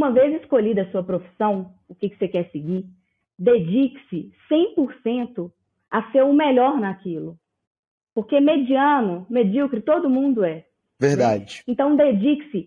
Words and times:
uma 0.00 0.10
vez 0.10 0.40
escolhida 0.40 0.80
a 0.80 0.90
sua 0.90 1.02
profissão, 1.02 1.74
o 1.86 1.94
que, 1.94 2.08
que 2.08 2.16
você 2.16 2.26
quer 2.26 2.50
seguir, 2.50 2.86
dedique-se 3.38 4.32
100% 4.50 5.52
a 5.90 6.10
ser 6.10 6.22
o 6.22 6.32
melhor 6.32 6.80
naquilo. 6.80 7.36
Porque 8.14 8.40
mediano, 8.40 9.26
medíocre, 9.28 9.82
todo 9.82 10.08
mundo 10.08 10.42
é. 10.42 10.64
Verdade. 10.98 11.62
Né? 11.66 11.74
Então, 11.74 11.94
dedique-se. 11.94 12.66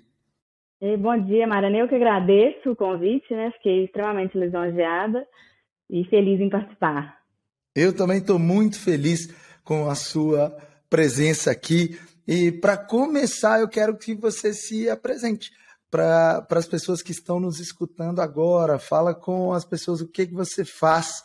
E 0.81 0.97
bom 0.97 1.17
dia, 1.17 1.45
Mariana. 1.45 1.77
Eu 1.77 1.87
que 1.87 1.95
agradeço 1.95 2.71
o 2.71 2.75
convite, 2.75 3.33
né? 3.33 3.51
Fiquei 3.51 3.85
extremamente 3.85 4.37
lisonjeada 4.37 5.27
e 5.89 6.03
feliz 6.05 6.39
em 6.39 6.49
participar. 6.49 7.20
Eu 7.75 7.95
também 7.95 8.17
estou 8.17 8.37
muito 8.37 8.77
feliz 8.77 9.33
com 9.63 9.89
a 9.89 9.95
sua 9.95 10.55
presença 10.89 11.51
aqui. 11.51 11.97
E 12.27 12.51
para 12.51 12.75
começar, 12.75 13.61
eu 13.61 13.67
quero 13.67 13.97
que 13.97 14.13
você 14.13 14.53
se 14.53 14.89
apresente 14.89 15.51
para 15.89 16.45
as 16.49 16.67
pessoas 16.67 17.01
que 17.01 17.11
estão 17.11 17.39
nos 17.39 17.59
escutando 17.59 18.19
agora. 18.19 18.77
Fala 18.77 19.15
com 19.15 19.53
as 19.53 19.63
pessoas 19.63 20.01
o 20.01 20.07
que, 20.07 20.27
que 20.27 20.33
você 20.33 20.65
faz. 20.65 21.23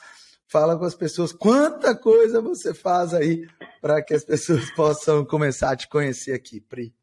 Fala 0.48 0.78
com 0.78 0.84
as 0.84 0.94
pessoas 0.94 1.32
quanta 1.32 1.96
coisa 1.96 2.40
você 2.40 2.72
faz 2.72 3.12
aí 3.12 3.48
para 3.80 4.00
que 4.00 4.14
as 4.14 4.24
pessoas 4.24 4.70
possam 4.74 5.24
começar 5.24 5.72
a 5.72 5.76
te 5.76 5.88
conhecer 5.88 6.32
aqui, 6.32 6.60
Pri. 6.60 6.94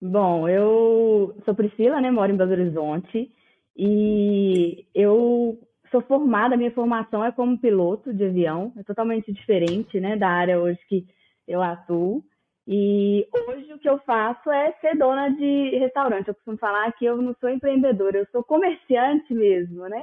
Bom, 0.00 0.46
eu 0.46 1.34
sou 1.46 1.54
Priscila, 1.54 2.00
né? 2.00 2.10
Moro 2.10 2.30
em 2.30 2.36
Belo 2.36 2.52
Horizonte 2.52 3.32
e 3.74 4.86
eu 4.94 5.58
sou 5.96 6.02
formada, 6.02 6.56
minha 6.56 6.70
formação 6.70 7.24
é 7.24 7.32
como 7.32 7.58
piloto 7.58 8.12
de 8.12 8.24
avião, 8.24 8.72
é 8.76 8.82
totalmente 8.82 9.32
diferente, 9.32 9.98
né, 9.98 10.16
da 10.16 10.28
área 10.28 10.60
hoje 10.60 10.78
que 10.88 11.06
eu 11.48 11.62
atuo. 11.62 12.22
E 12.68 13.26
hoje 13.48 13.72
o 13.72 13.78
que 13.78 13.88
eu 13.88 13.98
faço 14.00 14.50
é 14.50 14.72
ser 14.80 14.96
dona 14.96 15.28
de 15.28 15.78
restaurante. 15.78 16.28
Eu 16.28 16.34
costumo 16.34 16.58
falar 16.58 16.90
que 16.92 17.04
eu 17.04 17.16
não 17.16 17.34
sou 17.40 17.48
empreendedora, 17.48 18.18
eu 18.18 18.26
sou 18.32 18.42
comerciante 18.42 19.32
mesmo, 19.32 19.88
né? 19.88 20.02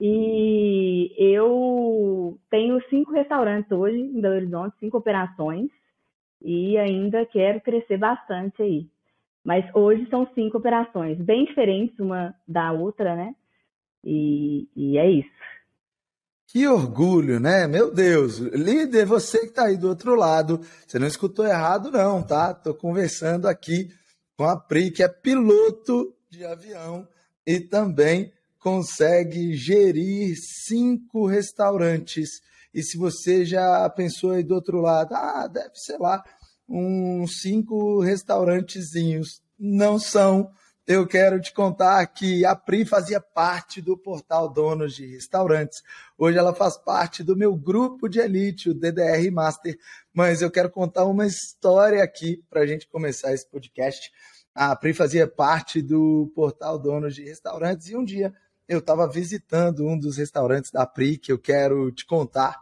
E 0.00 1.14
eu 1.16 2.36
tenho 2.50 2.82
cinco 2.90 3.12
restaurantes 3.12 3.70
hoje 3.70 3.96
em 3.96 4.20
Belo 4.20 4.34
Horizonte, 4.34 4.76
cinco 4.80 4.98
operações, 4.98 5.70
e 6.42 6.76
ainda 6.76 7.24
quero 7.26 7.60
crescer 7.60 7.96
bastante 7.96 8.60
aí. 8.60 8.88
Mas 9.44 9.64
hoje 9.74 10.06
são 10.10 10.26
cinco 10.34 10.58
operações, 10.58 11.16
bem 11.18 11.44
diferentes 11.44 11.96
uma 12.00 12.34
da 12.46 12.72
outra, 12.72 13.14
né? 13.14 13.34
E, 14.04 14.68
e 14.76 14.98
é 14.98 15.10
isso. 15.10 15.34
Que 16.48 16.68
orgulho, 16.68 17.40
né? 17.40 17.66
Meu 17.66 17.92
Deus, 17.92 18.38
líder, 18.38 19.06
você 19.06 19.40
que 19.40 19.46
está 19.46 19.64
aí 19.64 19.76
do 19.76 19.88
outro 19.88 20.14
lado, 20.14 20.60
você 20.86 21.00
não 21.00 21.06
escutou 21.08 21.44
errado, 21.44 21.90
não, 21.90 22.22
tá? 22.22 22.52
Estou 22.52 22.74
conversando 22.74 23.48
aqui 23.48 23.90
com 24.36 24.44
a 24.44 24.56
Pri, 24.56 24.90
que 24.90 25.02
é 25.02 25.08
piloto 25.08 26.14
de 26.30 26.44
avião 26.44 27.08
e 27.46 27.58
também 27.58 28.32
consegue 28.58 29.54
gerir 29.54 30.36
cinco 30.36 31.26
restaurantes. 31.26 32.40
E 32.72 32.82
se 32.82 32.96
você 32.96 33.44
já 33.44 33.88
pensou 33.90 34.30
aí 34.30 34.42
do 34.42 34.54
outro 34.54 34.80
lado, 34.80 35.14
ah, 35.14 35.46
deve 35.46 35.74
ser 35.74 35.98
lá, 35.98 36.24
uns 36.68 37.40
cinco 37.40 38.00
restaurantezinhos. 38.00 39.42
Não 39.58 39.98
são 39.98 40.50
eu 40.86 41.06
quero 41.06 41.40
te 41.40 41.52
contar 41.52 42.06
que 42.06 42.44
a 42.44 42.54
Pri 42.54 42.84
fazia 42.84 43.18
parte 43.18 43.80
do 43.80 43.96
portal 43.96 44.52
Donos 44.52 44.94
de 44.94 45.06
Restaurantes. 45.06 45.82
Hoje 46.18 46.36
ela 46.36 46.54
faz 46.54 46.76
parte 46.76 47.22
do 47.22 47.34
meu 47.34 47.56
grupo 47.56 48.06
de 48.06 48.18
elite, 48.20 48.68
o 48.68 48.74
DDR 48.74 49.30
Master. 49.32 49.78
Mas 50.12 50.42
eu 50.42 50.50
quero 50.50 50.70
contar 50.70 51.06
uma 51.06 51.26
história 51.26 52.02
aqui 52.02 52.44
para 52.50 52.60
a 52.60 52.66
gente 52.66 52.86
começar 52.86 53.32
esse 53.32 53.48
podcast. 53.48 54.12
A 54.54 54.76
Pri 54.76 54.92
fazia 54.92 55.26
parte 55.26 55.80
do 55.80 56.30
portal 56.34 56.78
Donos 56.78 57.14
de 57.14 57.24
Restaurantes 57.24 57.88
e 57.88 57.96
um 57.96 58.04
dia 58.04 58.34
eu 58.68 58.78
estava 58.78 59.08
visitando 59.08 59.86
um 59.86 59.98
dos 59.98 60.18
restaurantes 60.18 60.70
da 60.70 60.86
Pri 60.86 61.16
que 61.16 61.32
eu 61.32 61.38
quero 61.38 61.90
te 61.92 62.04
contar, 62.04 62.60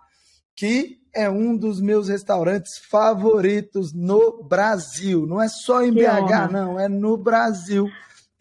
que 0.54 1.00
é 1.12 1.28
um 1.28 1.56
dos 1.56 1.81
meus 1.81 2.09
restaurantes 2.09 2.78
favoritos 2.89 3.93
no 3.93 4.44
Brasil. 4.44 5.27
Não 5.27 5.43
é 5.43 5.49
só 5.49 5.83
em 5.83 5.93
que 5.93 6.00
BH, 6.00 6.06
honra. 6.06 6.49
não, 6.49 6.81
é 6.81 6.89
no 6.89 7.16
Brasil 7.16 7.91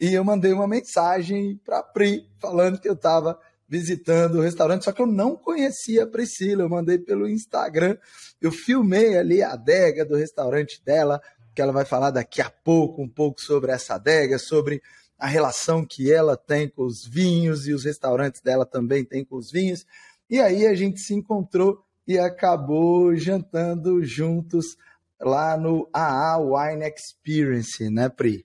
e 0.02 0.16
eu 0.16 0.24
mandei 0.24 0.52
uma 0.52 0.68
mensagem 0.68 1.62
para 1.64 1.84
Pri 1.84 2.28
falando 2.40 2.80
que 2.80 2.90
eu 2.90 2.94
estava 2.94 3.40
visitando 3.70 4.40
o 4.40 4.42
restaurante, 4.42 4.84
só 4.84 4.92
que 4.92 5.00
eu 5.00 5.06
não 5.06 5.36
conhecia 5.36 6.04
a 6.04 6.08
Priscila, 6.08 6.64
eu 6.64 6.70
mandei 6.70 6.98
pelo 6.98 7.30
Instagram, 7.30 7.96
eu 8.42 8.52
filmei 8.52 9.16
ali 9.16 9.44
a 9.44 9.54
adega 9.54 10.04
do 10.04 10.16
restaurante 10.16 10.84
dela, 10.84 11.22
que 11.54 11.62
ela 11.62 11.72
vai 11.72 11.86
falar 11.86 12.10
daqui 12.10 12.42
a 12.42 12.50
pouco 12.50 13.02
um 13.02 13.08
pouco 13.08 13.40
sobre 13.40 13.72
essa 13.72 13.94
adega, 13.94 14.40
sobre 14.40 14.82
a 15.20 15.28
relação 15.28 15.86
que 15.86 16.12
ela 16.12 16.36
tem 16.36 16.68
com 16.68 16.84
os 16.84 17.06
vinhos 17.06 17.68
e 17.68 17.72
os 17.72 17.86
restaurantes 17.86 18.42
dela 18.42 18.66
também 18.66 19.06
têm 19.06 19.24
com 19.24 19.36
os 19.36 19.52
vinhos. 19.52 19.86
E 20.28 20.40
aí 20.40 20.66
a 20.66 20.74
gente 20.74 21.00
se 21.00 21.14
encontrou 21.14 21.86
e 22.08 22.18
acabou 22.18 23.16
jantando 23.16 24.04
juntos 24.04 24.76
lá 25.20 25.56
no 25.56 25.88
AA 25.94 26.40
Wine 26.40 26.86
Experience, 26.90 27.88
né, 27.90 28.10
Pri? 28.10 28.44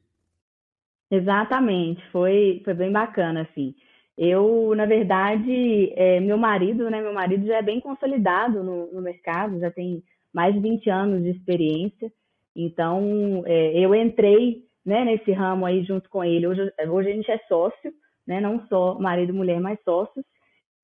Exatamente, 1.11 2.03
foi, 2.11 2.61
foi 2.65 2.75
bem 2.75 2.91
bacana, 2.91 3.43
assim. 3.43 3.75
Eu, 4.19 4.75
na 4.75 4.87
verdade, 4.87 5.93
é, 5.95 6.21
meu 6.21 6.39
marido, 6.39 6.91
né? 6.91 7.01
Meu 7.03 7.13
marido 7.13 7.47
já 7.47 7.59
é 7.59 7.63
bem 7.63 7.81
consolidado 7.81 8.63
no, 8.65 8.93
no 8.93 9.03
mercado, 9.03 9.61
já 9.61 9.71
tem 9.71 10.03
mais 10.33 10.55
de 10.55 10.61
20 10.61 10.91
anos 10.91 11.23
de 11.23 11.31
experiência. 11.31 12.11
Então, 12.55 13.43
é, 13.47 13.79
eu 13.79 13.95
entrei 13.95 14.65
né, 14.85 15.05
nesse 15.05 15.33
ramo 15.33 15.67
aí 15.67 15.85
junto 15.85 16.09
com 16.09 16.25
ele. 16.25 16.47
Hoje, 16.47 16.73
hoje 16.89 17.11
a 17.11 17.15
gente 17.15 17.31
é 17.31 17.39
sócio, 17.47 17.93
né? 18.27 18.41
Não 18.41 18.67
só 18.69 18.99
marido 18.99 19.31
e 19.33 19.37
mulher, 19.37 19.61
mas 19.61 19.79
sócios. 19.85 20.25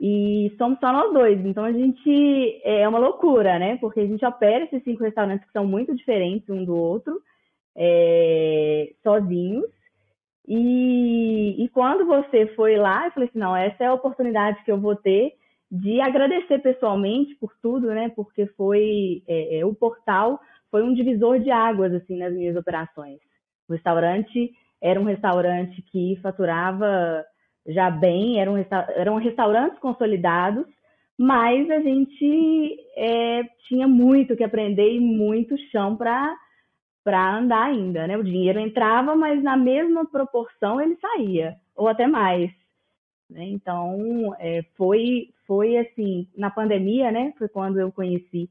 E 0.00 0.52
somos 0.58 0.78
só 0.80 0.92
nós 0.92 1.12
dois. 1.14 1.38
Então, 1.46 1.64
a 1.64 1.72
gente 1.72 2.60
é 2.64 2.86
uma 2.88 2.98
loucura, 2.98 3.58
né? 3.58 3.78
Porque 3.78 4.00
a 4.00 4.06
gente 4.06 4.25
opera 4.26 4.64
esses 4.64 4.82
cinco 4.84 5.04
restaurantes 5.04 5.46
que 5.46 5.52
são 5.52 5.66
muito 5.66 5.94
diferentes 5.94 6.48
um 6.50 6.64
do 6.64 6.76
outro, 6.76 7.18
é, 7.76 8.92
sozinhos. 9.02 9.64
E, 10.46 11.64
e 11.64 11.68
quando 11.68 12.04
você 12.04 12.46
foi 12.54 12.76
lá, 12.76 13.06
eu 13.06 13.12
falei 13.12 13.28
assim, 13.28 13.38
não, 13.38 13.56
essa 13.56 13.84
é 13.84 13.86
a 13.86 13.94
oportunidade 13.94 14.62
que 14.64 14.72
eu 14.72 14.80
vou 14.80 14.96
ter 14.96 15.32
de 15.70 16.00
agradecer 16.00 16.58
pessoalmente 16.58 17.34
por 17.36 17.50
tudo, 17.62 17.88
né? 17.88 18.10
Porque 18.14 18.46
foi 18.58 19.22
é, 19.26 19.60
é, 19.60 19.64
o 19.64 19.74
portal 19.74 20.38
foi 20.70 20.82
um 20.82 20.92
divisor 20.92 21.38
de 21.38 21.50
águas 21.50 21.94
assim 21.94 22.18
nas 22.18 22.32
minhas 22.34 22.56
operações. 22.56 23.18
O 23.68 23.72
restaurante 23.72 24.52
era 24.82 25.00
um 25.00 25.04
restaurante 25.04 25.80
que 25.90 26.18
faturava 26.22 27.24
já 27.66 27.88
bem, 27.90 28.40
eram, 28.40 28.56
eram 28.96 29.16
restaurantes 29.16 29.78
consolidados, 29.78 30.66
mas 31.16 31.70
a 31.70 31.80
gente 31.80 32.76
é, 32.96 33.42
tinha 33.68 33.86
muito 33.86 34.36
que 34.36 34.44
aprender 34.44 34.92
e 34.94 35.00
muito 35.00 35.56
chão 35.70 35.96
para 35.96 36.34
para 37.04 37.37
andar 37.37 37.64
ainda, 37.64 38.06
né? 38.06 38.16
O 38.16 38.25
dinheiro 38.25 38.60
entrava, 38.60 39.14
mas 39.14 39.43
na 39.43 39.56
mesma 39.56 40.04
proporção 40.04 40.81
ele 40.81 40.96
saía, 41.00 41.56
ou 41.75 41.88
até 41.88 42.06
mais. 42.06 42.50
Né? 43.28 43.44
Então, 43.46 44.34
é, 44.38 44.64
foi, 44.76 45.31
foi 45.46 45.78
assim, 45.78 46.28
na 46.37 46.50
pandemia, 46.50 47.10
né? 47.10 47.32
Foi 47.38 47.49
quando 47.49 47.81
eu 47.81 47.90
conheci 47.90 48.49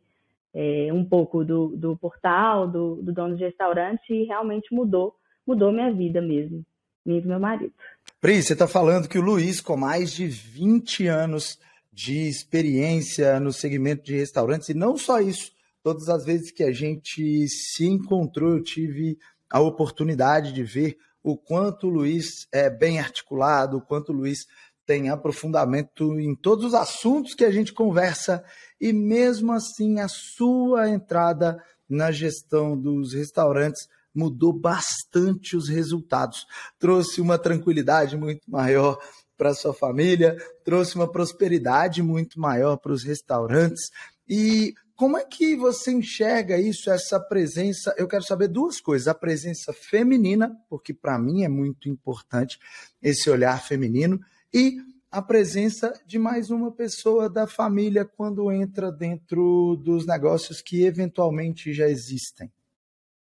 é, 0.54 0.90
um 0.92 1.06
pouco 1.06 1.46
do, 1.46 1.70
do 1.70 1.96
portal, 1.96 2.68
do, 2.68 2.96
do 2.96 3.14
dono 3.14 3.36
de 3.36 3.44
restaurante, 3.44 4.12
e 4.14 4.24
realmente 4.24 4.74
mudou, 4.74 5.16
mudou 5.46 5.72
minha 5.72 5.92
vida 5.92 6.22
mesmo, 6.22 6.66
e 7.06 7.22
meu 7.22 7.40
marido. 7.40 7.74
Pri, 8.20 8.42
você 8.42 8.54
está 8.54 8.68
falando 8.68 9.08
que 9.08 9.18
o 9.18 9.22
Luiz, 9.22 9.62
com 9.62 9.78
mais 9.78 10.12
de 10.12 10.28
20 10.28 11.08
anos 11.08 11.60
de 11.92 12.28
experiência 12.28 13.40
no 13.40 13.52
segmento 13.52 14.04
de 14.04 14.16
restaurantes, 14.16 14.70
e 14.70 14.74
não 14.74 14.98
só 14.98 15.20
isso, 15.20 15.52
todas 15.84 16.10
as 16.10 16.26
vezes 16.26 16.52
que 16.52 16.64
a 16.64 16.72
gente 16.72 17.48
se 17.48 17.86
encontrou, 17.86 18.52
eu 18.54 18.64
tive 18.64 19.18
a 19.50 19.60
oportunidade 19.60 20.54
de 20.54 20.64
ver 20.64 20.98
o 21.24 21.38
quanto 21.38 21.88
o 21.88 21.90
Luiz 21.90 22.48
é 22.52 22.70
bem 22.70 23.00
articulado, 23.00 23.78
o 23.78 23.82
quanto 23.82 24.12
o 24.12 24.16
Luiz 24.16 24.46
tem 24.86 25.10
aprofundamento 25.10 26.20
em 26.20 26.36
todos 26.36 26.66
os 26.66 26.74
assuntos 26.74 27.34
que 27.34 27.46
a 27.46 27.52
gente 27.52 27.74
conversa 27.74 28.44
e 28.80 28.92
mesmo 28.92 29.52
assim 29.52 30.00
a 30.00 30.08
sua 30.08 30.90
entrada 30.90 31.62
na 31.88 32.12
gestão 32.12 32.78
dos 32.78 33.14
restaurantes 33.14 33.88
mudou 34.14 34.52
bastante 34.52 35.56
os 35.56 35.70
resultados. 35.70 36.46
Trouxe 36.80 37.22
uma 37.22 37.38
tranquilidade 37.38 38.18
muito 38.18 38.50
maior 38.50 38.98
para 39.38 39.54
sua 39.54 39.74
família, 39.74 40.38
trouxe 40.64 40.96
uma 40.96 41.10
prosperidade 41.10 42.02
muito 42.02 42.40
maior 42.40 42.78
para 42.78 42.92
os 42.92 43.04
restaurantes. 43.04 43.90
E 44.28 44.74
como 45.02 45.18
é 45.18 45.26
que 45.26 45.56
você 45.56 45.92
enxerga 45.92 46.60
isso, 46.60 46.92
essa 46.92 47.20
presença? 47.20 47.92
Eu 47.98 48.08
quero 48.08 48.22
saber 48.22 48.48
duas 48.48 48.80
coisas: 48.80 49.08
a 49.08 49.16
presença 49.16 49.74
feminina, 49.74 50.56
porque 50.70 50.94
para 50.94 51.18
mim 51.18 51.44
é 51.44 51.50
muito 51.50 51.90
importante 51.90 52.60
esse 53.02 53.28
olhar 53.28 53.64
feminino, 53.64 54.20
e 54.54 54.78
a 55.12 55.20
presença 55.20 55.92
de 56.06 56.20
mais 56.20 56.52
uma 56.52 56.72
pessoa 56.72 57.28
da 57.28 57.48
família 57.48 58.06
quando 58.06 58.52
entra 58.52 58.92
dentro 58.92 59.76
dos 59.84 60.06
negócios 60.06 60.62
que 60.62 60.86
eventualmente 60.86 61.74
já 61.74 61.88
existem. 61.88 62.52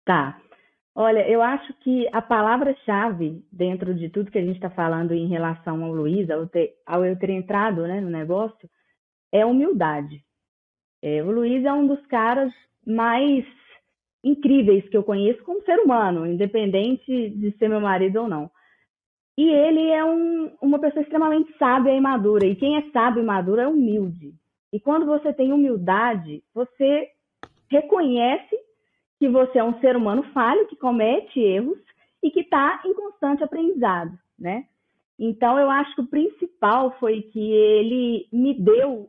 Tá. 0.04 0.36
Olha, 0.96 1.30
eu 1.30 1.40
acho 1.40 1.72
que 1.84 2.08
a 2.12 2.20
palavra-chave 2.20 3.40
dentro 3.52 3.94
de 3.94 4.08
tudo 4.08 4.32
que 4.32 4.38
a 4.38 4.44
gente 4.44 4.56
está 4.56 4.68
falando 4.68 5.14
em 5.14 5.28
relação 5.28 5.84
ao 5.84 5.92
Luiz, 5.92 6.28
ao, 6.28 6.44
ter, 6.48 6.74
ao 6.84 7.04
eu 7.04 7.16
ter 7.16 7.30
entrado 7.30 7.82
né, 7.82 8.00
no 8.00 8.10
negócio, 8.10 8.68
é 9.30 9.46
humildade. 9.46 10.26
É, 11.02 11.22
o 11.22 11.30
Luiz 11.30 11.64
é 11.64 11.72
um 11.72 11.86
dos 11.86 12.04
caras 12.06 12.52
mais 12.86 13.44
incríveis 14.22 14.88
que 14.88 14.96
eu 14.96 15.04
conheço 15.04 15.42
como 15.44 15.62
ser 15.62 15.78
humano, 15.78 16.26
independente 16.26 17.30
de 17.30 17.56
ser 17.58 17.68
meu 17.68 17.80
marido 17.80 18.22
ou 18.22 18.28
não. 18.28 18.50
E 19.36 19.48
ele 19.48 19.88
é 19.90 20.04
um, 20.04 20.50
uma 20.60 20.80
pessoa 20.80 21.02
extremamente 21.02 21.56
sábia 21.58 21.92
e 21.92 22.00
madura. 22.00 22.44
E 22.44 22.56
quem 22.56 22.76
é 22.76 22.90
sábio 22.90 23.22
e 23.22 23.26
maduro 23.26 23.60
é 23.60 23.68
humilde. 23.68 24.34
E 24.72 24.80
quando 24.80 25.06
você 25.06 25.32
tem 25.32 25.52
humildade, 25.52 26.42
você 26.52 27.08
reconhece 27.70 28.56
que 29.18 29.28
você 29.28 29.58
é 29.58 29.64
um 29.64 29.78
ser 29.80 29.96
humano 29.96 30.24
falho, 30.34 30.66
que 30.66 30.76
comete 30.76 31.38
erros 31.38 31.78
e 32.22 32.30
que 32.30 32.40
está 32.40 32.82
em 32.84 32.92
constante 32.94 33.44
aprendizado, 33.44 34.18
né? 34.38 34.64
Então, 35.18 35.58
eu 35.58 35.70
acho 35.70 35.94
que 35.94 36.00
o 36.00 36.06
principal 36.06 36.96
foi 36.98 37.22
que 37.22 37.40
ele 37.40 38.28
me 38.32 38.54
deu 38.54 39.08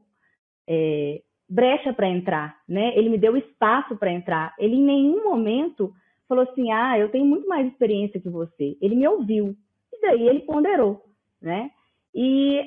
é, 0.68 1.21
brecha 1.50 1.92
para 1.92 2.07
entrar, 2.07 2.57
né? 2.68 2.96
Ele 2.98 3.10
me 3.10 3.18
deu 3.18 3.36
espaço 3.36 3.96
para 3.98 4.12
entrar. 4.12 4.54
Ele 4.60 4.75
em 4.75 4.84
nenhum 4.84 5.24
momento 5.24 5.94
falou 6.28 6.44
assim: 6.44 6.72
"Ah, 6.72 6.98
eu 6.98 7.10
tenho 7.10 7.25
muito 7.25 7.48
mais 7.48 7.68
experiência 7.68 8.19
que 8.19 8.30
você". 8.30 8.78
Ele 8.81 8.96
me 8.96 9.07
ouviu 9.07 9.56
e 9.92 10.01
daí 10.01 10.28
ele 10.28 10.42
ponderou, 10.42 11.04
né? 11.42 11.72
E 12.13 12.63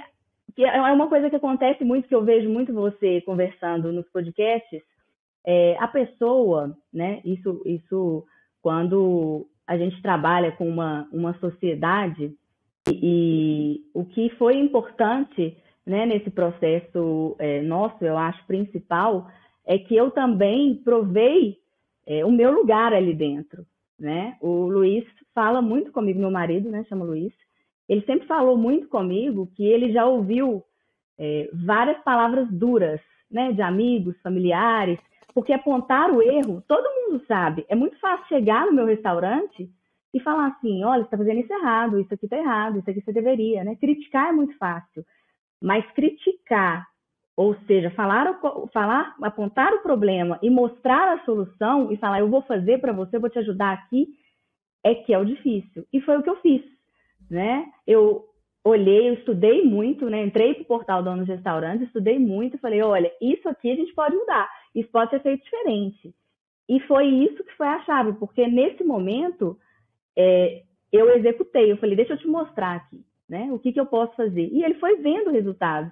que 0.54 0.64
é 0.64 0.92
uma 0.92 1.08
coisa 1.08 1.30
que 1.30 1.36
acontece 1.36 1.84
muito, 1.84 2.08
que 2.08 2.14
eu 2.14 2.24
vejo 2.24 2.48
muito 2.48 2.72
você 2.72 3.20
conversando 3.22 3.92
nos 3.92 4.08
podcasts, 4.10 4.82
é, 5.44 5.76
a 5.78 5.88
pessoa, 5.88 6.76
né? 6.92 7.20
Isso, 7.24 7.62
isso 7.64 8.24
quando 8.60 9.46
a 9.66 9.76
gente 9.76 10.00
trabalha 10.02 10.52
com 10.52 10.68
uma, 10.68 11.08
uma 11.12 11.34
sociedade 11.38 12.32
e, 12.88 12.98
e 13.02 13.80
o 13.94 14.04
que 14.04 14.30
foi 14.30 14.58
importante, 14.58 15.56
né? 15.86 16.06
Nesse 16.06 16.30
processo 16.30 17.36
é, 17.38 17.60
nosso, 17.62 18.04
eu 18.04 18.16
acho 18.16 18.44
principal 18.46 19.28
é 19.64 19.78
que 19.78 19.96
eu 19.96 20.10
também 20.10 20.74
provei 20.76 21.58
é, 22.06 22.24
o 22.24 22.30
meu 22.30 22.52
lugar 22.52 22.92
ali 22.92 23.14
dentro, 23.14 23.64
né? 23.98 24.36
O 24.40 24.66
Luiz 24.66 25.04
fala 25.34 25.62
muito 25.62 25.92
comigo, 25.92 26.18
meu 26.18 26.30
marido, 26.30 26.68
né? 26.68 26.84
Chama 26.88 27.04
Luiz. 27.04 27.32
Ele 27.88 28.02
sempre 28.02 28.26
falou 28.26 28.56
muito 28.56 28.88
comigo 28.88 29.50
que 29.54 29.64
ele 29.64 29.92
já 29.92 30.04
ouviu 30.06 30.64
é, 31.18 31.48
várias 31.52 32.02
palavras 32.02 32.48
duras, 32.50 33.00
né? 33.30 33.52
De 33.52 33.62
amigos, 33.62 34.20
familiares, 34.22 34.98
porque 35.34 35.52
apontar 35.52 36.10
o 36.10 36.22
erro, 36.22 36.62
todo 36.66 36.82
mundo 36.82 37.24
sabe. 37.26 37.64
É 37.68 37.74
muito 37.74 37.98
fácil 37.98 38.26
chegar 38.26 38.66
no 38.66 38.72
meu 38.72 38.86
restaurante 38.86 39.70
e 40.12 40.20
falar 40.20 40.48
assim: 40.48 40.84
olha, 40.84 41.02
você 41.02 41.06
está 41.06 41.16
fazendo 41.16 41.40
isso 41.40 41.52
errado, 41.52 42.00
isso 42.00 42.12
aqui 42.12 42.26
está 42.26 42.36
errado, 42.36 42.78
isso 42.78 42.90
aqui 42.90 43.00
você 43.00 43.12
deveria, 43.12 43.64
né? 43.64 43.76
Criticar 43.76 44.30
é 44.30 44.32
muito 44.32 44.56
fácil. 44.58 45.04
Mas 45.62 45.88
criticar, 45.92 46.86
ou 47.36 47.56
seja, 47.66 47.90
falar, 47.90 48.40
falar, 48.72 49.16
apontar 49.22 49.72
o 49.74 49.82
problema 49.82 50.38
e 50.42 50.50
mostrar 50.50 51.14
a 51.14 51.24
solução 51.24 51.92
e 51.92 51.96
falar, 51.96 52.20
eu 52.20 52.28
vou 52.28 52.42
fazer 52.42 52.78
para 52.80 52.92
você, 52.92 53.16
eu 53.16 53.20
vou 53.20 53.30
te 53.30 53.38
ajudar 53.38 53.72
aqui, 53.72 54.08
é 54.84 54.94
que 54.94 55.14
é 55.14 55.18
o 55.18 55.24
difícil. 55.24 55.86
E 55.92 56.00
foi 56.00 56.18
o 56.18 56.22
que 56.22 56.30
eu 56.30 56.40
fiz, 56.40 56.62
né? 57.30 57.66
Eu 57.86 58.24
olhei, 58.64 59.08
eu 59.08 59.14
estudei 59.14 59.64
muito, 59.64 60.08
né? 60.08 60.22
Entrei 60.24 60.54
para 60.54 60.62
o 60.62 60.66
portal 60.66 61.02
Donos 61.02 61.26
de 61.26 61.32
Restaurantes, 61.32 61.86
estudei 61.86 62.18
muito, 62.18 62.58
falei, 62.58 62.82
olha, 62.82 63.10
isso 63.20 63.48
aqui 63.48 63.70
a 63.70 63.76
gente 63.76 63.94
pode 63.94 64.14
mudar, 64.14 64.48
isso 64.74 64.88
pode 64.90 65.10
ser 65.10 65.20
feito 65.20 65.42
diferente. 65.42 66.14
E 66.68 66.80
foi 66.80 67.06
isso 67.06 67.42
que 67.44 67.56
foi 67.56 67.66
a 67.66 67.82
chave, 67.84 68.12
porque 68.14 68.46
nesse 68.46 68.84
momento 68.84 69.58
é, 70.16 70.62
eu 70.92 71.10
executei, 71.16 71.72
eu 71.72 71.76
falei, 71.76 71.96
deixa 71.96 72.12
eu 72.14 72.18
te 72.18 72.28
mostrar 72.28 72.76
aqui, 72.76 73.04
né? 73.32 73.48
O 73.50 73.58
que, 73.58 73.72
que 73.72 73.80
eu 73.80 73.86
posso 73.86 74.14
fazer. 74.14 74.48
E 74.52 74.62
ele 74.62 74.74
foi 74.74 74.96
vendo 74.96 75.30
resultados. 75.30 75.90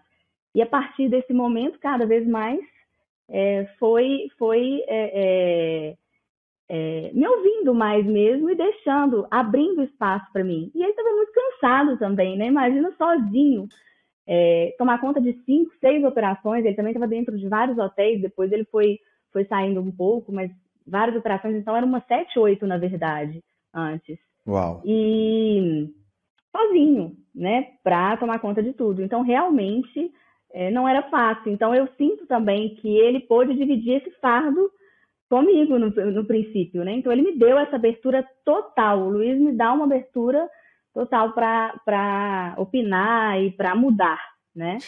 E 0.55 0.61
a 0.61 0.67
partir 0.67 1.09
desse 1.09 1.33
momento, 1.33 1.79
cada 1.79 2.07
vez 2.07 2.27
mais, 2.27 2.61
é, 3.29 3.65
foi, 3.79 4.29
foi 4.39 4.83
é, 4.87 5.93
é 5.93 5.97
é, 6.73 7.11
me 7.13 7.27
ouvindo 7.27 7.75
mais 7.75 8.07
mesmo 8.07 8.49
e 8.49 8.55
deixando, 8.55 9.27
abrindo 9.29 9.83
espaço 9.83 10.25
para 10.33 10.45
mim. 10.45 10.71
E 10.73 10.81
ele 10.81 10.91
estava 10.91 11.11
muito 11.11 11.33
cansado 11.33 11.99
também, 11.99 12.39
né? 12.39 12.47
Imagina 12.47 12.95
sozinho 12.97 13.67
é, 14.25 14.73
tomar 14.79 15.01
conta 15.01 15.21
de 15.21 15.33
cinco, 15.45 15.73
seis 15.81 16.05
operações. 16.05 16.65
Ele 16.65 16.77
também 16.77 16.93
estava 16.93 17.09
dentro 17.09 17.37
de 17.37 17.49
vários 17.49 17.77
hotéis, 17.77 18.23
depois 18.23 18.53
ele 18.53 18.65
foi, 18.67 19.01
foi 19.33 19.45
saindo 19.47 19.81
um 19.81 19.91
pouco, 19.91 20.31
mas 20.31 20.49
várias 20.87 21.17
operações, 21.17 21.57
então 21.57 21.77
eram 21.77 21.89
umas 21.89 22.07
sete, 22.07 22.39
oito, 22.39 22.65
na 22.69 22.79
verdade, 22.79 23.43
antes. 23.75 24.17
Uau! 24.47 24.81
E 24.85 25.89
sozinho, 26.57 27.17
né, 27.35 27.69
para 27.83 28.17
tomar 28.17 28.39
conta 28.39 28.63
de 28.63 28.73
tudo. 28.73 29.03
Então, 29.03 29.23
realmente, 29.23 30.13
é, 30.53 30.71
não 30.71 30.89
era 30.89 31.03
fácil. 31.11 31.53
Então, 31.53 31.75
eu 31.75 31.89
sinto 31.97 32.27
também 32.27 32.75
que 32.77 32.89
ele 32.89 33.21
pôde 33.21 33.55
dividir 33.55 33.97
esse 33.97 34.11
fardo 34.21 34.71
comigo 35.31 35.79
no, 35.79 35.91
no 35.91 36.25
princípio, 36.25 36.85
né? 36.85 36.93
Então 36.95 37.13
ele 37.13 37.23
me 37.23 37.39
deu 37.39 37.57
essa 37.57 37.77
abertura 37.77 38.27
total. 38.45 39.07
O 39.07 39.11
Luiz 39.11 39.41
me 39.41 39.53
dá 39.53 39.73
uma 39.73 39.85
abertura 39.85 40.45
total 40.93 41.33
para 41.33 42.55
opinar 42.59 43.41
e 43.41 43.53
para 43.53 43.77
mudar, 43.77 44.19
né? 44.55 44.79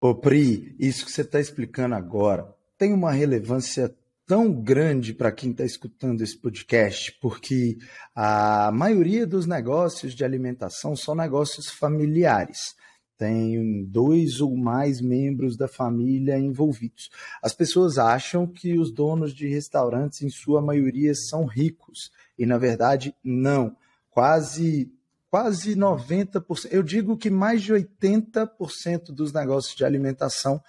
Ô 0.00 0.16
Pri, 0.16 0.74
isso 0.80 1.04
que 1.04 1.12
você 1.12 1.22
está 1.22 1.38
explicando 1.38 1.94
agora 1.94 2.52
tem 2.76 2.92
uma 2.92 3.12
relevância 3.12 3.94
tão 4.28 4.52
grande 4.52 5.14
para 5.14 5.32
quem 5.32 5.50
está 5.50 5.64
escutando 5.64 6.22
esse 6.22 6.36
podcast, 6.36 7.18
porque 7.20 7.78
a 8.14 8.70
maioria 8.70 9.26
dos 9.26 9.46
negócios 9.46 10.14
de 10.14 10.22
alimentação 10.22 10.94
são 10.94 11.14
negócios 11.14 11.68
familiares 11.70 12.76
tem 13.18 13.84
dois 13.84 14.40
ou 14.40 14.56
mais 14.56 15.00
membros 15.00 15.56
da 15.56 15.66
família 15.66 16.38
envolvidos. 16.38 17.10
As 17.42 17.52
pessoas 17.52 17.98
acham 17.98 18.46
que 18.46 18.78
os 18.78 18.92
donos 18.92 19.34
de 19.34 19.48
restaurantes, 19.48 20.22
em 20.22 20.30
sua 20.30 20.62
maioria, 20.62 21.12
são 21.14 21.44
ricos, 21.44 22.12
e 22.38 22.46
na 22.46 22.56
verdade, 22.56 23.12
não. 23.22 23.76
Quase 24.08 24.90
quase 25.30 25.76
90%, 25.76 26.68
eu 26.70 26.82
digo 26.82 27.16
que 27.16 27.28
mais 27.28 27.62
de 27.62 27.74
80% 27.74 29.12
dos 29.12 29.30
negócios 29.30 29.76
de 29.76 29.84
alimentação 29.84 30.62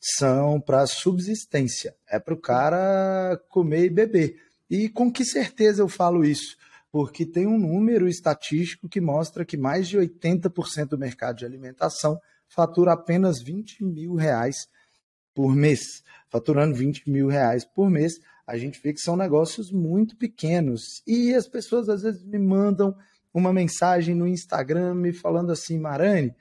são 0.00 0.60
para 0.60 0.86
subsistência, 0.86 1.96
é 2.08 2.18
para 2.18 2.34
o 2.34 2.40
cara 2.40 3.40
comer 3.48 3.86
e 3.86 3.90
beber. 3.90 4.36
E 4.70 4.88
com 4.88 5.10
que 5.10 5.24
certeza 5.24 5.82
eu 5.82 5.88
falo 5.88 6.24
isso? 6.24 6.56
porque 6.90 7.26
tem 7.26 7.46
um 7.46 7.58
número 7.58 8.08
estatístico 8.08 8.88
que 8.88 9.00
mostra 9.00 9.44
que 9.44 9.56
mais 9.56 9.88
de 9.88 9.98
80% 9.98 10.88
do 10.88 10.98
mercado 10.98 11.36
de 11.36 11.44
alimentação 11.44 12.20
fatura 12.48 12.92
apenas 12.92 13.42
20 13.42 13.84
mil 13.84 14.14
reais 14.14 14.68
por 15.34 15.54
mês. 15.54 16.02
Faturando 16.30 16.74
20 16.74 17.08
mil 17.08 17.28
reais 17.28 17.64
por 17.64 17.90
mês, 17.90 18.18
a 18.46 18.56
gente 18.56 18.80
vê 18.82 18.92
que 18.92 19.00
são 19.00 19.16
negócios 19.16 19.70
muito 19.70 20.16
pequenos. 20.16 21.02
E 21.06 21.34
as 21.34 21.46
pessoas 21.46 21.88
às 21.88 22.02
vezes 22.02 22.24
me 22.24 22.38
mandam 22.38 22.96
uma 23.32 23.52
mensagem 23.52 24.14
no 24.14 24.26
Instagram 24.26 24.94
me 24.94 25.12
falando 25.12 25.52
assim, 25.52 25.78
Marane, 25.78 26.34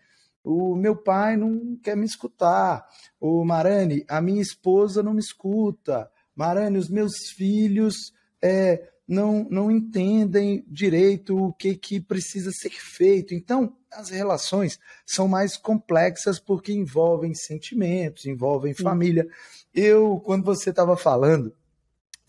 o 0.47 0.75
meu 0.75 0.95
pai 0.95 1.35
não 1.35 1.77
quer 1.83 1.97
me 1.97 2.05
escutar. 2.05 2.87
O 3.19 3.43
Marane, 3.43 4.05
a 4.07 4.21
minha 4.21 4.41
esposa 4.41 5.03
não 5.03 5.13
me 5.13 5.19
escuta. 5.19 6.09
Marane, 6.33 6.77
os 6.77 6.89
meus 6.89 7.29
filhos 7.35 8.13
é, 8.41 8.89
não, 9.05 9.45
não 9.49 9.69
entendem 9.69 10.63
direito 10.67 11.37
o 11.37 11.51
que, 11.51 11.75
que 11.75 11.99
precisa 11.99 12.51
ser 12.51 12.69
feito. 12.69 13.33
Então, 13.33 13.75
as 13.91 14.09
relações 14.09 14.79
são 15.05 15.27
mais 15.27 15.57
complexas 15.57 16.39
porque 16.39 16.71
envolvem 16.71 17.33
sentimentos, 17.33 18.25
envolvem 18.25 18.73
família. 18.73 19.27
Eu, 19.73 20.21
quando 20.23 20.45
você 20.45 20.69
estava 20.69 20.95
falando, 20.95 21.53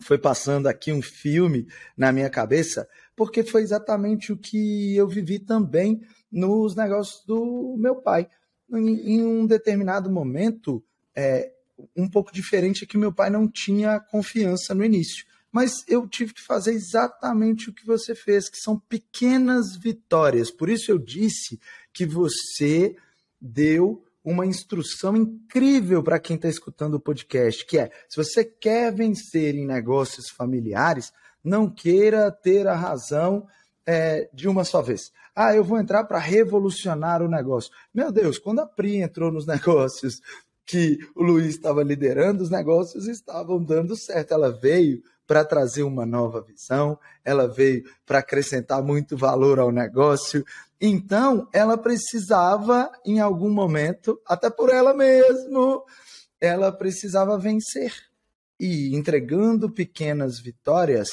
foi 0.01 0.17
passando 0.17 0.67
aqui 0.67 0.91
um 0.91 1.01
filme 1.01 1.67
na 1.95 2.11
minha 2.11 2.29
cabeça, 2.29 2.87
porque 3.15 3.43
foi 3.43 3.61
exatamente 3.61 4.31
o 4.31 4.37
que 4.37 4.95
eu 4.95 5.07
vivi 5.07 5.39
também 5.39 6.01
nos 6.31 6.75
negócios 6.75 7.23
do 7.25 7.75
meu 7.77 7.95
pai. 7.95 8.27
Em, 8.71 9.15
em 9.15 9.23
um 9.23 9.45
determinado 9.45 10.11
momento, 10.11 10.83
é, 11.15 11.51
um 11.95 12.09
pouco 12.09 12.31
diferente 12.31 12.83
é 12.83 12.87
que 12.87 12.97
meu 12.97 13.13
pai 13.13 13.29
não 13.29 13.47
tinha 13.47 13.99
confiança 13.99 14.73
no 14.73 14.83
início. 14.83 15.25
Mas 15.51 15.83
eu 15.87 16.07
tive 16.07 16.33
que 16.33 16.41
fazer 16.41 16.73
exatamente 16.73 17.69
o 17.69 17.73
que 17.73 17.85
você 17.85 18.13
fez, 18.13 18.49
que 18.49 18.57
são 18.57 18.77
pequenas 18.77 19.75
vitórias. 19.75 20.51
Por 20.51 20.69
isso 20.69 20.91
eu 20.91 20.99
disse 20.99 21.59
que 21.91 22.05
você 22.05 22.95
deu 23.41 24.03
uma 24.23 24.45
instrução 24.45 25.15
incrível 25.15 26.03
para 26.03 26.19
quem 26.19 26.35
está 26.35 26.47
escutando 26.47 26.95
o 26.95 26.99
podcast, 26.99 27.65
que 27.65 27.79
é: 27.79 27.89
se 28.07 28.15
você 28.15 28.45
quer 28.45 28.93
vencer 28.93 29.55
em 29.55 29.65
negócios 29.65 30.29
familiares, 30.29 31.11
não 31.43 31.69
queira 31.69 32.31
ter 32.31 32.67
a 32.67 32.75
razão 32.75 33.47
é, 33.85 34.29
de 34.33 34.47
uma 34.47 34.63
só 34.63 34.81
vez. 34.81 35.11
Ah, 35.35 35.55
eu 35.55 35.63
vou 35.63 35.79
entrar 35.79 36.03
para 36.03 36.19
revolucionar 36.19 37.21
o 37.21 37.29
negócio. 37.29 37.71
Meu 37.93 38.11
Deus, 38.11 38.37
quando 38.37 38.59
a 38.59 38.65
Pri 38.65 38.97
entrou 39.01 39.31
nos 39.31 39.45
negócios 39.47 40.21
que 40.65 40.99
o 41.15 41.23
Luiz 41.23 41.55
estava 41.55 41.81
liderando, 41.81 42.43
os 42.43 42.49
negócios 42.49 43.07
estavam 43.07 43.63
dando 43.63 43.95
certo. 43.95 44.33
Ela 44.33 44.51
veio 44.51 45.01
para 45.25 45.45
trazer 45.45 45.83
uma 45.83 46.05
nova 46.05 46.41
visão, 46.41 46.97
ela 47.23 47.47
veio 47.47 47.83
para 48.05 48.19
acrescentar 48.19 48.81
muito 48.81 49.15
valor 49.15 49.59
ao 49.59 49.71
negócio. 49.71 50.43
Então, 50.81 51.47
ela 51.53 51.77
precisava, 51.77 52.91
em 53.05 53.19
algum 53.19 53.49
momento, 53.49 54.19
até 54.25 54.49
por 54.49 54.69
ela 54.69 54.93
mesma, 54.93 55.83
ela 56.41 56.71
precisava 56.71 57.37
vencer. 57.37 57.93
E 58.59 58.95
entregando 58.95 59.71
pequenas 59.71 60.39
vitórias, 60.39 61.09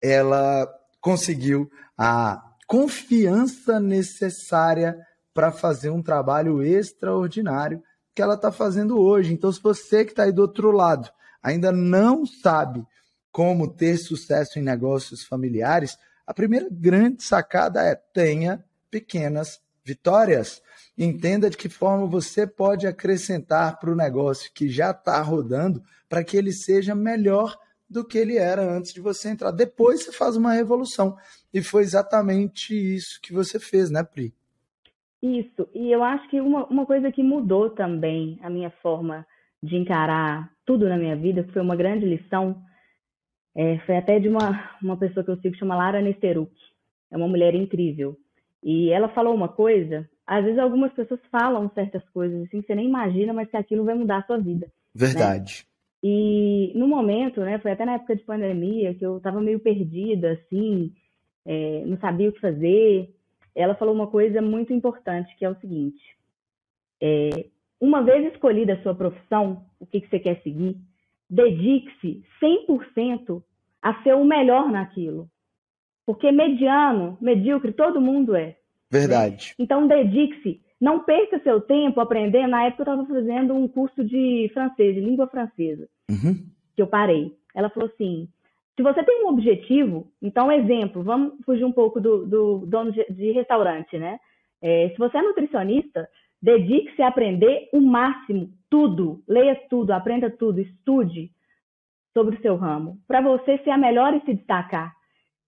ela 0.00 0.66
conseguiu 1.00 1.70
a 1.96 2.42
confiança 2.66 3.80
necessária 3.80 4.96
para 5.32 5.52
fazer 5.52 5.90
um 5.90 6.02
trabalho 6.02 6.62
extraordinário 6.62 7.82
que 8.14 8.22
ela 8.22 8.34
está 8.34 8.50
fazendo 8.50 8.98
hoje. 9.00 9.32
Então, 9.32 9.52
se 9.52 9.60
você 9.62 10.04
que 10.04 10.10
está 10.10 10.24
aí 10.24 10.32
do 10.32 10.42
outro 10.42 10.70
lado 10.70 11.08
ainda 11.42 11.70
não 11.70 12.26
sabe 12.26 12.84
como 13.30 13.72
ter 13.72 13.96
sucesso 13.96 14.58
em 14.58 14.62
negócios 14.62 15.24
familiares, 15.24 15.96
a 16.26 16.34
primeira 16.34 16.68
grande 16.70 17.22
sacada 17.22 17.82
é 17.82 17.94
tenha 17.94 18.64
pequenas 18.90 19.60
vitórias. 19.84 20.60
Entenda 20.96 21.48
de 21.48 21.56
que 21.56 21.68
forma 21.68 22.06
você 22.06 22.46
pode 22.46 22.86
acrescentar 22.86 23.78
para 23.78 23.90
o 23.90 23.96
negócio 23.96 24.50
que 24.52 24.68
já 24.68 24.90
está 24.90 25.22
rodando 25.22 25.80
para 26.08 26.24
que 26.24 26.36
ele 26.36 26.52
seja 26.52 26.94
melhor 26.94 27.56
do 27.88 28.04
que 28.04 28.18
ele 28.18 28.36
era 28.36 28.62
antes 28.62 28.92
de 28.92 29.00
você 29.00 29.30
entrar. 29.30 29.50
Depois 29.50 30.04
você 30.04 30.12
faz 30.12 30.36
uma 30.36 30.52
revolução. 30.52 31.16
E 31.52 31.62
foi 31.62 31.82
exatamente 31.82 32.74
isso 32.74 33.20
que 33.22 33.32
você 33.32 33.58
fez, 33.58 33.90
né, 33.90 34.02
Pri? 34.04 34.34
Isso. 35.22 35.68
E 35.74 35.90
eu 35.90 36.02
acho 36.04 36.28
que 36.28 36.40
uma, 36.40 36.66
uma 36.66 36.86
coisa 36.86 37.10
que 37.10 37.22
mudou 37.22 37.70
também 37.70 38.38
a 38.42 38.50
minha 38.50 38.70
forma 38.82 39.26
de 39.62 39.76
encarar 39.76 40.52
tudo 40.64 40.88
na 40.88 40.96
minha 40.96 41.16
vida, 41.16 41.42
que 41.42 41.52
foi 41.52 41.62
uma 41.62 41.74
grande 41.74 42.06
lição, 42.06 42.62
é, 43.54 43.78
foi 43.80 43.96
até 43.96 44.20
de 44.20 44.28
uma, 44.28 44.70
uma 44.80 44.96
pessoa 44.96 45.24
que 45.24 45.30
eu 45.30 45.36
sigo, 45.36 45.52
que 45.52 45.58
chama 45.58 45.76
Lara 45.76 46.00
Nesteruk. 46.00 46.52
É 47.10 47.16
uma 47.16 47.26
mulher 47.26 47.54
incrível. 47.54 48.16
E 48.62 48.90
ela 48.90 49.08
falou 49.08 49.34
uma 49.34 49.48
coisa, 49.48 50.08
às 50.26 50.44
vezes 50.44 50.58
algumas 50.58 50.92
pessoas 50.92 51.20
falam 51.30 51.70
certas 51.74 52.02
coisas 52.10 52.42
assim, 52.42 52.60
você 52.60 52.74
nem 52.74 52.86
imagina, 52.86 53.32
mas 53.32 53.48
que 53.48 53.56
aquilo 53.56 53.84
vai 53.84 53.94
mudar 53.94 54.18
a 54.18 54.26
sua 54.26 54.38
vida. 54.38 54.66
Né? 54.66 54.72
Verdade. 54.94 55.66
E 56.02 56.72
no 56.76 56.86
momento, 56.86 57.40
né, 57.40 57.58
foi 57.58 57.72
até 57.72 57.84
na 57.84 57.94
época 57.94 58.14
de 58.14 58.22
pandemia, 58.22 58.94
que 58.94 59.04
eu 59.04 59.16
estava 59.16 59.40
meio 59.40 59.58
perdida, 59.58 60.32
assim, 60.32 60.92
é, 61.44 61.84
não 61.86 61.98
sabia 61.98 62.28
o 62.28 62.32
que 62.32 62.40
fazer. 62.40 63.14
Ela 63.54 63.74
falou 63.74 63.94
uma 63.94 64.06
coisa 64.06 64.40
muito 64.40 64.72
importante, 64.72 65.34
que 65.36 65.44
é 65.44 65.50
o 65.50 65.58
seguinte: 65.60 66.00
é, 67.00 67.46
uma 67.80 68.02
vez 68.02 68.32
escolhida 68.32 68.74
a 68.74 68.82
sua 68.82 68.94
profissão, 68.94 69.64
o 69.80 69.86
que, 69.86 70.00
que 70.00 70.08
você 70.08 70.18
quer 70.18 70.40
seguir, 70.42 70.76
dedique-se 71.28 72.22
100% 72.42 73.42
a 73.82 74.02
ser 74.02 74.14
o 74.14 74.24
melhor 74.24 74.70
naquilo. 74.70 75.28
Porque 76.06 76.32
mediano, 76.32 77.18
medíocre, 77.20 77.72
todo 77.72 78.00
mundo 78.00 78.34
é. 78.34 78.56
Verdade. 78.90 79.54
Né? 79.58 79.64
Então, 79.64 79.86
dedique-se. 79.86 80.60
Não 80.80 81.00
perca 81.00 81.40
seu 81.40 81.60
tempo 81.60 82.00
aprendendo. 82.00 82.50
Na 82.50 82.64
época, 82.64 82.82
eu 82.82 82.94
estava 82.94 83.06
fazendo 83.06 83.54
um 83.54 83.66
curso 83.66 84.04
de 84.04 84.50
francês, 84.54 84.94
de 84.94 85.00
língua 85.00 85.26
francesa, 85.26 85.88
uhum. 86.10 86.46
que 86.74 86.82
eu 86.82 86.86
parei. 86.86 87.34
Ela 87.54 87.68
falou 87.68 87.88
assim: 87.92 88.28
se 88.76 88.82
você 88.82 89.02
tem 89.02 89.24
um 89.24 89.30
objetivo, 89.30 90.06
então, 90.22 90.52
exemplo, 90.52 91.02
vamos 91.02 91.34
fugir 91.44 91.64
um 91.64 91.72
pouco 91.72 92.00
do, 92.00 92.24
do 92.24 92.58
dono 92.64 92.92
de, 92.92 93.04
de, 93.10 93.32
restaurante, 93.32 93.98
né? 93.98 94.20
É, 94.62 94.90
se 94.90 94.98
você 94.98 95.18
é 95.18 95.22
nutricionista, 95.22 96.08
dedique-se 96.40 97.02
a 97.02 97.08
aprender 97.08 97.68
o 97.72 97.80
máximo, 97.80 98.50
tudo, 98.70 99.20
leia 99.26 99.56
tudo, 99.68 99.90
aprenda 99.90 100.30
tudo, 100.30 100.60
estude 100.60 101.32
sobre 102.14 102.36
o 102.36 102.40
seu 102.40 102.54
ramo, 102.54 102.98
para 103.08 103.20
você 103.20 103.58
ser 103.58 103.70
a 103.70 103.76
melhor 103.78 104.14
e 104.14 104.20
se 104.20 104.34
destacar. 104.34 104.94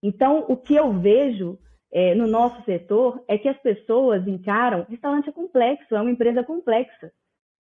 Então, 0.02 0.44
o 0.48 0.56
que 0.56 0.74
eu 0.74 0.92
vejo 0.92 1.56
é, 1.92 2.14
no 2.14 2.26
nosso 2.26 2.62
setor 2.64 3.22
é 3.26 3.36
que 3.36 3.48
as 3.48 3.58
pessoas 3.58 4.26
encaram 4.26 4.86
restaurante 4.88 5.28
é 5.28 5.32
complexo, 5.32 5.94
é 5.94 6.00
uma 6.00 6.10
empresa 6.10 6.42
complexa. 6.42 7.12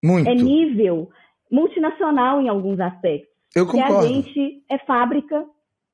Muito. 0.03 0.29
É 0.29 0.35
nível 0.35 1.11
multinacional 1.51 2.41
em 2.41 2.49
alguns 2.49 2.79
aspectos. 2.79 3.29
Eu 3.55 3.67
concordo. 3.67 4.07
a 4.07 4.09
gente 4.09 4.63
é 4.71 4.79
fábrica, 4.79 5.45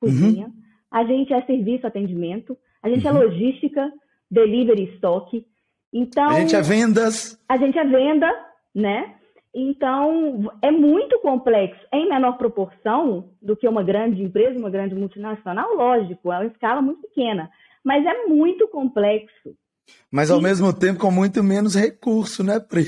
cozinha, 0.01 0.47
uhum. 0.47 0.53
a 0.91 1.05
gente 1.05 1.33
é 1.33 1.41
serviço, 1.43 1.87
atendimento, 1.87 2.59
a 2.83 2.89
gente 2.89 3.07
é 3.07 3.13
uhum. 3.13 3.23
é 3.23 3.25
logística, 3.25 3.93
delivery, 4.31 4.93
estoque. 4.95 5.47
Então, 5.93 6.29
a 6.29 6.41
gente 6.41 6.57
é 6.57 6.61
vendas. 6.61 7.39
A 7.49 7.57
gente 7.57 7.79
é 7.79 7.85
venda, 7.85 8.29
né? 8.75 9.15
Então, 9.55 10.53
é 10.61 10.73
muito 10.73 11.21
complexo, 11.21 11.81
em 11.93 12.09
menor 12.09 12.37
proporção 12.37 13.31
do 13.41 13.57
que 13.57 13.69
uma 13.69 13.85
grande 13.85 14.21
empresa, 14.21 14.59
uma 14.59 14.69
grande 14.69 14.97
multinacional, 14.97 15.73
lógico, 15.77 16.33
é 16.33 16.39
uma 16.39 16.47
escala 16.47 16.83
muito 16.83 17.03
pequena, 17.03 17.49
mas 17.85 18.05
é 18.05 18.27
muito 18.27 18.67
complexo. 18.69 19.55
Mas 20.11 20.31
ao 20.31 20.41
mesmo 20.41 20.73
tempo 20.73 21.01
com 21.01 21.11
muito 21.11 21.43
menos 21.43 21.75
recurso, 21.75 22.43
né, 22.43 22.59
Pri? 22.59 22.87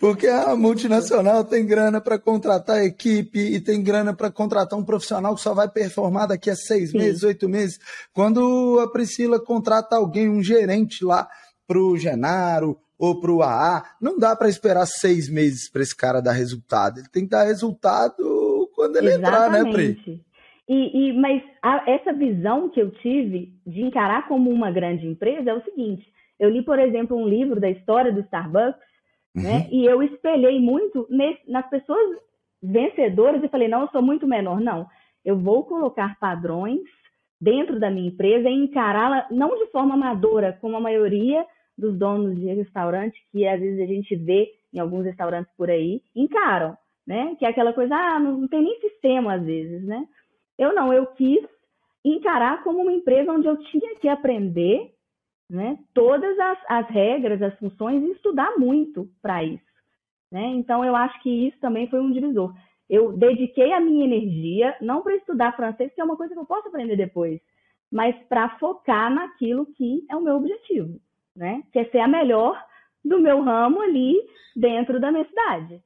Porque 0.00 0.26
a 0.26 0.56
multinacional 0.56 1.44
tem 1.44 1.64
grana 1.64 2.00
para 2.00 2.18
contratar 2.18 2.78
a 2.78 2.84
equipe 2.84 3.38
e 3.38 3.60
tem 3.60 3.82
grana 3.82 4.14
para 4.14 4.30
contratar 4.30 4.78
um 4.78 4.84
profissional 4.84 5.34
que 5.34 5.40
só 5.40 5.54
vai 5.54 5.68
performar 5.68 6.26
daqui 6.26 6.50
a 6.50 6.56
seis 6.56 6.90
Sim. 6.90 6.98
meses, 6.98 7.22
oito 7.22 7.48
meses. 7.48 7.78
Quando 8.12 8.80
a 8.80 8.90
Priscila 8.90 9.38
contrata 9.38 9.94
alguém, 9.94 10.28
um 10.28 10.42
gerente 10.42 11.04
lá 11.04 11.28
para 11.66 11.78
o 11.78 11.96
Genaro 11.96 12.78
ou 12.98 13.20
para 13.20 13.30
o 13.30 13.42
AA, 13.42 13.84
não 14.00 14.18
dá 14.18 14.34
para 14.34 14.48
esperar 14.48 14.86
seis 14.86 15.28
meses 15.28 15.70
para 15.70 15.82
esse 15.82 15.94
cara 15.94 16.20
dar 16.20 16.32
resultado. 16.32 16.98
Ele 16.98 17.08
tem 17.08 17.24
que 17.24 17.30
dar 17.30 17.44
resultado 17.44 18.70
quando 18.74 18.96
ele 18.96 19.14
Exatamente. 19.14 19.28
entrar, 19.28 19.64
né, 19.64 19.72
Pri? 19.72 20.24
E, 20.72 21.08
e, 21.08 21.12
mas 21.12 21.42
a, 21.60 21.84
essa 21.86 22.14
visão 22.14 22.70
que 22.70 22.80
eu 22.80 22.90
tive 22.90 23.52
de 23.66 23.82
encarar 23.82 24.26
como 24.26 24.48
uma 24.48 24.70
grande 24.70 25.06
empresa 25.06 25.50
é 25.50 25.54
o 25.54 25.62
seguinte: 25.64 26.02
eu 26.40 26.48
li, 26.48 26.62
por 26.62 26.78
exemplo, 26.78 27.14
um 27.14 27.28
livro 27.28 27.60
da 27.60 27.68
história 27.68 28.10
do 28.10 28.20
Starbucks, 28.20 28.80
né, 29.34 29.42
uhum. 29.42 29.42
né? 29.42 29.68
E 29.70 29.84
eu 29.84 30.02
espelhei 30.02 30.58
muito 30.58 31.06
nesse, 31.10 31.50
nas 31.50 31.68
pessoas 31.68 32.18
vencedoras 32.62 33.44
e 33.44 33.48
falei: 33.48 33.68
não, 33.68 33.82
eu 33.82 33.88
sou 33.88 34.00
muito 34.00 34.26
menor. 34.26 34.62
Não, 34.62 34.86
eu 35.22 35.38
vou 35.38 35.62
colocar 35.64 36.18
padrões 36.18 36.80
dentro 37.38 37.78
da 37.78 37.90
minha 37.90 38.08
empresa 38.08 38.48
e 38.48 38.54
encará-la 38.54 39.26
não 39.30 39.50
de 39.58 39.70
forma 39.70 39.92
amadora, 39.92 40.56
como 40.58 40.78
a 40.78 40.80
maioria 40.80 41.44
dos 41.76 41.98
donos 41.98 42.34
de 42.34 42.46
restaurante, 42.46 43.18
que 43.30 43.46
às 43.46 43.60
vezes 43.60 43.78
a 43.78 43.86
gente 43.86 44.16
vê 44.16 44.48
em 44.72 44.78
alguns 44.78 45.04
restaurantes 45.04 45.52
por 45.54 45.68
aí, 45.68 46.00
encaram, 46.16 46.78
né? 47.06 47.36
Que 47.38 47.44
é 47.44 47.48
aquela 47.48 47.74
coisa, 47.74 47.94
ah, 47.94 48.18
não, 48.18 48.38
não 48.38 48.48
tem 48.48 48.62
nem 48.62 48.80
sistema 48.80 49.34
às 49.34 49.44
vezes, 49.44 49.84
né? 49.84 50.06
Eu 50.58 50.74
não, 50.74 50.92
eu 50.92 51.06
quis 51.06 51.44
encarar 52.04 52.62
como 52.62 52.80
uma 52.80 52.92
empresa 52.92 53.32
onde 53.32 53.46
eu 53.46 53.56
tinha 53.64 53.96
que 53.96 54.08
aprender 54.08 54.92
né, 55.48 55.78
todas 55.92 56.38
as, 56.38 56.58
as 56.68 56.88
regras, 56.88 57.42
as 57.42 57.56
funções 57.58 58.02
e 58.02 58.12
estudar 58.12 58.56
muito 58.58 59.08
para 59.20 59.44
isso. 59.44 59.62
Né? 60.30 60.46
Então, 60.46 60.84
eu 60.84 60.96
acho 60.96 61.20
que 61.22 61.48
isso 61.48 61.58
também 61.60 61.88
foi 61.88 62.00
um 62.00 62.10
divisor. 62.10 62.54
eu 62.88 63.12
dediquei 63.12 63.72
a 63.72 63.80
minha 63.80 64.04
energia, 64.04 64.74
não 64.80 65.02
para 65.02 65.14
estudar 65.16 65.54
francês, 65.54 65.92
que 65.94 66.00
é 66.00 66.04
uma 66.04 66.16
coisa 66.16 66.32
que 66.32 66.40
eu 66.40 66.46
posso 66.46 66.68
aprender 66.68 66.96
depois, 66.96 67.40
mas 67.90 68.16
para 68.28 68.58
focar 68.58 69.14
naquilo 69.14 69.66
que 69.66 70.04
é 70.10 70.16
o 70.16 70.22
meu 70.22 70.36
objetivo, 70.36 70.98
né? 71.36 71.62
Que 71.70 71.80
é 71.80 71.84
ser 71.86 71.98
a 71.98 72.08
melhor 72.08 72.58
do 73.04 73.20
meu 73.20 73.42
ramo 73.42 73.82
ali 73.82 74.16
dentro 74.56 74.98
da 74.98 75.12
minha 75.12 75.26
cidade. 75.26 75.82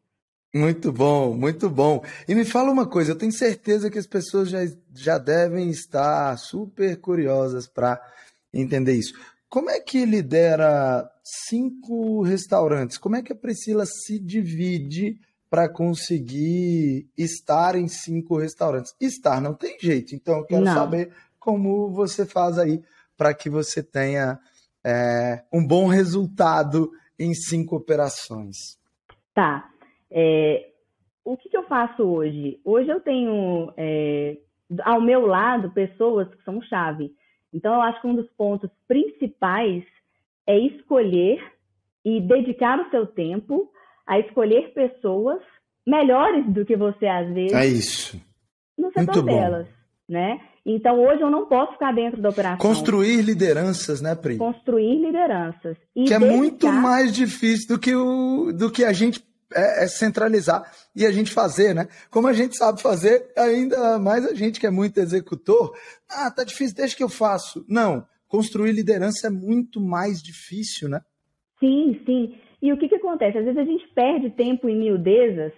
Muito 0.56 0.90
bom, 0.90 1.36
muito 1.36 1.68
bom. 1.68 2.02
E 2.26 2.34
me 2.34 2.42
fala 2.42 2.70
uma 2.72 2.86
coisa, 2.86 3.12
eu 3.12 3.18
tenho 3.18 3.30
certeza 3.30 3.90
que 3.90 3.98
as 3.98 4.06
pessoas 4.06 4.48
já, 4.48 4.60
já 4.94 5.18
devem 5.18 5.68
estar 5.68 6.34
super 6.38 6.96
curiosas 6.96 7.68
para 7.68 8.00
entender 8.54 8.94
isso. 8.94 9.12
Como 9.50 9.68
é 9.68 9.78
que 9.80 10.06
lidera 10.06 11.10
cinco 11.22 12.22
restaurantes? 12.22 12.96
Como 12.96 13.16
é 13.16 13.22
que 13.22 13.34
a 13.34 13.36
Priscila 13.36 13.84
se 13.84 14.18
divide 14.18 15.20
para 15.50 15.68
conseguir 15.68 17.06
estar 17.18 17.76
em 17.76 17.86
cinco 17.86 18.38
restaurantes? 18.38 18.94
Estar 18.98 19.42
não 19.42 19.52
tem 19.52 19.78
jeito, 19.78 20.14
então 20.14 20.38
eu 20.38 20.44
quero 20.46 20.64
não. 20.64 20.72
saber 20.72 21.12
como 21.38 21.90
você 21.90 22.24
faz 22.24 22.58
aí 22.58 22.82
para 23.14 23.34
que 23.34 23.50
você 23.50 23.82
tenha 23.82 24.40
é, 24.82 25.44
um 25.52 25.64
bom 25.64 25.86
resultado 25.86 26.90
em 27.18 27.34
cinco 27.34 27.76
operações. 27.76 28.78
Tá. 29.34 29.70
É, 30.10 30.68
o 31.24 31.36
que, 31.36 31.48
que, 31.48 31.56
eu 31.56 31.64
faço 31.64 32.02
hoje? 32.02 32.60
Hoje 32.64 32.88
eu 32.88 33.00
tenho 33.00 33.72
é, 33.76 34.36
ao 34.84 35.00
meu 35.00 35.26
lado 35.26 35.70
pessoas 35.72 36.28
que 36.34 36.42
são 36.44 36.62
chave. 36.62 37.12
Então, 37.52 37.74
eu 37.74 37.82
acho 37.82 38.00
que 38.00 38.06
um 38.06 38.14
dos 38.14 38.28
pontos 38.36 38.70
principais 38.86 39.84
é 40.46 40.58
escolher 40.58 41.40
e 42.04 42.20
dedicar 42.20 42.78
o 42.78 42.90
seu 42.90 43.06
tempo 43.06 43.70
a 44.06 44.18
escolher 44.20 44.72
pessoas 44.72 45.40
melhores 45.86 46.46
do 46.52 46.64
que 46.64 46.76
você, 46.76 47.06
às 47.06 47.32
vezes. 47.32 47.52
É 47.52 47.66
isso. 47.66 48.20
No 48.78 48.88
setor 48.92 49.16
Muito 49.16 49.22
delas, 49.22 49.66
né? 50.08 50.40
Então, 50.64 51.00
hoje 51.00 51.22
eu 51.22 51.30
não 51.30 51.46
posso 51.46 51.72
ficar 51.72 51.92
dentro 51.92 52.20
da 52.20 52.28
operação. 52.28 52.58
Construir 52.58 53.22
lideranças, 53.22 54.00
né, 54.00 54.14
Pri? 54.14 54.36
Construir 54.36 55.00
lideranças. 55.00 55.76
que 55.94 56.04
dedicar... 56.04 56.22
é 56.22 56.36
muito 56.36 56.66
mais 56.72 57.12
difícil 57.12 57.68
do 57.68 57.80
que, 57.80 57.94
o, 57.94 58.52
do 58.52 58.70
que 58.70 58.84
a 58.84 58.92
gente 58.92 59.20
é, 59.54 59.84
é 59.84 59.86
centralizar 59.86 60.70
e 60.94 61.06
a 61.06 61.10
gente 61.10 61.32
fazer, 61.32 61.74
né? 61.74 61.88
Como 62.10 62.26
a 62.26 62.32
gente 62.32 62.56
sabe 62.56 62.80
fazer, 62.80 63.30
ainda 63.36 63.98
mais 63.98 64.24
a 64.26 64.34
gente 64.34 64.58
que 64.58 64.66
é 64.66 64.70
muito 64.70 64.98
executor, 64.98 65.72
ah, 66.10 66.30
tá 66.30 66.44
difícil, 66.44 66.76
deixa 66.76 66.96
que 66.96 67.02
eu 67.02 67.08
faço. 67.08 67.64
Não, 67.68 68.04
construir 68.28 68.72
liderança 68.72 69.28
é 69.28 69.30
muito 69.30 69.80
mais 69.80 70.22
difícil, 70.22 70.88
né? 70.88 71.00
Sim, 71.60 72.00
sim. 72.04 72.38
E 72.60 72.72
o 72.72 72.78
que, 72.78 72.88
que 72.88 72.96
acontece? 72.96 73.38
Às 73.38 73.44
vezes 73.44 73.58
a 73.58 73.64
gente 73.64 73.86
perde 73.94 74.30
tempo 74.30 74.68
em 74.68 74.76
miudezas 74.76 75.52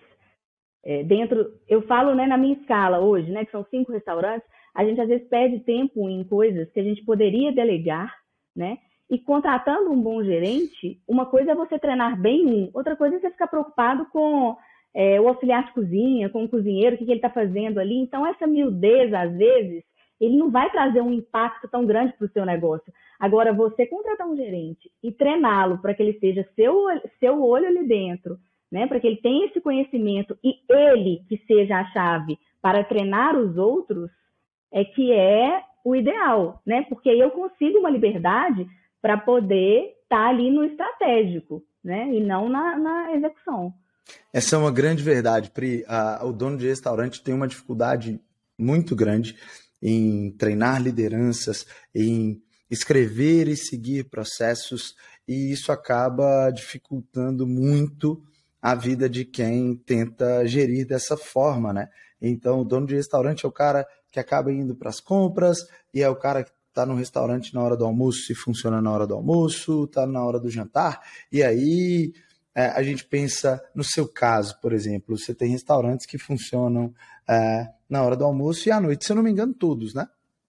é, 0.84 1.02
dentro. 1.04 1.46
Eu 1.68 1.82
falo 1.82 2.14
né, 2.14 2.26
na 2.26 2.36
minha 2.36 2.56
escala 2.58 3.00
hoje, 3.00 3.30
né, 3.30 3.44
que 3.44 3.50
são 3.50 3.64
cinco 3.70 3.92
restaurantes, 3.92 4.46
a 4.74 4.84
gente 4.84 5.00
às 5.00 5.08
vezes 5.08 5.28
perde 5.28 5.60
tempo 5.60 6.08
em 6.08 6.22
coisas 6.24 6.70
que 6.72 6.80
a 6.80 6.84
gente 6.84 7.04
poderia 7.04 7.52
delegar, 7.52 8.14
né? 8.54 8.78
E 9.10 9.18
contratando 9.18 9.90
um 9.90 10.00
bom 10.00 10.22
gerente, 10.22 11.00
uma 11.08 11.24
coisa 11.24 11.52
é 11.52 11.54
você 11.54 11.78
treinar 11.78 12.20
bem 12.20 12.46
um, 12.46 12.70
outra 12.74 12.94
coisa 12.94 13.16
é 13.16 13.20
você 13.20 13.30
ficar 13.30 13.46
preocupado 13.46 14.06
com 14.06 14.56
é, 14.94 15.20
o 15.20 15.28
auxiliar 15.28 15.64
de 15.64 15.72
cozinha, 15.72 16.28
com 16.28 16.44
o 16.44 16.48
cozinheiro, 16.48 16.94
o 16.94 16.98
que, 16.98 17.04
que 17.04 17.10
ele 17.10 17.18
está 17.18 17.30
fazendo 17.30 17.78
ali. 17.78 17.96
Então, 17.96 18.26
essa 18.26 18.46
miudeza, 18.46 19.18
às 19.18 19.32
vezes, 19.36 19.82
ele 20.20 20.36
não 20.36 20.50
vai 20.50 20.70
trazer 20.70 21.00
um 21.00 21.12
impacto 21.12 21.68
tão 21.68 21.86
grande 21.86 22.12
para 22.14 22.26
o 22.26 22.30
seu 22.30 22.44
negócio. 22.44 22.92
Agora, 23.18 23.52
você 23.52 23.86
contratar 23.86 24.26
um 24.26 24.36
gerente 24.36 24.90
e 25.02 25.10
treiná-lo 25.10 25.78
para 25.78 25.94
que 25.94 26.02
ele 26.02 26.18
seja 26.18 26.46
seu, 26.54 26.86
seu 27.18 27.42
olho 27.42 27.66
ali 27.66 27.86
dentro, 27.86 28.38
né? 28.70 28.86
para 28.86 29.00
que 29.00 29.06
ele 29.06 29.16
tenha 29.16 29.46
esse 29.46 29.60
conhecimento 29.60 30.36
e 30.44 30.54
ele 30.68 31.22
que 31.28 31.38
seja 31.46 31.78
a 31.78 31.84
chave 31.86 32.38
para 32.60 32.84
treinar 32.84 33.36
os 33.36 33.56
outros, 33.56 34.10
é 34.72 34.84
que 34.84 35.12
é 35.12 35.62
o 35.84 35.96
ideal, 35.96 36.60
né? 36.66 36.82
Porque 36.88 37.08
eu 37.08 37.30
consigo 37.30 37.78
uma 37.78 37.88
liberdade 37.88 38.66
para 39.00 39.16
poder 39.16 39.96
estar 40.02 40.24
tá 40.24 40.28
ali 40.28 40.50
no 40.50 40.64
estratégico, 40.64 41.62
né? 41.82 42.12
E 42.14 42.20
não 42.20 42.48
na, 42.48 42.78
na 42.78 43.14
execução. 43.14 43.72
Essa 44.32 44.56
é 44.56 44.58
uma 44.58 44.70
grande 44.70 45.02
verdade, 45.02 45.50
Pri. 45.50 45.84
O 46.22 46.32
dono 46.32 46.56
de 46.56 46.66
restaurante 46.66 47.22
tem 47.22 47.34
uma 47.34 47.48
dificuldade 47.48 48.20
muito 48.58 48.96
grande 48.96 49.36
em 49.82 50.32
treinar 50.32 50.82
lideranças, 50.82 51.66
em 51.94 52.42
escrever 52.70 53.48
e 53.48 53.56
seguir 53.56 54.08
processos, 54.10 54.94
e 55.26 55.52
isso 55.52 55.70
acaba 55.70 56.50
dificultando 56.50 57.46
muito 57.46 58.22
a 58.60 58.74
vida 58.74 59.08
de 59.08 59.24
quem 59.24 59.76
tenta 59.76 60.44
gerir 60.46 60.86
dessa 60.86 61.16
forma, 61.16 61.72
né? 61.72 61.88
Então, 62.20 62.60
o 62.60 62.64
dono 62.64 62.86
de 62.86 62.96
restaurante 62.96 63.44
é 63.44 63.48
o 63.48 63.52
cara 63.52 63.86
que 64.10 64.18
acaba 64.18 64.52
indo 64.52 64.74
para 64.74 64.88
as 64.88 65.00
compras 65.00 65.58
e 65.94 66.02
é 66.02 66.08
o 66.08 66.16
cara 66.16 66.42
que 66.42 66.50
está 66.78 66.86
no 66.86 66.94
restaurante 66.94 67.52
na 67.52 67.60
hora 67.60 67.76
do 67.76 67.84
almoço 67.84 68.30
e 68.30 68.34
funciona 68.34 68.80
na 68.80 68.92
hora 68.92 69.06
do 69.06 69.14
almoço, 69.14 69.84
está 69.84 70.06
na 70.06 70.24
hora 70.24 70.38
do 70.38 70.48
jantar, 70.48 71.00
e 71.32 71.42
aí 71.42 72.12
é, 72.54 72.66
a 72.68 72.82
gente 72.84 73.04
pensa 73.04 73.60
no 73.74 73.82
seu 73.82 74.06
caso, 74.06 74.60
por 74.60 74.72
exemplo, 74.72 75.18
você 75.18 75.34
tem 75.34 75.50
restaurantes 75.50 76.06
que 76.06 76.16
funcionam 76.16 76.94
é, 77.28 77.66
na 77.90 78.02
hora 78.02 78.16
do 78.16 78.24
almoço 78.24 78.68
e 78.68 78.72
à 78.72 78.80
noite, 78.80 79.04
se 79.04 79.12
eu 79.12 79.16
não 79.16 79.24
me 79.24 79.30
engano, 79.30 79.52
todos, 79.52 79.92
né? 79.92 80.06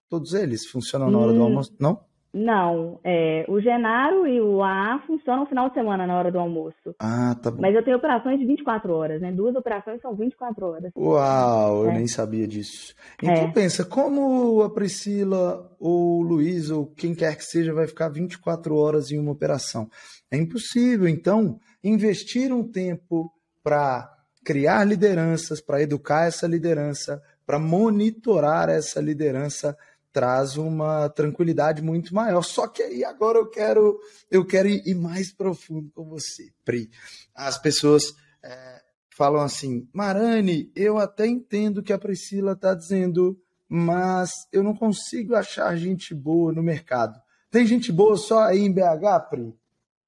Todos 0.07 0.33
eles 0.33 0.67
funcionam 0.67 1.09
na 1.09 1.17
hora 1.17 1.33
do 1.33 1.39
hum, 1.39 1.43
almoço, 1.43 1.75
não? 1.79 2.03
Não, 2.31 2.99
é, 3.03 3.43
o 3.47 3.59
Genaro 3.59 4.27
e 4.27 4.39
o 4.39 4.61
A 4.63 5.01
funcionam 5.07 5.41
no 5.41 5.49
final 5.49 5.67
de 5.69 5.73
semana 5.73 6.05
na 6.05 6.15
hora 6.15 6.31
do 6.31 6.37
almoço. 6.37 6.95
Ah, 6.99 7.35
tá 7.41 7.49
bom. 7.49 7.59
Mas 7.59 7.73
eu 7.73 7.83
tenho 7.83 7.97
operações 7.97 8.39
de 8.39 8.45
24 8.45 8.93
horas, 8.93 9.19
né? 9.19 9.31
Duas 9.31 9.55
operações 9.55 9.99
são 9.99 10.15
24 10.15 10.65
horas. 10.67 10.91
Uau, 10.95 11.85
eu 11.85 11.89
é. 11.89 11.93
nem 11.95 12.07
sabia 12.07 12.47
disso. 12.47 12.93
Então 13.17 13.45
é. 13.45 13.51
pensa, 13.51 13.83
como 13.83 14.61
a 14.61 14.69
Priscila 14.71 15.75
ou 15.79 16.19
o 16.19 16.21
Luiz 16.21 16.69
ou 16.69 16.85
quem 16.85 17.15
quer 17.15 17.35
que 17.35 17.43
seja 17.43 17.73
vai 17.73 17.87
ficar 17.87 18.09
24 18.09 18.75
horas 18.75 19.11
em 19.11 19.17
uma 19.17 19.31
operação? 19.31 19.89
É 20.29 20.37
impossível. 20.37 21.07
Então, 21.07 21.59
investir 21.83 22.53
um 22.53 22.63
tempo 22.63 23.31
para 23.63 24.07
criar 24.45 24.83
lideranças, 24.83 25.61
para 25.61 25.81
educar 25.81 26.25
essa 26.25 26.47
liderança, 26.47 27.21
para 27.45 27.57
monitorar 27.57 28.69
essa 28.69 29.01
liderança 29.01 29.75
traz 30.11 30.57
uma 30.57 31.09
tranquilidade 31.09 31.81
muito 31.81 32.13
maior. 32.13 32.41
Só 32.41 32.67
que 32.67 32.81
aí 32.81 33.03
agora 33.03 33.37
eu 33.37 33.49
quero 33.49 33.99
eu 34.29 34.45
quero 34.45 34.67
ir 34.67 34.95
mais 34.95 35.31
profundo 35.31 35.91
com 35.91 36.05
você, 36.05 36.51
Pri. 36.63 36.89
As 37.35 37.57
pessoas 37.57 38.13
é, 38.43 38.81
falam 39.15 39.41
assim, 39.41 39.87
Marane, 39.93 40.71
eu 40.75 40.97
até 40.97 41.27
entendo 41.27 41.79
o 41.79 41.83
que 41.83 41.93
a 41.93 41.99
Priscila 41.99 42.53
está 42.53 42.73
dizendo, 42.73 43.37
mas 43.67 44.31
eu 44.51 44.63
não 44.63 44.75
consigo 44.75 45.35
achar 45.35 45.75
gente 45.75 46.13
boa 46.15 46.51
no 46.51 46.63
mercado. 46.63 47.19
Tem 47.51 47.65
gente 47.65 47.91
boa 47.91 48.15
só 48.15 48.43
aí 48.43 48.59
em 48.59 48.73
BH, 48.73 49.29
Pri? 49.29 49.53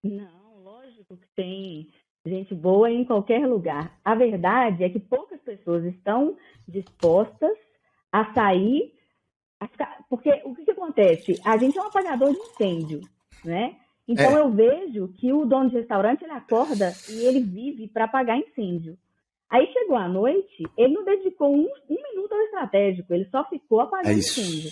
Não, 0.03 0.63
lógico 0.63 1.17
que 1.17 1.27
tem 1.35 1.89
gente 2.25 2.53
boa 2.53 2.89
em 2.89 3.03
qualquer 3.03 3.47
lugar. 3.47 3.99
A 4.05 4.15
verdade 4.15 4.83
é 4.83 4.89
que 4.89 4.99
poucas 4.99 5.41
pessoas 5.41 5.83
estão 5.85 6.37
dispostas 6.67 7.57
a 8.11 8.33
sair 8.33 8.93
porque 10.09 10.29
o 10.43 10.55
que, 10.55 10.65
que, 10.65 10.71
acontece? 10.71 11.39
A 11.45 11.57
gente 11.57 11.77
é 11.77 11.81
um 11.81 11.87
apagador 11.87 12.31
de 12.31 12.37
incêndio, 12.37 13.01
né? 13.45 13.75
Então 14.07 14.35
é. 14.35 14.39
eu 14.39 14.49
vejo 14.49 15.07
que 15.19 15.31
o 15.31 15.45
dono 15.45 15.69
de 15.69 15.77
restaurante 15.77 16.23
ele 16.23 16.33
acorda 16.33 16.91
e 17.09 17.25
ele 17.25 17.39
vive 17.39 17.87
para 17.87 18.05
apagar 18.05 18.37
incêndio. 18.37 18.97
Aí 19.49 19.71
chegou 19.71 19.97
a 19.97 20.07
noite, 20.07 20.63
ele 20.77 20.93
não 20.93 21.03
dedicou 21.03 21.53
um, 21.53 21.67
um 21.89 22.03
minuto 22.11 22.33
ao 22.33 22.41
estratégico, 22.41 23.13
ele 23.13 23.25
só 23.25 23.47
ficou 23.47 23.81
apagando 23.81 24.11
é 24.11 24.17
incêndio, 24.17 24.71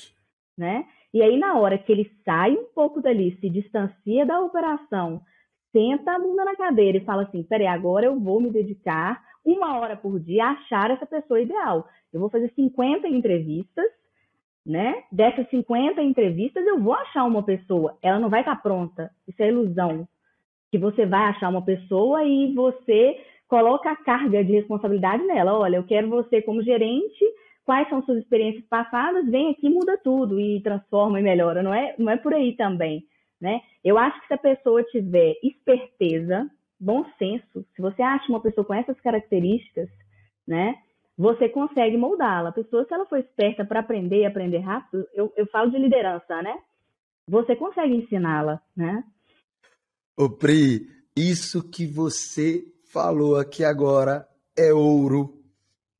né? 0.57 0.85
E 1.13 1.21
aí 1.21 1.37
na 1.37 1.57
hora 1.57 1.77
que 1.77 1.91
ele 1.91 2.11
sai 2.25 2.51
um 2.53 2.65
pouco 2.73 3.01
dali, 3.01 3.37
se 3.39 3.49
distancia 3.49 4.25
da 4.25 4.39
operação, 4.41 5.21
senta 5.71 6.15
a 6.15 6.19
bunda 6.19 6.43
na 6.45 6.55
cadeira 6.55 6.97
e 6.97 7.05
fala 7.05 7.23
assim, 7.23 7.43
peraí, 7.43 7.67
agora 7.67 8.05
eu 8.05 8.19
vou 8.19 8.41
me 8.41 8.49
dedicar 8.49 9.21
uma 9.45 9.77
hora 9.79 9.95
por 9.95 10.19
dia 10.19 10.45
a 10.45 10.51
achar 10.51 10.91
essa 10.91 11.05
pessoa 11.05 11.41
ideal. 11.41 11.87
Eu 12.11 12.19
vou 12.19 12.29
fazer 12.29 12.51
50 12.55 13.07
entrevistas 13.07 13.85
né? 14.69 15.03
Dessas 15.11 15.49
50 15.49 15.99
entrevistas, 16.03 16.63
eu 16.63 16.79
vou 16.79 16.93
achar 16.93 17.25
uma 17.25 17.41
pessoa. 17.41 17.97
Ela 18.03 18.19
não 18.19 18.29
vai 18.29 18.41
estar 18.41 18.55
pronta. 18.61 19.09
Isso 19.27 19.41
é 19.41 19.47
ilusão. 19.47 20.07
Que 20.71 20.77
você 20.77 21.07
vai 21.07 21.23
achar 21.23 21.49
uma 21.49 21.65
pessoa 21.65 22.23
e 22.23 22.53
você 22.53 23.19
coloca 23.47 23.89
a 23.89 23.95
carga 23.95 24.43
de 24.43 24.51
responsabilidade 24.51 25.23
nela. 25.23 25.57
Olha, 25.57 25.77
eu 25.77 25.83
quero 25.83 26.07
você 26.07 26.39
como 26.43 26.61
gerente. 26.61 27.25
Quais 27.65 27.89
são 27.89 28.03
suas 28.03 28.19
experiências 28.19 28.63
passadas? 28.65 29.25
Vem 29.25 29.49
aqui, 29.49 29.67
muda 29.67 29.99
tudo 30.03 30.39
e 30.39 30.61
transforma 30.61 31.19
e 31.19 31.23
melhora. 31.23 31.63
Não 31.63 31.73
é, 31.73 31.95
não 31.97 32.11
é 32.11 32.17
por 32.17 32.35
aí 32.35 32.55
também, 32.55 33.03
né? 33.41 33.61
Eu 33.83 33.97
acho 33.97 34.21
que 34.21 34.27
se 34.27 34.33
a 34.35 34.37
pessoa 34.37 34.83
tiver 34.83 35.33
esperteza, 35.41 36.47
bom 36.79 37.03
senso, 37.17 37.65
se 37.75 37.81
você 37.81 38.03
acha 38.03 38.29
uma 38.29 38.39
pessoa 38.39 38.65
com 38.65 38.73
essas 38.75 38.99
características, 39.01 39.89
né? 40.47 40.75
Você 41.19 41.49
consegue 41.49 41.97
moldá-la. 41.97 42.47
A 42.47 42.53
pessoa, 42.53 42.85
se 42.85 42.93
ela 42.93 43.05
for 43.05 43.19
esperta 43.19 43.65
para 43.65 43.81
aprender 43.81 44.21
e 44.21 44.25
aprender 44.25 44.59
rápido, 44.59 45.05
eu, 45.13 45.33
eu 45.35 45.45
falo 45.47 45.69
de 45.69 45.77
liderança, 45.77 46.41
né? 46.41 46.57
Você 47.27 47.57
consegue 47.57 47.93
ensiná-la, 47.93 48.61
né? 48.73 49.03
Ô 50.15 50.29
Pri, 50.29 50.87
isso 51.13 51.61
que 51.69 51.85
você 51.85 52.63
falou 52.85 53.35
aqui 53.35 53.65
agora 53.65 54.25
é 54.57 54.73
ouro. 54.73 55.37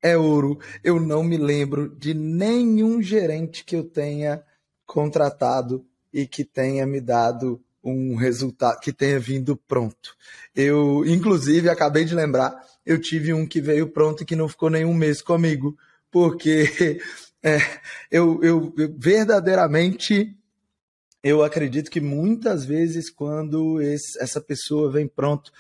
é 0.02 0.18
ouro. 0.18 0.58
Eu 0.82 1.02
não 1.02 1.22
me 1.22 1.36
lembro 1.36 1.90
de 1.90 2.14
nenhum 2.14 3.02
gerente 3.02 3.66
que 3.66 3.76
eu 3.76 3.84
tenha 3.84 4.42
contratado 4.86 5.86
e 6.14 6.26
que 6.26 6.46
tenha 6.46 6.88
me 6.88 7.02
dado 7.02 7.62
um 7.84 8.16
resultado, 8.16 8.80
que 8.80 8.92
tenha 8.92 9.20
vindo 9.20 9.56
pronto. 9.56 10.16
Eu, 10.56 11.04
inclusive, 11.06 11.70
acabei 11.70 12.06
de 12.06 12.16
lembrar, 12.16 12.56
eu 12.86 13.00
tive 13.00 13.34
um 13.34 13.46
que 13.46 13.62
veio 13.62 13.88
pronto 13.90 14.24
e 14.24 14.26
que 14.26 14.36
não 14.36 14.50
ficou 14.50 14.70
nenhum 14.70 14.94
mês 14.94 15.22
comigo, 15.22 15.78
porque 16.12 17.00
é, 17.44 17.60
eu, 18.12 18.44
eu, 18.44 18.74
eu 18.78 18.96
verdadeiramente 18.98 20.36
eu 21.22 21.44
acredito 21.44 21.92
que 21.92 22.00
muitas 22.00 22.66
vezes 22.66 23.10
quando 23.10 23.82
esse, 23.82 24.22
essa 24.22 24.40
pessoa 24.40 24.92
vem 24.92 25.08
pronto, 25.08 25.52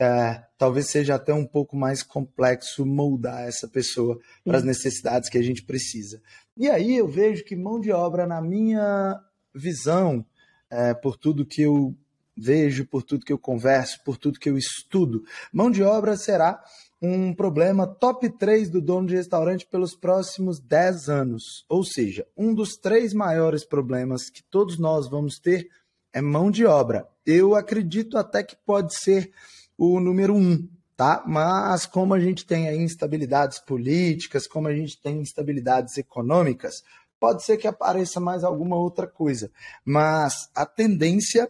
é, 0.00 0.42
talvez 0.56 0.88
seja 0.88 1.16
até 1.16 1.34
um 1.34 1.46
pouco 1.46 1.76
mais 1.76 2.02
complexo 2.02 2.86
moldar 2.86 3.42
essa 3.42 3.68
pessoa 3.68 4.18
para 4.44 4.58
as 4.58 4.64
necessidades 4.64 5.28
que 5.28 5.38
a 5.38 5.42
gente 5.42 5.62
precisa. 5.62 6.22
E 6.56 6.68
aí 6.68 6.96
eu 6.96 7.08
vejo 7.08 7.44
que 7.44 7.56
mão 7.56 7.80
de 7.80 7.90
obra, 7.90 8.26
na 8.26 8.40
minha 8.40 9.20
visão, 9.54 10.24
é, 10.72 10.94
por 10.94 11.18
tudo 11.18 11.44
que 11.44 11.60
eu 11.60 11.94
vejo, 12.34 12.86
por 12.86 13.02
tudo 13.02 13.26
que 13.26 13.32
eu 13.32 13.38
converso, 13.38 14.02
por 14.02 14.16
tudo 14.16 14.40
que 14.40 14.48
eu 14.48 14.56
estudo, 14.56 15.22
mão 15.52 15.70
de 15.70 15.82
obra 15.82 16.16
será 16.16 16.58
um 17.00 17.34
problema 17.34 17.86
top 17.86 18.30
3 18.30 18.70
do 18.70 18.80
dono 18.80 19.08
de 19.08 19.16
restaurante 19.16 19.66
pelos 19.66 19.94
próximos 19.94 20.58
10 20.58 21.08
anos. 21.08 21.66
Ou 21.68 21.84
seja, 21.84 22.26
um 22.36 22.54
dos 22.54 22.76
três 22.76 23.12
maiores 23.12 23.64
problemas 23.64 24.30
que 24.30 24.42
todos 24.42 24.78
nós 24.78 25.10
vamos 25.10 25.38
ter 25.38 25.68
é 26.12 26.22
mão 26.22 26.50
de 26.50 26.64
obra. 26.64 27.06
Eu 27.26 27.54
acredito 27.54 28.16
até 28.16 28.42
que 28.42 28.56
pode 28.64 28.96
ser 28.96 29.30
o 29.76 30.00
número 30.00 30.34
um, 30.34 30.66
tá? 30.96 31.22
Mas 31.26 31.84
como 31.86 32.14
a 32.14 32.20
gente 32.20 32.46
tem 32.46 32.82
instabilidades 32.82 33.58
políticas, 33.58 34.46
como 34.46 34.68
a 34.68 34.74
gente 34.74 35.00
tem 35.02 35.20
instabilidades 35.20 35.98
econômicas, 35.98 36.82
pode 37.22 37.44
ser 37.44 37.56
que 37.56 37.68
apareça 37.68 38.18
mais 38.18 38.42
alguma 38.42 38.74
outra 38.74 39.06
coisa. 39.06 39.48
Mas 39.84 40.50
a 40.52 40.66
tendência 40.66 41.48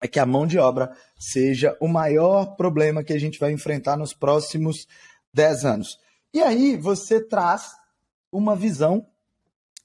é 0.00 0.08
que 0.08 0.18
a 0.18 0.24
mão 0.24 0.46
de 0.46 0.58
obra 0.58 0.96
seja 1.18 1.76
o 1.78 1.86
maior 1.86 2.56
problema 2.56 3.04
que 3.04 3.12
a 3.12 3.20
gente 3.20 3.38
vai 3.38 3.52
enfrentar 3.52 3.98
nos 3.98 4.14
próximos 4.14 4.88
10 5.34 5.66
anos. 5.66 5.98
E 6.32 6.40
aí 6.40 6.74
você 6.74 7.20
traz 7.20 7.70
uma 8.32 8.56
visão 8.56 9.06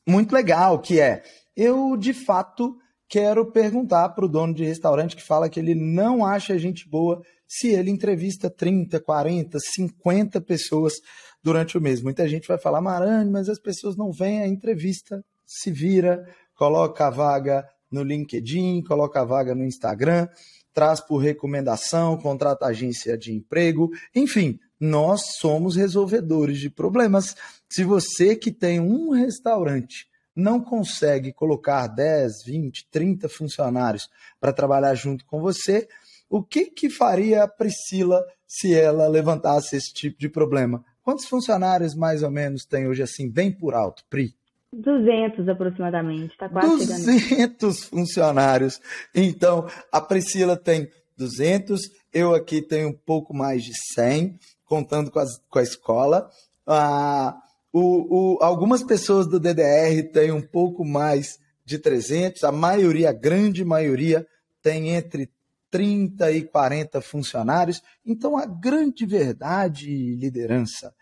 muito 0.08 0.34
legal, 0.34 0.80
que 0.80 1.02
é 1.02 1.22
eu 1.54 1.98
de 1.98 2.14
fato 2.14 2.78
quero 3.10 3.52
perguntar 3.52 4.08
para 4.10 4.24
o 4.24 4.30
dono 4.30 4.54
de 4.54 4.64
restaurante 4.64 5.18
que 5.18 5.22
fala 5.22 5.50
que 5.50 5.60
ele 5.60 5.76
não 5.76 6.26
acha 6.26 6.58
gente 6.58 6.88
boa 6.88 7.22
se 7.46 7.68
ele 7.68 7.92
entrevista 7.92 8.50
30, 8.50 9.02
40, 9.02 9.60
50 9.60 10.40
pessoas 10.40 10.94
durante 11.44 11.78
o 11.78 11.82
mês. 11.82 12.02
Muita 12.02 12.28
gente 12.28 12.48
vai 12.48 12.58
falar, 12.58 12.82
Marane, 12.82 13.30
mas 13.30 13.50
as 13.50 13.60
pessoas 13.60 13.96
não 13.98 14.12
vêm 14.12 14.42
à 14.42 14.48
entrevista, 14.48 15.24
se 15.46 15.70
vira, 15.70 16.26
coloca 16.56 17.08
a 17.08 17.10
vaga 17.10 17.68
no 17.92 18.02
LinkedIn, 18.02 18.82
coloca 18.84 19.22
a 19.22 19.26
vaga 19.26 19.54
no 19.54 19.66
Instagram, 19.66 20.28
traz 20.74 21.00
por 21.00 21.18
recomendação, 21.18 22.18
contrata 22.18 22.66
agência 22.66 23.18
de 23.18 23.32
emprego, 23.32 23.92
enfim, 24.16 24.60
nós 24.80 25.36
somos 25.38 25.76
resolvedores 25.76 26.58
de 26.58 26.70
problemas. 26.70 27.36
Se 27.70 27.84
você 27.84 28.36
que 28.36 28.52
tem 28.52 28.80
um 28.80 29.12
restaurante 29.12 30.08
não 30.36 30.60
consegue 30.60 31.32
colocar 31.32 31.86
10, 31.88 32.44
20, 32.46 32.88
30 32.90 33.30
funcionários 33.30 34.10
para 34.40 34.52
trabalhar 34.52 34.96
junto 34.96 35.24
com 35.26 35.40
você, 35.40 35.88
o 36.28 36.42
que, 36.42 36.66
que 36.66 36.90
faria 36.90 37.44
a 37.44 37.48
Priscila 37.48 38.26
se 38.48 38.74
ela 38.74 39.08
levantasse 39.08 39.76
esse 39.76 39.94
tipo 39.94 40.20
de 40.20 40.28
problema? 40.28 40.84
Quantos 41.04 41.26
funcionários 41.26 41.94
mais 41.96 42.24
ou 42.24 42.32
menos 42.32 42.66
tem 42.66 42.88
hoje 42.88 43.04
assim, 43.04 43.30
bem 43.30 43.52
por 43.52 43.74
alto, 43.74 44.04
Pri? 44.10 44.34
200 44.74 45.48
aproximadamente, 45.48 46.36
tá 46.36 46.50
quase 46.50 46.88
200 46.88 47.24
chegando. 47.24 47.74
funcionários. 47.90 48.82
Então, 49.14 49.68
a 49.92 50.02
Priscila 50.02 50.58
tem 50.58 50.90
200, 51.16 51.82
eu 52.12 52.34
aqui 52.34 52.62
tenho 52.62 52.90
um 52.90 52.94
pouco 52.94 53.36
mais 53.36 53.64
de 53.64 53.72
100, 53.94 54.40
contando 54.66 55.12
com, 55.12 55.20
as, 55.20 55.38
com 55.50 55.60
a 55.60 55.64
escola. 55.64 56.30
Ah, 56.66 57.38
o, 57.72 58.36
o, 58.36 58.44
algumas 58.44 58.84
pessoas 58.84 59.28
do 59.28 59.40
DDR 59.40 60.12
têm 60.12 60.32
um 60.32 60.42
pouco 60.42 60.84
mais 60.84 61.40
de 61.66 61.78
300, 61.78 62.44
a 62.44 62.52
maioria, 62.52 63.10
a 63.10 63.14
grande 63.14 63.64
maioria, 63.64 64.28
tem 64.62 64.90
entre 64.90 65.30
30 65.74 66.32
e 66.32 66.44
40 66.44 67.02
funcionários. 67.02 67.82
Então, 68.06 68.38
a 68.38 68.46
grande 68.46 69.08
verdade, 69.08 69.90
liderança, 70.16 70.94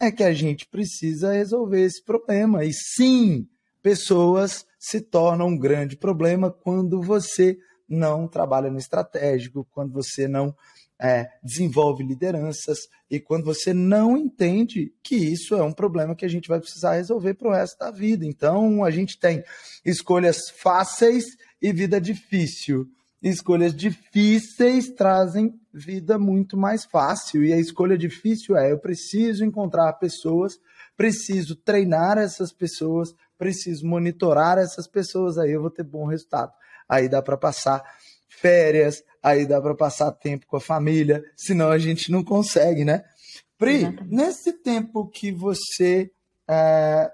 é 0.00 0.10
que 0.10 0.24
a 0.24 0.32
gente 0.32 0.66
precisa 0.66 1.32
resolver 1.32 1.80
esse 1.82 2.02
problema. 2.04 2.64
E 2.64 2.72
sim, 2.72 3.46
pessoas 3.80 4.66
se 4.80 5.00
tornam 5.00 5.46
um 5.46 5.56
grande 5.56 5.96
problema 5.96 6.50
quando 6.50 7.00
você 7.00 7.56
não 7.88 8.26
trabalha 8.26 8.68
no 8.68 8.78
estratégico, 8.78 9.64
quando 9.70 9.92
você 9.92 10.26
não 10.26 10.52
é, 11.00 11.28
desenvolve 11.40 12.02
lideranças 12.02 12.78
e 13.08 13.20
quando 13.20 13.44
você 13.44 13.72
não 13.72 14.16
entende 14.16 14.92
que 15.04 15.14
isso 15.14 15.54
é 15.54 15.62
um 15.62 15.72
problema 15.72 16.16
que 16.16 16.24
a 16.24 16.28
gente 16.28 16.48
vai 16.48 16.58
precisar 16.58 16.94
resolver 16.94 17.34
para 17.34 17.48
o 17.48 17.52
resto 17.52 17.78
da 17.78 17.92
vida. 17.92 18.26
Então, 18.26 18.82
a 18.82 18.90
gente 18.90 19.20
tem 19.20 19.44
escolhas 19.84 20.50
fáceis 20.50 21.24
e 21.62 21.72
vida 21.72 22.00
difícil. 22.00 22.90
Escolhas 23.28 23.74
difíceis 23.74 24.88
trazem 24.88 25.58
vida 25.74 26.16
muito 26.16 26.56
mais 26.56 26.84
fácil. 26.84 27.44
E 27.44 27.52
a 27.52 27.58
escolha 27.58 27.98
difícil 27.98 28.56
é: 28.56 28.70
eu 28.70 28.78
preciso 28.78 29.44
encontrar 29.44 29.92
pessoas, 29.94 30.60
preciso 30.96 31.56
treinar 31.56 32.18
essas 32.18 32.52
pessoas, 32.52 33.12
preciso 33.36 33.84
monitorar 33.84 34.58
essas 34.58 34.86
pessoas, 34.86 35.38
aí 35.38 35.50
eu 35.50 35.60
vou 35.60 35.70
ter 35.70 35.82
bom 35.82 36.06
resultado. 36.06 36.52
Aí 36.88 37.08
dá 37.08 37.20
para 37.20 37.36
passar 37.36 37.82
férias, 38.28 39.02
aí 39.20 39.44
dá 39.44 39.60
para 39.60 39.74
passar 39.74 40.12
tempo 40.12 40.46
com 40.46 40.56
a 40.56 40.60
família, 40.60 41.24
senão 41.36 41.70
a 41.70 41.78
gente 41.78 42.12
não 42.12 42.22
consegue, 42.22 42.84
né? 42.84 43.02
Pri, 43.58 43.78
Exatamente. 43.78 44.14
nesse 44.14 44.52
tempo 44.52 45.08
que 45.08 45.32
você 45.32 46.12
é, 46.46 47.10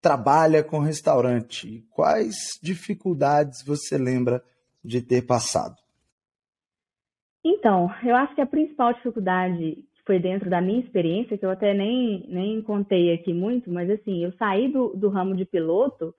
trabalha 0.00 0.64
com 0.64 0.78
restaurante, 0.78 1.84
quais 1.90 2.58
dificuldades 2.62 3.62
você 3.62 3.98
lembra 3.98 4.42
de 4.84 5.02
ter 5.02 5.22
passado? 5.22 5.76
Então, 7.44 7.90
eu 8.04 8.16
acho 8.16 8.34
que 8.34 8.40
a 8.40 8.46
principal 8.46 8.92
dificuldade 8.92 9.84
foi 10.04 10.18
dentro 10.18 10.48
da 10.48 10.60
minha 10.60 10.80
experiência, 10.80 11.36
que 11.36 11.44
eu 11.44 11.50
até 11.50 11.74
nem, 11.74 12.24
nem 12.28 12.62
contei 12.62 13.12
aqui 13.12 13.32
muito, 13.32 13.70
mas 13.70 13.90
assim, 13.90 14.24
eu 14.24 14.32
saí 14.38 14.72
do, 14.72 14.88
do 14.96 15.08
ramo 15.08 15.36
de 15.36 15.44
piloto 15.44 16.14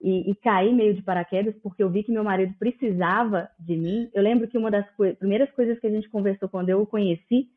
e, 0.00 0.30
e 0.30 0.34
caí 0.36 0.72
meio 0.72 0.94
de 0.94 1.02
paraquedas 1.02 1.54
porque 1.62 1.82
eu 1.82 1.90
vi 1.90 2.02
que 2.02 2.12
meu 2.12 2.24
marido 2.24 2.54
precisava 2.58 3.48
de 3.58 3.76
mim. 3.76 4.10
Eu 4.12 4.22
lembro 4.22 4.48
que 4.48 4.58
uma 4.58 4.70
das 4.70 4.88
co 4.96 5.04
primeiras 5.16 5.50
coisas 5.52 5.78
que 5.78 5.86
a 5.86 5.90
gente 5.90 6.08
conversou 6.08 6.48
quando 6.48 6.68
eu 6.68 6.82
o 6.82 6.86
conheci, 6.86 7.48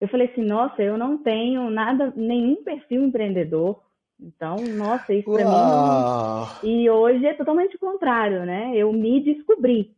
eu 0.00 0.08
falei 0.08 0.28
assim, 0.28 0.42
nossa, 0.44 0.82
eu 0.82 0.98
não 0.98 1.18
tenho 1.18 1.70
nada, 1.70 2.12
nenhum 2.16 2.62
perfil 2.62 3.04
empreendedor, 3.04 3.80
então, 4.20 4.56
nossa, 4.76 5.12
isso 5.12 5.30
para 5.30 5.44
mim. 5.44 5.50
Não... 5.50 6.46
E 6.62 6.88
hoje 6.88 7.26
é 7.26 7.34
totalmente 7.34 7.76
o 7.76 7.80
contrário, 7.80 8.44
né? 8.44 8.72
Eu 8.74 8.92
me 8.92 9.20
descobri. 9.20 9.94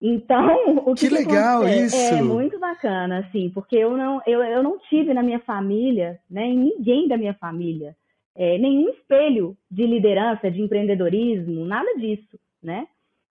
Então, 0.00 0.76
o 0.84 0.94
que, 0.94 1.08
que 1.08 1.14
legal 1.14 1.64
que 1.64 1.70
isso! 1.70 1.96
É 1.96 2.22
muito 2.22 2.58
bacana, 2.58 3.20
assim, 3.20 3.50
porque 3.50 3.76
eu 3.76 3.96
não, 3.96 4.20
eu, 4.26 4.42
eu 4.42 4.62
não 4.62 4.78
tive 4.78 5.14
na 5.14 5.22
minha 5.22 5.40
família, 5.40 6.18
né, 6.30 6.46
ninguém 6.46 7.08
da 7.08 7.16
minha 7.16 7.34
família, 7.34 7.96
é, 8.34 8.58
nenhum 8.58 8.90
espelho 8.90 9.56
de 9.70 9.86
liderança, 9.86 10.50
de 10.50 10.60
empreendedorismo, 10.60 11.64
nada 11.64 11.94
disso, 11.96 12.38
né? 12.62 12.86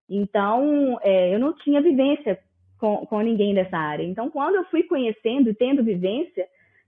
Então, 0.10 0.99
é, 1.01 1.34
eu 1.34 1.39
não 1.39 1.53
tinha 1.53 1.81
vivência 1.81 2.39
com, 2.79 3.05
com 3.05 3.21
ninguém 3.21 3.53
dessa 3.53 3.77
área. 3.77 4.03
Então, 4.03 4.29
quando 4.29 4.55
eu 4.55 4.65
fui 4.65 4.84
conhecendo 4.84 5.49
e 5.49 5.55
tendo 5.55 5.84
vivência, 5.84 6.47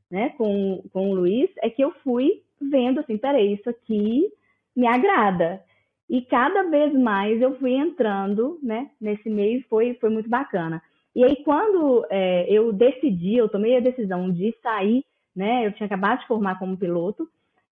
né, 0.10 0.30
com, 0.38 0.84
com 0.92 1.12
o 1.12 1.16
Luiz, 1.16 1.50
é 1.62 1.70
que 1.70 1.84
eu 1.84 1.92
fui 2.04 2.42
vendo 2.62 3.00
assim, 3.00 3.18
peraí, 3.18 3.54
isso 3.54 3.70
aqui 3.70 4.32
me 4.76 4.88
agrada. 4.88 5.62
E 6.10 6.22
cada 6.22 6.64
vez 6.64 6.94
mais 6.94 7.42
eu 7.42 7.58
fui 7.60 7.74
entrando, 7.74 8.60
né, 8.64 8.90
nesse 9.00 9.30
meio, 9.30 9.64
foi, 9.70 9.96
foi 9.96 10.10
muito 10.10 10.30
bacana. 10.30 10.82
E 11.16 11.24
aí, 11.24 11.36
quando 11.44 12.06
é, 12.10 12.46
eu 12.50 12.72
decidi, 12.72 13.36
eu 13.36 13.50
tomei 13.50 13.76
a 13.76 13.82
decisão 13.82 14.32
de 14.32 14.56
sair, 14.62 15.04
né, 15.36 15.66
eu 15.66 15.74
tinha 15.74 15.88
acabado 15.88 16.20
de 16.20 16.28
formar 16.28 16.60
como 16.60 16.78
piloto, 16.78 17.28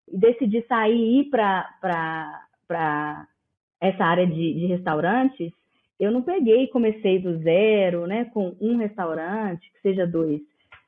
e 0.08 0.18
decidi 0.18 0.64
sair 0.66 0.96
e 0.96 1.20
ir 1.20 1.30
para 1.30 3.26
essa 3.80 4.04
área 4.04 4.26
de, 4.26 4.54
de 4.54 4.66
restaurantes, 4.66 5.52
eu 6.00 6.10
não 6.10 6.22
peguei 6.22 6.64
e 6.64 6.70
comecei 6.70 7.18
do 7.18 7.38
zero, 7.38 8.06
né, 8.06 8.24
com 8.26 8.56
um 8.60 8.76
restaurante, 8.76 9.70
que 9.72 9.80
seja 9.80 10.06
dois. 10.06 10.40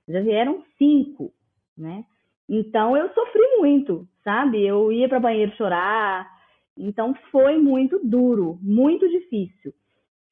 Já 0.08 0.20
vieram 0.20 0.62
cinco, 0.78 1.32
né? 1.76 2.04
Então 2.48 2.96
eu 2.96 3.08
sofri 3.12 3.42
muito, 3.58 4.06
sabe? 4.22 4.64
Eu 4.64 4.92
ia 4.92 5.08
para 5.08 5.20
banheiro 5.20 5.54
chorar. 5.56 6.28
Então 6.76 7.14
foi 7.30 7.58
muito 7.58 8.00
duro, 8.04 8.58
muito 8.62 9.08
difícil. 9.08 9.72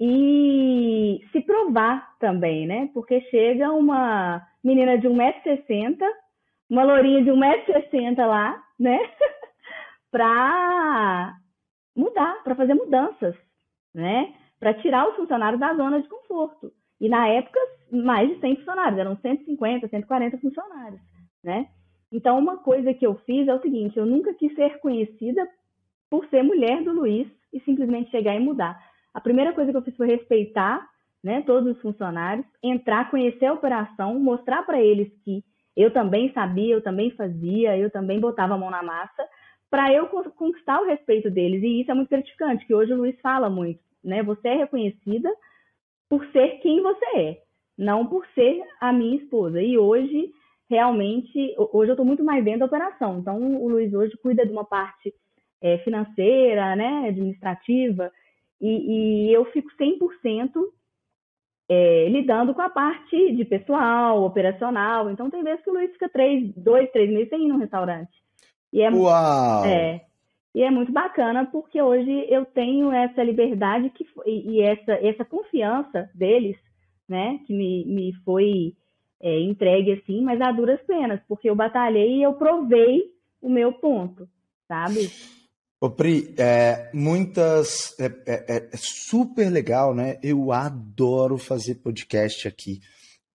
E 0.01 1.21
se 1.33 1.41
provar 1.41 2.17
também, 2.19 2.67
né? 2.67 2.91
Porque 2.93 3.21
chega 3.23 3.73
uma 3.73 4.43
menina 4.63 4.99
de 4.99 5.09
1,60m 5.09 5.99
uma 6.69 6.85
lourinha 6.85 7.23
de 7.23 7.31
1,60m 7.31 8.27
lá, 8.27 8.63
né? 8.79 8.99
para 10.11 11.35
mudar, 11.97 12.43
para 12.43 12.55
fazer 12.55 12.75
mudanças, 12.75 13.35
né? 13.95 14.35
Para 14.59 14.75
tirar 14.75 15.09
os 15.09 15.17
funcionários 15.17 15.61
da 15.61 15.75
zona 15.75 16.01
de 16.01 16.09
conforto. 16.09 16.73
E 17.01 17.09
na 17.09 17.29
época, 17.29 17.59
mais 17.93 18.29
de 18.29 18.41
100 18.41 18.57
funcionários, 18.57 18.99
eram 18.99 19.17
150, 19.17 19.89
140 19.89 20.39
funcionários, 20.39 21.01
né? 21.43 21.69
Então, 22.15 22.39
uma 22.39 22.59
coisa 22.59 22.95
que 22.95 23.05
eu 23.05 23.17
fiz 23.27 23.49
é 23.49 23.55
o 23.55 23.61
seguinte: 23.61 23.99
eu 23.99 24.07
nunca 24.07 24.33
quis 24.35 24.55
ser 24.55 24.79
conhecida 24.79 25.49
por 26.09 26.25
ser 26.29 26.45
mulher 26.45 26.81
do 26.85 26.93
Luiz 26.93 27.27
e 27.53 27.59
simplesmente 27.61 28.13
chegar 28.13 28.37
e 28.37 28.39
mudar. 28.39 28.81
A 29.13 29.21
primeira 29.21 29.53
coisa 29.53 29.73
que 29.73 29.77
eu 29.77 29.83
fiz 29.83 29.97
foi 29.97 30.07
respeitar 30.07 30.89
né, 31.25 31.43
todos 31.43 31.75
os 31.75 31.83
funcionários, 31.83 32.47
entrar, 32.63 33.11
conhecer 33.11 33.47
a 33.47 33.53
operação, 33.53 34.17
mostrar 34.21 34.63
para 34.65 34.81
eles 34.81 35.11
que 35.25 35.43
eu 35.77 35.93
também 35.93 36.33
sabia, 36.33 36.75
eu 36.75 36.81
também 36.81 37.11
fazia, 37.11 37.77
eu 37.77 37.91
também 37.91 38.21
botava 38.21 38.55
a 38.55 38.59
mão 38.59 38.71
na 38.71 38.83
massa, 38.83 39.27
para 39.69 39.93
eu 39.93 40.07
conquistar 40.07 40.81
o 40.81 40.87
respeito 40.87 41.29
deles. 41.29 41.65
E 41.65 41.81
isso 41.81 41.91
é 41.91 41.95
muito 41.95 42.11
gratificante, 42.11 42.65
que 42.65 42.75
hoje 42.75 42.93
o 42.93 42.97
Luiz 42.97 43.19
fala 43.21 43.51
muito, 43.51 43.81
né? 44.05 44.23
Você 44.23 44.47
é 44.47 44.55
reconhecida 44.55 45.29
por 46.09 46.25
ser 46.27 46.61
quem 46.61 46.81
você 46.81 47.07
é, 47.17 47.39
não 47.77 48.07
por 48.07 48.25
ser 48.37 48.63
a 48.81 48.93
minha 48.93 49.17
esposa. 49.17 49.61
E 49.61 49.77
hoje, 49.77 50.33
realmente, 50.69 51.55
hoje 51.73 51.91
eu 51.91 51.95
estou 51.95 52.07
muito 52.07 52.25
mais 52.25 52.45
dentro 52.45 52.61
da 52.61 52.67
operação. 52.67 53.19
Então, 53.19 53.39
o 53.63 53.69
Luiz 53.69 53.93
hoje 53.93 54.17
cuida 54.19 54.47
de 54.47 54.53
uma 54.53 54.65
parte 54.65 55.15
é, 55.61 55.79
financeira, 55.79 56.75
né, 56.77 57.09
administrativa, 57.09 58.11
e, 58.61 59.29
e 59.29 59.33
eu 59.33 59.45
fico 59.47 59.69
100% 59.79 60.51
é, 61.69 62.09
lidando 62.09 62.55
com 62.55 62.63
a 62.63 62.71
parte 62.71 63.33
de 63.35 63.45
pessoal, 63.45 64.25
operacional. 64.25 65.11
Então, 65.11 65.31
tem 65.31 65.43
vezes 65.43 65.63
que 65.63 65.71
o 65.71 65.75
Luiz 65.75 65.91
fica 65.93 66.09
três, 66.09 66.53
dois, 66.55 66.91
três 66.91 67.11
meses 67.11 67.29
sem 67.29 67.45
ir 67.45 67.49
no 67.49 67.59
restaurante. 67.59 68.13
E 68.73 68.83
é, 68.83 68.91
Uau! 68.91 69.65
É, 69.65 70.05
e 70.55 70.63
é 70.63 70.71
muito 70.71 70.93
bacana 70.93 71.47
porque 71.47 71.81
hoje 71.81 72.27
eu 72.29 72.45
tenho 72.45 72.93
essa 72.93 73.23
liberdade 73.23 73.91
que, 73.91 74.07
e, 74.27 74.53
e 74.53 74.61
essa, 74.61 74.93
essa 74.93 75.25
confiança 75.25 76.09
deles, 76.15 76.57
né, 77.09 77.41
que 77.47 77.53
me, 77.53 77.85
me 77.87 78.13
foi 78.25 78.75
é, 79.25 79.41
entregue 79.41 79.93
assim, 79.93 80.21
mas 80.21 80.39
a 80.39 80.53
duras 80.53 80.79
penas, 80.83 81.19
porque 81.27 81.49
eu 81.49 81.57
batalhei 81.57 82.19
e 82.19 82.23
eu 82.23 82.35
provei 82.35 83.05
o 83.41 83.49
meu 83.49 83.73
ponto, 83.73 84.29
sabe? 84.69 85.11
Ô 85.81 85.91
Pri, 85.91 86.35
é, 86.39 86.91
muitas. 86.93 87.99
É, 87.99 88.07
é, 88.27 88.57
é, 88.57 88.71
super 88.77 89.51
legal, 89.51 89.95
né? 89.95 90.19
Eu 90.23 90.53
adoro 90.53 91.39
fazer 91.39 91.77
podcast 91.77 92.47
aqui 92.47 92.81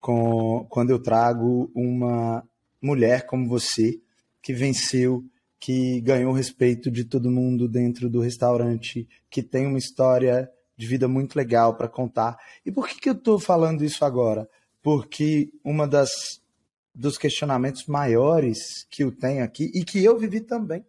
com, 0.00 0.64
quando 0.68 0.90
eu 0.90 1.02
trago 1.02 1.70
uma 1.74 2.44
mulher 2.80 3.26
como 3.26 3.48
você, 3.48 4.00
que 4.40 4.52
venceu, 4.52 5.24
que 5.58 6.00
ganhou 6.00 6.32
o 6.32 6.36
respeito 6.36 6.88
de 6.88 7.04
todo 7.04 7.30
mundo 7.30 7.68
dentro 7.68 8.08
do 8.08 8.20
restaurante, 8.20 9.08
que 9.28 9.42
tem 9.42 9.66
uma 9.66 9.78
história 9.78 10.48
de 10.76 10.86
vida 10.86 11.06
muito 11.08 11.36
legal 11.36 11.76
para 11.76 11.88
contar. 11.88 12.38
E 12.64 12.70
por 12.70 12.88
que, 12.88 13.00
que 13.00 13.08
eu 13.08 13.14
estou 13.14 13.38
falando 13.38 13.84
isso 13.84 14.04
agora? 14.04 14.48
Porque 14.82 15.52
uma 15.64 15.86
das 15.86 16.10
dos 16.94 17.16
questionamentos 17.16 17.86
maiores 17.86 18.58
que 18.90 19.04
eu 19.04 19.12
tenho 19.12 19.44
aqui 19.44 19.70
e 19.74 19.84
que 19.84 20.02
eu 20.04 20.18
vivi 20.18 20.40
também 20.40 20.84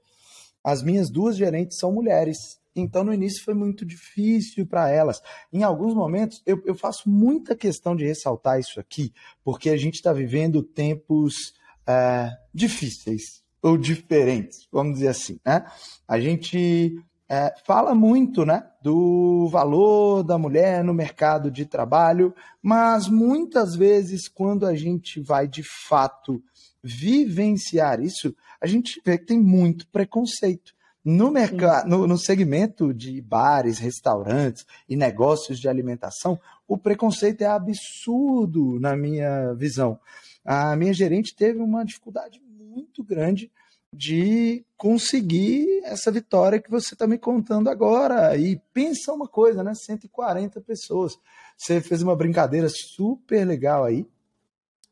as 0.64 0.84
minhas 0.84 1.10
duas 1.10 1.36
gerentes 1.38 1.78
são 1.78 1.92
mulheres. 1.92 2.38
Então, 2.76 3.04
no 3.04 3.14
início 3.14 3.44
foi 3.44 3.54
muito 3.54 3.86
difícil 3.86 4.66
para 4.66 4.90
elas. 4.90 5.22
Em 5.52 5.64
alguns 5.64 5.94
momentos, 5.94 6.42
eu, 6.46 6.62
eu, 6.66 6.76
faço 6.76 7.10
muita 7.10 7.56
questão 7.56 7.96
de 7.96 8.06
ressaltar 8.06 8.60
isso 8.60 8.80
aqui, 8.80 9.14
porque 9.44 9.70
a 9.70 9.78
gente 9.78 9.96
está 9.96 10.14
vivendo 10.14 10.64
tempos 10.64 11.54
é, 11.86 12.30
difíceis 12.54 13.44
ou 13.62 13.78
diferentes, 13.78 14.68
vamos 14.72 14.96
dizer 14.96 15.10
assim. 15.10 15.40
Né? 15.46 15.66
A 16.08 16.20
gente 16.20 16.96
é, 17.34 17.56
fala 17.64 17.96
muito 17.96 18.46
né, 18.46 18.62
do 18.82 19.48
valor 19.50 20.22
da 20.22 20.38
mulher 20.38 20.84
no 20.84 20.94
mercado 20.94 21.50
de 21.50 21.66
trabalho, 21.66 22.36
mas 22.62 23.08
muitas 23.08 23.74
vezes, 23.74 24.28
quando 24.28 24.66
a 24.66 24.76
gente 24.76 25.22
vai 25.22 25.48
de 25.48 25.64
fato 25.64 26.44
vivenciar 26.84 28.02
isso, 28.02 28.36
a 28.60 28.68
gente 28.68 29.02
vê 29.06 29.18
que 29.18 29.28
tem 29.28 29.40
muito 29.40 29.88
preconceito. 29.88 30.74
No, 31.06 31.32
mercado, 31.32 31.88
no, 31.88 32.06
no, 32.06 32.18
segmento 32.18 32.94
de 32.94 33.22
bares, 33.22 33.80
restaurantes 33.80 34.66
e 34.90 34.98
negócios 34.98 35.58
de 35.58 35.70
alimentação, 35.70 36.38
o 36.68 36.78
preconceito 36.78 37.44
é 37.44 37.48
absurdo, 37.48 38.78
na 38.78 38.94
minha 38.94 39.54
visão. 39.54 39.98
A 40.44 40.76
minha 40.76 40.94
gerente 40.94 41.34
teve 41.34 41.60
uma 41.60 41.86
dificuldade 41.86 42.42
muito 42.60 43.02
grande 43.06 43.50
de 43.94 44.66
conseguir 44.78 45.82
essa 45.84 46.10
vitória 46.10 46.62
que 46.62 46.72
você 46.72 46.94
está 46.94 47.06
me 47.06 47.18
contando 47.18 47.70
agora. 47.70 48.38
E 48.38 48.60
pensa 48.74 49.12
uma 49.12 49.28
coisa, 49.28 49.64
né? 49.64 49.74
140 49.76 50.62
pessoas. 50.62 51.18
Você 51.58 51.82
fez 51.82 52.02
uma 52.02 52.16
brincadeira 52.16 52.70
super 52.70 53.46
legal 53.46 53.84
aí. 53.84 54.08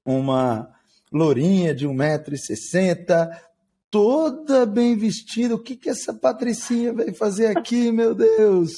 Uma 0.06 0.70
lourinha 1.12 1.74
de 1.74 1.88
1,60m, 1.88 3.30
toda 3.90 4.66
bem 4.66 4.96
vestida. 4.96 5.56
O 5.56 5.64
que, 5.64 5.76
que 5.76 5.90
essa 5.90 6.14
Patricinha 6.14 6.94
veio 6.94 7.14
fazer 7.16 7.48
aqui, 7.48 7.92
meu 7.92 8.14
Deus? 8.14 8.72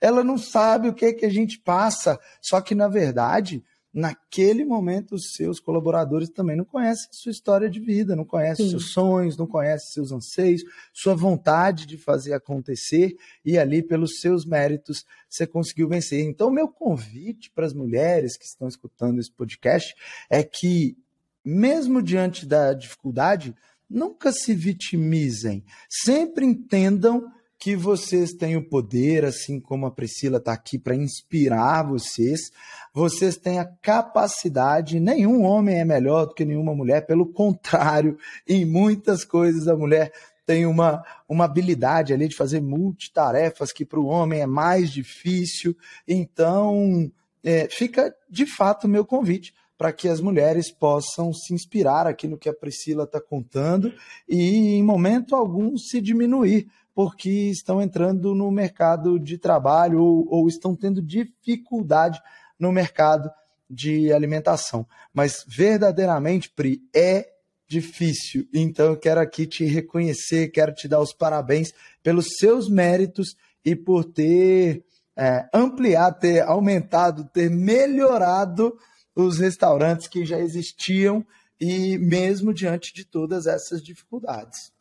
Ela 0.00 0.22
não 0.22 0.38
sabe 0.38 0.88
o 0.88 0.94
que, 0.94 1.12
que 1.12 1.26
a 1.26 1.30
gente 1.30 1.58
passa. 1.58 2.18
Só 2.40 2.60
que, 2.60 2.74
na 2.74 2.88
verdade, 2.88 3.62
naquele 3.94 4.64
momento, 4.64 5.14
os 5.14 5.32
seus 5.34 5.60
colaboradores 5.60 6.28
também 6.28 6.56
não 6.56 6.64
conhecem 6.64 7.08
sua 7.12 7.30
história 7.30 7.70
de 7.70 7.78
vida, 7.78 8.16
não 8.16 8.24
conhecem 8.24 8.64
Sim. 8.64 8.70
seus 8.72 8.92
sonhos, 8.92 9.36
não 9.36 9.46
conhecem 9.46 9.92
seus 9.92 10.10
anseios, 10.10 10.62
sua 10.92 11.14
vontade 11.14 11.86
de 11.86 11.96
fazer 11.96 12.32
acontecer, 12.32 13.14
e 13.44 13.56
ali, 13.56 13.82
pelos 13.82 14.20
seus 14.20 14.44
méritos, 14.44 15.04
você 15.28 15.46
conseguiu 15.46 15.88
vencer. 15.88 16.20
Então, 16.24 16.50
meu 16.50 16.66
convite 16.66 17.50
para 17.54 17.64
as 17.64 17.72
mulheres 17.72 18.36
que 18.36 18.44
estão 18.44 18.66
escutando 18.66 19.20
esse 19.20 19.30
podcast 19.30 19.94
é 20.28 20.42
que, 20.42 20.96
mesmo 21.44 22.02
diante 22.02 22.44
da 22.44 22.74
dificuldade, 22.74 23.54
Nunca 23.88 24.32
se 24.32 24.54
vitimizem. 24.54 25.64
Sempre 25.88 26.44
entendam 26.44 27.30
que 27.64 27.74
vocês 27.74 28.34
têm 28.34 28.58
o 28.58 28.68
poder, 28.68 29.24
assim 29.24 29.58
como 29.58 29.86
a 29.86 29.90
Priscila 29.90 30.36
está 30.36 30.52
aqui 30.52 30.78
para 30.78 30.94
inspirar 30.94 31.82
vocês. 31.82 32.50
Vocês 32.92 33.38
têm 33.38 33.58
a 33.58 33.64
capacidade, 33.64 35.00
nenhum 35.00 35.44
homem 35.44 35.80
é 35.80 35.84
melhor 35.84 36.26
do 36.26 36.34
que 36.34 36.44
nenhuma 36.44 36.74
mulher, 36.74 37.06
pelo 37.06 37.24
contrário, 37.24 38.18
em 38.46 38.66
muitas 38.66 39.24
coisas 39.24 39.66
a 39.66 39.74
mulher 39.74 40.12
tem 40.44 40.66
uma, 40.66 41.02
uma 41.26 41.46
habilidade 41.46 42.12
ali 42.12 42.28
de 42.28 42.36
fazer 42.36 42.60
multitarefas 42.60 43.72
que 43.72 43.86
para 43.86 43.98
o 43.98 44.08
homem 44.08 44.40
é 44.40 44.46
mais 44.46 44.90
difícil. 44.90 45.74
Então, 46.06 47.10
é, 47.42 47.66
fica 47.70 48.14
de 48.28 48.44
fato 48.44 48.84
o 48.84 48.90
meu 48.90 49.06
convite 49.06 49.54
para 49.78 49.90
que 49.90 50.06
as 50.06 50.20
mulheres 50.20 50.70
possam 50.70 51.32
se 51.32 51.54
inspirar 51.54 52.06
aqui 52.06 52.28
no 52.28 52.36
que 52.36 52.48
a 52.48 52.54
Priscila 52.54 53.04
está 53.04 53.20
contando 53.20 53.90
e, 54.28 54.74
em 54.76 54.82
momento 54.82 55.34
algum, 55.34 55.76
se 55.78 56.00
diminuir, 56.00 56.68
porque 56.94 57.50
estão 57.50 57.82
entrando 57.82 58.34
no 58.34 58.50
mercado 58.50 59.18
de 59.18 59.36
trabalho 59.36 60.00
ou, 60.00 60.26
ou 60.30 60.48
estão 60.48 60.76
tendo 60.76 61.02
dificuldade 61.02 62.20
no 62.58 62.70
mercado 62.70 63.30
de 63.68 64.12
alimentação. 64.12 64.86
Mas 65.12 65.44
verdadeiramente, 65.46 66.50
Pri, 66.50 66.80
é 66.94 67.28
difícil. 67.66 68.46
Então 68.54 68.86
eu 68.86 68.96
quero 68.96 69.20
aqui 69.20 69.46
te 69.46 69.64
reconhecer, 69.64 70.48
quero 70.48 70.72
te 70.72 70.86
dar 70.86 71.00
os 71.00 71.12
parabéns 71.12 71.72
pelos 72.02 72.26
seus 72.38 72.70
méritos 72.70 73.36
e 73.64 73.74
por 73.74 74.04
ter 74.04 74.84
é, 75.16 75.48
ampliado, 75.52 76.20
ter 76.20 76.42
aumentado, 76.42 77.24
ter 77.32 77.50
melhorado 77.50 78.76
os 79.14 79.38
restaurantes 79.38 80.08
que 80.08 80.24
já 80.24 80.38
existiam 80.38 81.24
e 81.60 81.96
mesmo 81.98 82.52
diante 82.52 82.92
de 82.92 83.04
todas 83.04 83.46
essas 83.46 83.82
dificuldades. 83.82 84.72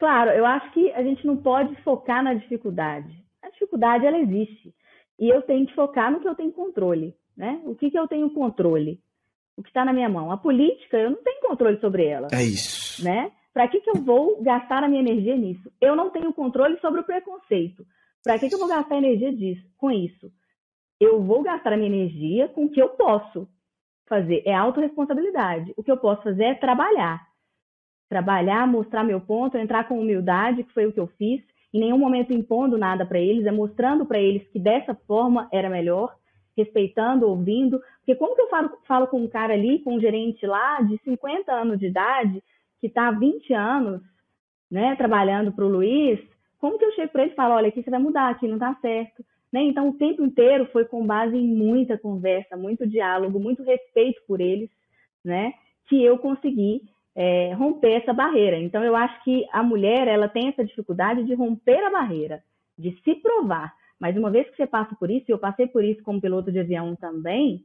Claro, 0.00 0.30
eu 0.30 0.46
acho 0.46 0.72
que 0.72 0.90
a 0.92 1.02
gente 1.02 1.26
não 1.26 1.36
pode 1.36 1.76
focar 1.82 2.24
na 2.24 2.32
dificuldade. 2.32 3.22
A 3.42 3.50
dificuldade 3.50 4.06
ela 4.06 4.18
existe 4.18 4.74
e 5.18 5.28
eu 5.28 5.42
tenho 5.42 5.66
que 5.66 5.74
focar 5.74 6.10
no 6.10 6.20
que 6.20 6.26
eu 6.26 6.34
tenho 6.34 6.50
controle, 6.50 7.14
né? 7.36 7.60
O 7.66 7.74
que, 7.74 7.90
que 7.90 7.98
eu 7.98 8.08
tenho 8.08 8.30
controle? 8.30 8.98
O 9.58 9.62
que 9.62 9.68
está 9.68 9.84
na 9.84 9.92
minha 9.92 10.08
mão? 10.08 10.32
A 10.32 10.38
política 10.38 10.96
eu 10.96 11.10
não 11.10 11.22
tenho 11.22 11.42
controle 11.42 11.78
sobre 11.80 12.06
ela. 12.06 12.28
É 12.32 12.42
isso. 12.42 13.04
Né? 13.04 13.30
Para 13.52 13.68
que, 13.68 13.80
que 13.80 13.90
eu 13.90 13.96
vou 13.96 14.42
gastar 14.42 14.82
a 14.82 14.88
minha 14.88 15.02
energia 15.02 15.36
nisso? 15.36 15.70
Eu 15.78 15.94
não 15.94 16.08
tenho 16.08 16.32
controle 16.32 16.80
sobre 16.80 17.02
o 17.02 17.04
preconceito. 17.04 17.84
Para 18.24 18.38
que, 18.38 18.48
que 18.48 18.54
eu 18.54 18.58
vou 18.58 18.68
gastar 18.68 18.96
energia 18.96 19.30
disso, 19.30 19.68
com 19.76 19.90
isso? 19.90 20.32
Eu 20.98 21.22
vou 21.22 21.42
gastar 21.42 21.74
a 21.74 21.76
minha 21.76 21.88
energia 21.88 22.48
com 22.48 22.64
o 22.64 22.70
que 22.70 22.80
eu 22.80 22.88
posso 22.90 23.46
fazer 24.06 24.42
é 24.46 24.54
autorresponsabilidade. 24.54 25.74
O 25.76 25.82
que 25.82 25.90
eu 25.90 25.98
posso 25.98 26.22
fazer 26.22 26.44
é 26.44 26.54
trabalhar. 26.54 27.29
Trabalhar, 28.10 28.66
mostrar 28.66 29.04
meu 29.04 29.20
ponto, 29.20 29.56
entrar 29.56 29.88
com 29.88 29.98
humildade, 29.98 30.64
que 30.64 30.72
foi 30.74 30.84
o 30.84 30.92
que 30.92 31.00
eu 31.00 31.06
fiz, 31.16 31.40
em 31.72 31.80
nenhum 31.80 31.98
momento 31.98 32.32
impondo 32.32 32.76
nada 32.76 33.06
para 33.06 33.20
eles, 33.20 33.46
é 33.46 33.52
mostrando 33.52 34.04
para 34.04 34.18
eles 34.18 34.46
que 34.48 34.58
dessa 34.58 34.94
forma 35.06 35.48
era 35.52 35.70
melhor, 35.70 36.14
respeitando, 36.56 37.28
ouvindo. 37.28 37.80
Porque 37.98 38.16
como 38.16 38.34
que 38.34 38.42
eu 38.42 38.48
falo, 38.48 38.70
falo 38.86 39.06
com 39.06 39.22
um 39.22 39.28
cara 39.28 39.54
ali, 39.54 39.78
com 39.78 39.94
um 39.94 40.00
gerente 40.00 40.44
lá 40.44 40.82
de 40.82 40.98
50 41.04 41.52
anos 41.52 41.78
de 41.78 41.86
idade, 41.86 42.42
que 42.80 42.88
está 42.88 43.08
há 43.08 43.12
20 43.12 43.54
anos, 43.54 44.02
né, 44.70 44.96
trabalhando 44.96 45.52
para 45.52 45.64
o 45.64 45.68
Luiz, 45.68 46.20
como 46.58 46.78
que 46.78 46.84
eu 46.84 46.92
chego 46.92 47.12
para 47.12 47.22
ele 47.22 47.32
e 47.32 47.36
falo, 47.36 47.54
olha, 47.54 47.68
aqui 47.68 47.82
você 47.82 47.90
vai 47.90 48.00
mudar, 48.00 48.28
aqui 48.28 48.46
não 48.46 48.56
está 48.56 48.74
certo. 48.82 49.24
Né? 49.52 49.62
Então, 49.62 49.88
o 49.88 49.94
tempo 49.94 50.24
inteiro 50.24 50.66
foi 50.72 50.84
com 50.84 51.06
base 51.06 51.36
em 51.36 51.46
muita 51.46 51.96
conversa, 51.96 52.56
muito 52.56 52.86
diálogo, 52.86 53.40
muito 53.40 53.62
respeito 53.62 54.20
por 54.26 54.40
eles, 54.40 54.70
né? 55.24 55.54
que 55.88 56.02
eu 56.02 56.18
consegui 56.18 56.82
é, 57.14 57.52
romper 57.54 58.02
essa 58.02 58.12
barreira. 58.12 58.58
Então, 58.58 58.82
eu 58.84 58.94
acho 58.94 59.22
que 59.24 59.46
a 59.52 59.62
mulher 59.62 60.08
ela 60.08 60.28
tem 60.28 60.48
essa 60.48 60.64
dificuldade 60.64 61.24
de 61.24 61.34
romper 61.34 61.82
a 61.84 61.90
barreira, 61.90 62.42
de 62.78 62.92
se 63.02 63.14
provar. 63.16 63.74
Mas 63.98 64.16
uma 64.16 64.30
vez 64.30 64.48
que 64.48 64.56
você 64.56 64.66
passa 64.66 64.94
por 64.96 65.10
isso, 65.10 65.26
e 65.28 65.32
eu 65.32 65.38
passei 65.38 65.66
por 65.66 65.84
isso 65.84 66.02
como 66.02 66.20
piloto 66.20 66.50
de 66.50 66.58
avião 66.58 66.96
também, 66.96 67.64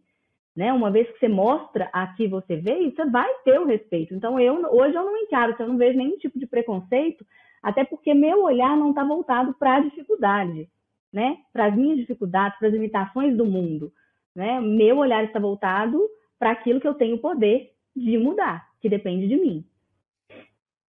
né? 0.55 0.71
Uma 0.71 0.89
vez 0.89 1.09
que 1.11 1.19
você 1.19 1.27
mostra 1.27 1.89
a 1.91 2.07
que 2.07 2.27
você 2.27 2.55
veio, 2.55 2.93
você 2.93 3.05
vai 3.05 3.29
ter 3.43 3.59
o 3.59 3.65
respeito. 3.65 4.13
Então, 4.13 4.39
eu 4.39 4.55
hoje 4.71 4.95
eu 4.95 5.03
não 5.03 5.17
encaro, 5.17 5.55
eu 5.57 5.67
não 5.67 5.77
vejo 5.77 5.97
nenhum 5.97 6.17
tipo 6.17 6.39
de 6.39 6.47
preconceito, 6.47 7.25
até 7.61 7.83
porque 7.83 8.13
meu 8.13 8.43
olhar 8.43 8.77
não 8.77 8.89
está 8.89 9.03
voltado 9.03 9.53
para 9.57 9.75
a 9.75 9.79
dificuldade, 9.79 10.69
né? 11.11 11.37
Para 11.51 11.65
as 11.65 11.75
minhas 11.75 11.97
dificuldades, 11.97 12.57
para 12.57 12.69
as 12.69 12.73
limitações 12.73 13.35
do 13.35 13.45
mundo, 13.45 13.91
né? 14.35 14.59
Meu 14.61 14.97
olhar 14.97 15.23
está 15.23 15.39
voltado 15.39 16.01
para 16.39 16.51
aquilo 16.51 16.79
que 16.79 16.87
eu 16.87 16.93
tenho 16.93 17.17
poder 17.17 17.71
de 17.95 18.17
mudar, 18.17 18.67
que 18.85 18.89
depende 18.89 19.27
de 19.27 19.35
mim. 19.35 19.65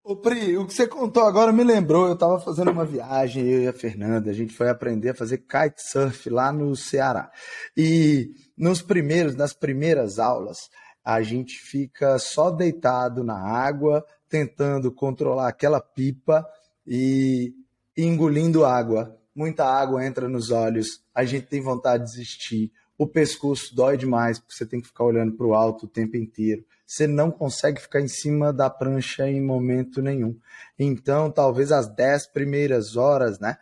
Ô 0.03 0.17
Pri, 0.17 0.57
o 0.57 0.67
que 0.67 0.73
você 0.73 0.85
contou 0.85 1.23
agora 1.23 1.53
me 1.53 1.63
lembrou, 1.63 2.07
eu 2.07 2.13
estava 2.13 2.37
fazendo 2.41 2.69
uma 2.69 2.83
viagem, 2.83 3.47
eu 3.47 3.61
e 3.61 3.67
a 3.69 3.73
Fernanda, 3.73 4.29
a 4.29 4.33
gente 4.33 4.53
foi 4.53 4.69
aprender 4.69 5.11
a 5.11 5.15
fazer 5.15 5.37
kitesurf 5.37 6.29
lá 6.29 6.51
no 6.51 6.75
Ceará. 6.75 7.31
E 7.75 8.31
nos 8.57 8.81
primeiros, 8.81 9.33
nas 9.33 9.53
primeiras 9.53 10.19
aulas, 10.19 10.69
a 11.05 11.21
gente 11.21 11.57
fica 11.57 12.19
só 12.19 12.51
deitado 12.51 13.23
na 13.23 13.39
água, 13.39 14.05
tentando 14.27 14.91
controlar 14.91 15.47
aquela 15.47 15.79
pipa 15.79 16.45
e 16.85 17.53
engolindo 17.97 18.65
água. 18.65 19.17
Muita 19.33 19.65
água 19.65 20.05
entra 20.05 20.27
nos 20.27 20.51
olhos, 20.51 21.01
a 21.13 21.23
gente 21.23 21.47
tem 21.47 21.61
vontade 21.61 22.03
de 22.03 22.11
desistir, 22.11 22.73
o 22.97 23.07
pescoço 23.07 23.75
dói 23.75 23.97
demais, 23.97 24.39
porque 24.39 24.53
você 24.53 24.65
tem 24.65 24.81
que 24.81 24.87
ficar 24.87 25.03
olhando 25.03 25.35
para 25.35 25.45
o 25.45 25.53
alto 25.53 25.85
o 25.85 25.89
tempo 25.89 26.15
inteiro 26.17 26.63
você 26.85 27.07
não 27.07 27.31
consegue 27.31 27.81
ficar 27.81 27.99
em 27.99 28.07
cima 28.07 28.53
da 28.53 28.69
prancha 28.69 29.27
em 29.27 29.41
momento 29.41 30.01
nenhum. 30.01 30.37
Então, 30.77 31.31
talvez 31.31 31.71
as 31.71 31.87
dez 31.93 32.27
primeiras 32.27 32.95
horas, 32.95 33.39
né, 33.39 33.57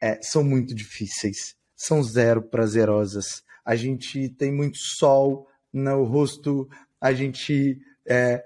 é, 0.00 0.20
são 0.20 0.42
muito 0.42 0.74
difíceis, 0.74 1.54
são 1.76 2.02
zero 2.02 2.42
prazerosas. 2.42 3.42
A 3.64 3.76
gente 3.76 4.28
tem 4.30 4.52
muito 4.52 4.76
sol 4.76 5.46
no 5.72 6.02
rosto, 6.04 6.68
a 7.00 7.12
gente 7.12 7.80
é, 8.04 8.44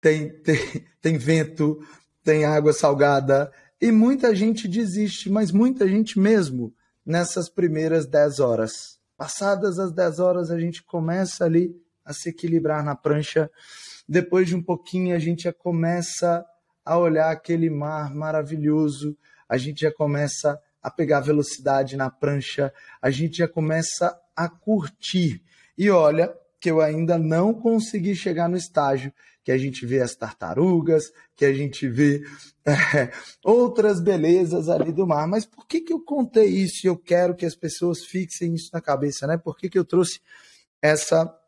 tem, 0.00 0.28
tem, 0.42 0.58
tem 1.00 1.16
vento, 1.16 1.78
tem 2.22 2.44
água 2.44 2.72
salgada, 2.72 3.50
e 3.80 3.90
muita 3.90 4.34
gente 4.34 4.68
desiste, 4.68 5.28
mas 5.30 5.50
muita 5.50 5.88
gente 5.88 6.18
mesmo 6.18 6.72
nessas 7.04 7.48
primeiras 7.48 8.06
dez 8.06 8.38
horas. 8.38 9.00
Passadas 9.22 9.78
as 9.78 9.92
dez 9.92 10.18
horas, 10.18 10.50
a 10.50 10.58
gente 10.58 10.82
começa 10.82 11.44
ali 11.44 11.80
a 12.04 12.12
se 12.12 12.30
equilibrar 12.30 12.82
na 12.82 12.96
prancha. 12.96 13.48
Depois 14.08 14.48
de 14.48 14.56
um 14.56 14.60
pouquinho, 14.60 15.14
a 15.14 15.18
gente 15.20 15.44
já 15.44 15.52
começa 15.52 16.44
a 16.84 16.98
olhar 16.98 17.30
aquele 17.30 17.70
mar 17.70 18.12
maravilhoso, 18.12 19.16
a 19.48 19.56
gente 19.56 19.82
já 19.82 19.92
começa 19.92 20.60
a 20.82 20.90
pegar 20.90 21.20
velocidade 21.20 21.96
na 21.96 22.10
prancha, 22.10 22.74
a 23.00 23.10
gente 23.10 23.36
já 23.36 23.46
começa 23.46 24.20
a 24.34 24.48
curtir. 24.48 25.40
E 25.78 25.88
olha 25.88 26.36
que 26.58 26.68
eu 26.68 26.80
ainda 26.80 27.16
não 27.16 27.54
consegui 27.54 28.16
chegar 28.16 28.48
no 28.48 28.56
estágio 28.56 29.12
que 29.44 29.52
a 29.52 29.58
gente 29.58 29.84
vê 29.84 30.00
as 30.00 30.14
tartarugas, 30.14 31.12
que 31.34 31.44
a 31.44 31.52
gente 31.52 31.88
vê 31.88 32.22
é, 32.64 33.12
outras 33.44 34.00
belezas 34.00 34.68
ali 34.68 34.92
do 34.92 35.06
mar. 35.06 35.26
Mas 35.26 35.44
por 35.44 35.66
que, 35.66 35.80
que 35.80 35.92
eu 35.92 36.00
contei 36.00 36.48
isso 36.48 36.86
e 36.86 36.88
eu 36.88 36.96
quero 36.96 37.34
que 37.34 37.46
as 37.46 37.54
pessoas 37.54 38.04
fixem 38.04 38.54
isso 38.54 38.70
na 38.72 38.80
cabeça, 38.80 39.26
né? 39.26 39.36
Por 39.36 39.56
que, 39.56 39.68
que 39.68 39.78
eu 39.78 39.84
trouxe 39.84 40.20
essa 40.80 41.38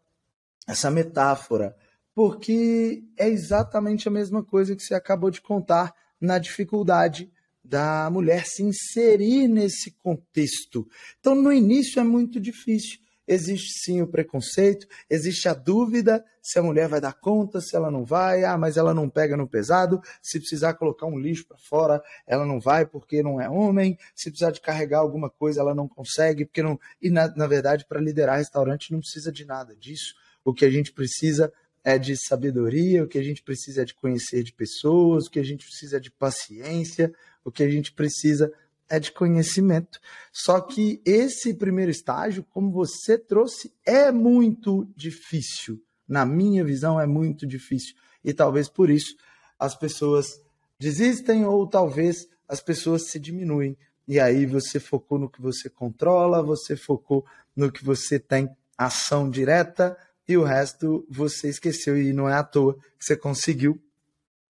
essa 0.66 0.90
metáfora, 0.90 1.76
porque 2.14 3.04
é 3.16 3.28
exatamente 3.28 4.08
a 4.08 4.10
mesma 4.10 4.42
coisa 4.42 4.74
que 4.74 4.82
você 4.82 4.94
acabou 4.94 5.30
de 5.30 5.40
contar 5.40 5.94
na 6.20 6.38
dificuldade 6.38 7.30
da 7.62 8.08
mulher 8.10 8.44
se 8.46 8.62
inserir 8.62 9.48
nesse 9.48 9.90
contexto. 9.92 10.86
Então, 11.18 11.34
no 11.34 11.52
início 11.52 11.98
é 11.98 12.04
muito 12.04 12.40
difícil. 12.40 12.98
Existe 13.26 13.78
sim 13.78 14.02
o 14.02 14.06
preconceito, 14.06 14.86
existe 15.08 15.48
a 15.48 15.54
dúvida 15.54 16.24
se 16.42 16.58
a 16.58 16.62
mulher 16.62 16.88
vai 16.88 17.00
dar 17.00 17.14
conta, 17.14 17.58
se 17.58 17.74
ela 17.74 17.90
não 17.90 18.04
vai, 18.04 18.44
ah, 18.44 18.58
mas 18.58 18.76
ela 18.76 18.92
não 18.92 19.08
pega 19.08 19.34
no 19.34 19.48
pesado, 19.48 20.00
se 20.20 20.38
precisar 20.38 20.74
colocar 20.74 21.06
um 21.06 21.18
lixo 21.18 21.46
para 21.46 21.56
fora, 21.56 22.02
ela 22.26 22.44
não 22.44 22.60
vai 22.60 22.84
porque 22.84 23.22
não 23.22 23.40
é 23.40 23.48
homem, 23.48 23.98
se 24.14 24.30
precisar 24.30 24.50
de 24.50 24.60
carregar 24.60 24.98
alguma 24.98 25.30
coisa, 25.30 25.60
ela 25.60 25.74
não 25.74 25.88
consegue, 25.88 26.44
porque 26.44 26.62
não. 26.62 26.78
E 27.00 27.08
na, 27.08 27.34
na 27.34 27.46
verdade, 27.46 27.86
para 27.88 27.98
liderar 27.98 28.36
restaurante 28.36 28.92
não 28.92 29.00
precisa 29.00 29.32
de 29.32 29.46
nada 29.46 29.74
disso. 29.74 30.14
O 30.44 30.52
que 30.52 30.66
a 30.66 30.70
gente 30.70 30.92
precisa 30.92 31.50
é 31.82 31.98
de 31.98 32.14
sabedoria, 32.16 33.04
o 33.04 33.08
que 33.08 33.18
a 33.18 33.22
gente 33.22 33.42
precisa 33.42 33.82
é 33.82 33.84
de 33.84 33.94
conhecer 33.94 34.42
de 34.42 34.52
pessoas, 34.52 35.26
o 35.26 35.30
que 35.30 35.38
a 35.38 35.44
gente 35.44 35.64
precisa 35.66 35.96
é 35.96 36.00
de 36.00 36.10
paciência, 36.10 37.12
o 37.42 37.50
que 37.50 37.62
a 37.62 37.68
gente 37.68 37.92
precisa 37.92 38.52
é 38.88 38.98
de 38.98 39.12
conhecimento. 39.12 40.00
Só 40.32 40.60
que 40.60 41.00
esse 41.04 41.54
primeiro 41.54 41.90
estágio, 41.90 42.44
como 42.50 42.70
você 42.70 43.18
trouxe, 43.18 43.72
é 43.84 44.10
muito 44.10 44.88
difícil. 44.96 45.82
Na 46.06 46.24
minha 46.26 46.64
visão, 46.64 47.00
é 47.00 47.06
muito 47.06 47.46
difícil. 47.46 47.94
E 48.22 48.32
talvez 48.32 48.68
por 48.68 48.90
isso 48.90 49.16
as 49.58 49.74
pessoas 49.74 50.40
desistem 50.78 51.44
ou 51.44 51.66
talvez 51.66 52.28
as 52.48 52.60
pessoas 52.60 53.10
se 53.10 53.18
diminuem. 53.18 53.76
E 54.06 54.20
aí 54.20 54.44
você 54.44 54.78
focou 54.78 55.18
no 55.18 55.30
que 55.30 55.40
você 55.40 55.70
controla, 55.70 56.42
você 56.42 56.76
focou 56.76 57.24
no 57.56 57.72
que 57.72 57.84
você 57.84 58.18
tem 58.18 58.54
ação 58.76 59.30
direta, 59.30 59.96
e 60.26 60.36
o 60.36 60.42
resto 60.42 61.06
você 61.08 61.48
esqueceu, 61.48 62.00
e 62.00 62.12
não 62.12 62.28
é 62.28 62.34
à 62.34 62.42
toa 62.42 62.74
que 62.98 63.04
você 63.04 63.16
conseguiu 63.16 63.80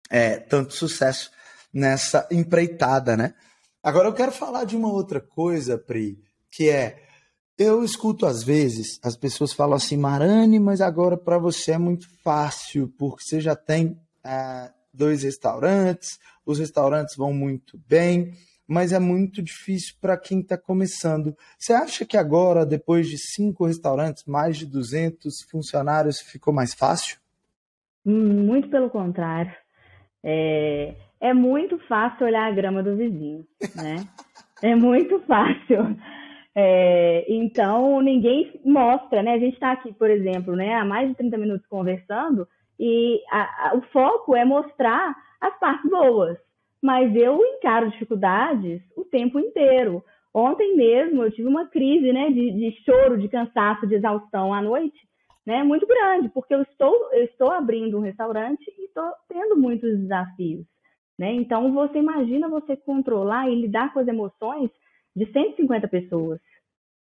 é, 0.09 0.37
tanto 0.37 0.73
sucesso 0.73 1.31
nessa 1.73 2.27
empreitada, 2.31 3.15
né? 3.17 3.33
Agora 3.81 4.07
eu 4.07 4.13
quero 4.13 4.31
falar 4.31 4.63
de 4.63 4.75
uma 4.75 4.91
outra 4.91 5.19
coisa, 5.19 5.77
Pri, 5.77 6.19
que 6.51 6.69
é 6.69 7.03
eu 7.57 7.83
escuto 7.83 8.25
às 8.25 8.43
vezes 8.43 8.99
as 9.03 9.15
pessoas 9.15 9.51
falam 9.51 9.75
assim, 9.75 9.97
Marane, 9.97 10.59
mas 10.59 10.79
agora 10.79 11.17
para 11.17 11.39
você 11.39 11.71
é 11.71 11.77
muito 11.77 12.07
fácil, 12.23 12.93
porque 12.97 13.23
você 13.23 13.41
já 13.41 13.55
tem 13.55 13.99
é, 14.23 14.71
dois 14.93 15.23
restaurantes, 15.23 16.19
os 16.45 16.59
restaurantes 16.59 17.15
vão 17.15 17.33
muito 17.33 17.79
bem, 17.87 18.33
mas 18.67 18.91
é 18.91 18.99
muito 18.99 19.41
difícil 19.41 19.95
para 20.01 20.17
quem 20.17 20.41
está 20.41 20.57
começando. 20.57 21.35
Você 21.57 21.73
acha 21.73 22.05
que 22.05 22.17
agora, 22.17 22.65
depois 22.65 23.07
de 23.07 23.17
cinco 23.17 23.65
restaurantes, 23.65 24.25
mais 24.25 24.57
de 24.57 24.65
200 24.65 25.43
funcionários, 25.49 26.19
ficou 26.19 26.53
mais 26.53 26.73
fácil? 26.73 27.17
Muito 28.03 28.69
pelo 28.69 28.89
contrário. 28.89 29.53
É, 30.23 30.95
é 31.19 31.33
muito 31.33 31.77
fácil 31.87 32.25
olhar 32.25 32.47
a 32.47 32.51
grama 32.51 32.83
do 32.83 32.95
vizinho, 32.95 33.45
né? 33.75 34.07
é 34.61 34.75
muito 34.75 35.19
fácil. 35.21 35.97
É, 36.55 37.25
então, 37.27 38.01
ninguém 38.01 38.59
mostra, 38.65 39.21
né? 39.21 39.33
A 39.33 39.39
gente 39.39 39.53
está 39.53 39.71
aqui, 39.71 39.93
por 39.93 40.09
exemplo, 40.09 40.55
né, 40.55 40.73
há 40.73 40.83
mais 40.83 41.07
de 41.09 41.15
30 41.15 41.37
minutos 41.37 41.67
conversando 41.67 42.47
e 42.79 43.21
a, 43.29 43.69
a, 43.69 43.75
o 43.75 43.81
foco 43.93 44.35
é 44.35 44.43
mostrar 44.43 45.15
as 45.39 45.57
partes 45.59 45.89
boas 45.89 46.37
mas 46.81 47.15
eu 47.15 47.39
encaro 47.43 47.89
dificuldades 47.89 48.81
o 48.95 49.03
tempo 49.03 49.39
inteiro. 49.39 50.03
Ontem 50.33 50.75
mesmo 50.75 51.23
eu 51.23 51.31
tive 51.31 51.47
uma 51.47 51.67
crise 51.67 52.11
né, 52.13 52.29
de, 52.29 52.51
de 52.51 52.71
choro, 52.83 53.17
de 53.17 53.27
cansaço, 53.27 53.87
de 53.87 53.95
exaustão 53.95 54.53
à 54.53 54.61
noite, 54.61 54.97
né, 55.45 55.63
muito 55.63 55.87
grande, 55.87 56.29
porque 56.29 56.53
eu 56.53 56.61
estou, 56.61 56.93
eu 57.13 57.23
estou 57.25 57.51
abrindo 57.51 57.97
um 57.97 58.01
restaurante 58.01 58.63
e 58.77 58.85
estou 58.85 59.11
tendo 59.27 59.57
muitos 59.57 59.97
desafios. 59.99 60.65
Né? 61.17 61.33
Então, 61.33 61.73
você 61.73 61.97
imagina 61.97 62.47
você 62.47 62.75
controlar 62.77 63.49
e 63.49 63.55
lidar 63.55 63.93
com 63.93 63.99
as 63.99 64.07
emoções 64.07 64.69
de 65.15 65.25
150 65.31 65.87
pessoas. 65.87 66.39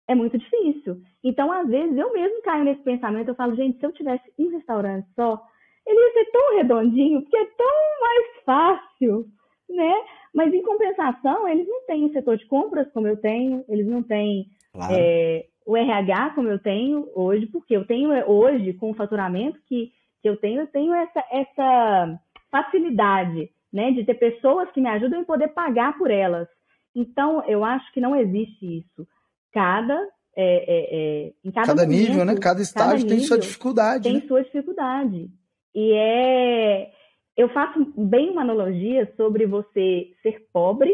É 0.07 0.13
muito 0.13 0.37
difícil. 0.37 1.01
Então, 1.23 1.51
às 1.51 1.67
vezes, 1.67 1.97
eu 1.97 2.11
mesmo 2.11 2.41
caio 2.41 2.65
nesse 2.65 2.81
pensamento, 2.81 3.29
eu 3.29 3.35
falo, 3.35 3.55
gente, 3.55 3.79
se 3.79 3.85
eu 3.85 3.93
tivesse 3.93 4.23
um 4.37 4.49
restaurante 4.49 5.07
só, 5.15 5.41
ele 5.87 5.99
ia 5.99 6.13
ser 6.13 6.31
tão 6.31 6.57
redondinho, 6.57 7.21
porque 7.21 7.37
é 7.37 7.45
tão 7.45 7.99
mais 8.01 8.43
fácil 8.45 9.25
né? 9.69 9.93
Mas 10.33 10.53
em 10.53 10.61
compensação, 10.61 11.47
eles 11.47 11.67
não 11.67 11.85
têm 11.85 12.05
o 12.05 12.11
setor 12.11 12.37
de 12.37 12.45
compras 12.45 12.91
como 12.91 13.07
eu 13.07 13.17
tenho, 13.17 13.63
eles 13.67 13.85
não 13.87 14.01
têm 14.01 14.47
claro. 14.73 14.93
é, 14.95 15.45
o 15.65 15.75
RH 15.75 16.31
como 16.31 16.49
eu 16.49 16.59
tenho 16.59 17.09
hoje, 17.15 17.45
porque 17.47 17.75
eu 17.75 17.85
tenho 17.85 18.11
é, 18.11 18.25
hoje, 18.25 18.73
com 18.73 18.91
o 18.91 18.95
faturamento 18.95 19.59
que, 19.67 19.91
que 20.21 20.29
eu 20.29 20.37
tenho, 20.37 20.61
eu 20.61 20.67
tenho 20.67 20.93
essa, 20.93 21.23
essa 21.31 22.19
facilidade 22.51 23.49
né, 23.73 23.91
de 23.91 24.05
ter 24.05 24.13
pessoas 24.13 24.71
que 24.71 24.79
me 24.79 24.87
ajudam 24.89 25.21
e 25.21 25.25
poder 25.25 25.47
pagar 25.49 25.97
por 25.97 26.11
elas. 26.11 26.47
Então, 26.95 27.43
eu 27.47 27.65
acho 27.65 27.91
que 27.91 27.99
não 27.99 28.15
existe 28.15 28.77
isso. 28.77 29.07
Cada 29.51 29.99
é, 30.35 30.45
é, 30.45 31.27
é, 31.27 31.33
em 31.43 31.51
cada, 31.51 31.67
cada 31.67 31.83
momento, 31.83 32.09
nível, 32.09 32.25
né? 32.25 32.35
Cada 32.39 32.61
estágio 32.61 32.99
cada 32.99 33.07
tem 33.07 33.19
sua 33.19 33.37
dificuldade. 33.37 34.03
Tem 34.03 34.13
né? 34.13 34.27
sua 34.27 34.43
dificuldade. 34.43 35.29
E 35.75 35.93
é 35.93 36.91
eu 37.35 37.49
faço 37.49 37.91
bem 37.97 38.29
uma 38.29 38.41
analogia 38.41 39.11
sobre 39.17 39.45
você 39.47 40.11
ser 40.21 40.47
pobre 40.53 40.91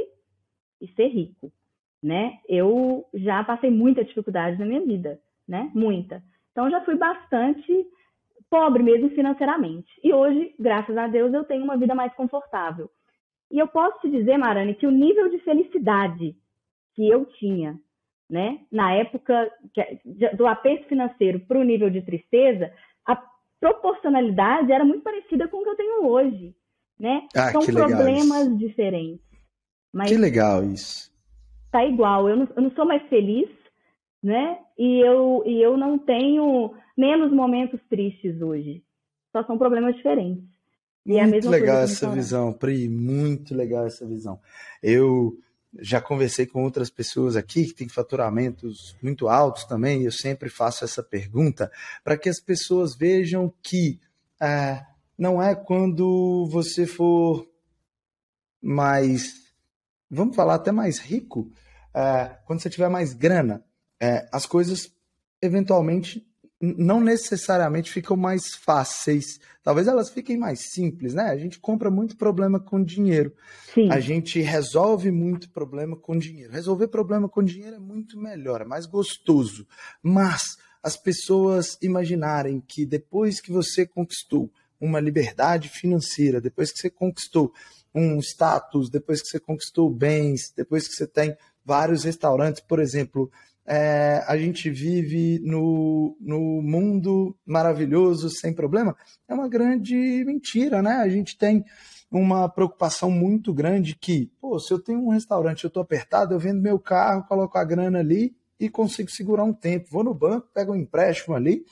e 0.81 0.87
ser 0.93 1.07
rico, 1.07 1.51
né? 2.01 2.37
Eu 2.47 3.05
já 3.13 3.43
passei 3.43 3.69
muita 3.69 4.05
dificuldade 4.05 4.57
na 4.57 4.65
minha 4.65 4.81
vida, 4.85 5.19
né? 5.47 5.69
Muita. 5.73 6.23
Então 6.51 6.69
já 6.69 6.81
fui 6.85 6.95
bastante 6.95 7.85
pobre 8.49 8.83
mesmo 8.83 9.09
financeiramente. 9.11 9.89
E 10.03 10.13
hoje, 10.13 10.53
graças 10.59 10.97
a 10.97 11.07
Deus, 11.07 11.33
eu 11.33 11.43
tenho 11.43 11.63
uma 11.63 11.77
vida 11.77 11.93
mais 11.93 12.13
confortável. 12.13 12.89
E 13.51 13.59
eu 13.59 13.67
posso 13.67 13.99
te 14.01 14.09
dizer, 14.09 14.37
Marane, 14.37 14.75
que 14.75 14.87
o 14.87 14.91
nível 14.91 15.29
de 15.29 15.39
felicidade 15.39 16.35
que 16.95 17.09
eu 17.09 17.25
tinha, 17.25 17.79
né, 18.29 18.59
na 18.71 18.93
época 18.93 19.51
do 20.35 20.45
aperto 20.45 20.87
financeiro 20.87 21.39
para 21.39 21.59
o 21.59 21.63
nível 21.63 21.89
de 21.89 22.01
tristeza, 22.01 22.71
a 23.05 23.21
proporcionalidade 23.59 24.71
era 24.71 24.85
muito 24.85 25.01
parecida 25.01 25.47
com 25.47 25.57
o 25.57 25.63
que 25.63 25.69
eu 25.69 25.75
tenho 25.75 26.05
hoje, 26.05 26.55
né? 26.99 27.27
Ah, 27.35 27.51
São 27.51 27.61
problemas 27.61 28.57
diferentes. 28.57 29.25
Mas 29.91 30.09
que 30.09 30.17
legal 30.17 30.63
isso. 30.63 31.09
Tá 31.71 31.83
igual. 31.85 32.29
Eu 32.29 32.35
não, 32.35 32.47
eu 32.55 32.61
não 32.61 32.71
sou 32.71 32.85
mais 32.85 33.01
feliz, 33.09 33.49
né? 34.21 34.59
E 34.77 34.99
eu, 34.99 35.43
e 35.45 35.61
eu 35.61 35.77
não 35.77 35.97
tenho 35.97 36.73
menos 36.97 37.31
momentos 37.31 37.79
tristes 37.89 38.41
hoje. 38.41 38.83
Só 39.31 39.43
são 39.43 39.57
problemas 39.57 39.95
diferentes. 39.95 40.43
E 41.05 41.11
muito 41.11 41.19
é 41.19 41.23
a 41.23 41.27
mesma 41.27 41.51
legal 41.51 41.77
essa 41.77 42.09
visão, 42.09 42.53
Pri. 42.53 42.89
Muito 42.89 43.55
legal 43.55 43.85
essa 43.85 44.05
visão. 44.05 44.39
Eu 44.83 45.37
já 45.77 46.01
conversei 46.01 46.45
com 46.45 46.63
outras 46.63 46.89
pessoas 46.89 47.35
aqui 47.35 47.65
que 47.65 47.73
têm 47.73 47.89
faturamentos 47.89 48.95
muito 49.01 49.27
altos 49.27 49.65
também, 49.65 50.03
eu 50.03 50.11
sempre 50.11 50.49
faço 50.49 50.83
essa 50.83 51.03
pergunta 51.03 51.71
para 52.03 52.17
que 52.17 52.27
as 52.27 52.39
pessoas 52.39 52.95
vejam 52.95 53.53
que 53.61 53.99
é, 54.41 54.83
não 55.17 55.41
é 55.41 55.53
quando 55.55 56.47
você 56.49 56.87
for 56.87 57.47
mais, 58.61 59.33
vamos 60.09 60.35
falar 60.35 60.55
até 60.55 60.71
mais 60.71 60.97
rico, 60.97 61.51
é, 61.93 62.37
quando 62.45 62.61
você 62.61 62.69
tiver 62.69 62.89
mais 62.89 63.13
grana, 63.13 63.63
é, 63.99 64.27
as 64.31 64.45
coisas 64.45 64.91
eventualmente 65.41 66.25
não 66.61 66.99
necessariamente 66.99 67.89
ficam 67.89 68.17
mais 68.17 68.53
fáceis. 68.53 69.39
Talvez 69.63 69.87
elas 69.87 70.09
fiquem 70.09 70.37
mais 70.37 70.71
simples, 70.71 71.13
né? 71.13 71.23
A 71.29 71.37
gente 71.37 71.57
compra 71.57 71.89
muito 71.89 72.17
problema 72.17 72.59
com 72.59 72.83
dinheiro. 72.83 73.33
Sim. 73.73 73.89
A 73.89 73.99
gente 73.99 74.41
resolve 74.41 75.09
muito 75.09 75.49
problema 75.51 75.95
com 75.95 76.17
dinheiro. 76.17 76.51
Resolver 76.51 76.89
problema 76.89 77.29
com 77.29 77.41
dinheiro 77.41 77.77
é 77.77 77.79
muito 77.79 78.19
melhor, 78.19 78.61
é 78.61 78.65
mais 78.65 78.85
gostoso. 78.85 79.65
Mas 80.03 80.57
as 80.83 80.97
pessoas 80.97 81.77
imaginarem 81.81 82.61
que 82.61 82.85
depois 82.85 83.39
que 83.39 83.51
você 83.51 83.85
conquistou 83.85 84.51
uma 84.79 84.99
liberdade 84.99 85.69
financeira, 85.69 86.41
depois 86.41 86.71
que 86.71 86.79
você 86.79 86.89
conquistou 86.89 87.53
um 87.93 88.19
status, 88.19 88.89
depois 88.89 89.21
que 89.21 89.27
você 89.29 89.39
conquistou 89.39 89.89
bens, 89.89 90.53
depois 90.55 90.87
que 90.87 90.93
você 90.93 91.07
tem 91.07 91.35
vários 91.65 92.03
restaurantes, 92.03 92.61
por 92.61 92.79
exemplo, 92.79 93.31
é, 93.69 94.23
a 94.27 94.35
gente 94.35 94.67
vive 94.71 95.39
no, 95.43 96.17
no 96.19 96.59
mundo 96.59 97.37
maravilhoso 97.45 98.27
sem 98.27 98.51
problema, 98.51 98.95
é 99.27 99.33
uma 99.33 99.47
grande 99.47 100.23
mentira, 100.25 100.81
né? 100.81 100.93
A 100.93 101.07
gente 101.07 101.37
tem 101.37 101.63
uma 102.11 102.49
preocupação 102.49 103.11
muito 103.11 103.53
grande 103.53 103.95
que, 103.95 104.31
pô, 104.41 104.59
se 104.59 104.73
eu 104.73 104.79
tenho 104.79 105.05
um 105.05 105.09
restaurante, 105.09 105.63
eu 105.63 105.67
estou 105.67 105.83
apertado, 105.83 106.33
eu 106.33 106.39
vendo 106.39 106.59
meu 106.59 106.79
carro, 106.79 107.27
coloco 107.27 107.59
a 107.59 107.63
grana 107.63 107.99
ali 107.99 108.35
e 108.59 108.67
consigo 108.69 109.11
segurar 109.11 109.43
um 109.43 109.53
tempo. 109.53 109.91
Vou 109.91 110.03
no 110.03 110.15
banco, 110.15 110.49
pego 110.51 110.73
um 110.73 110.75
empréstimo 110.75 111.35
ali, 111.35 111.63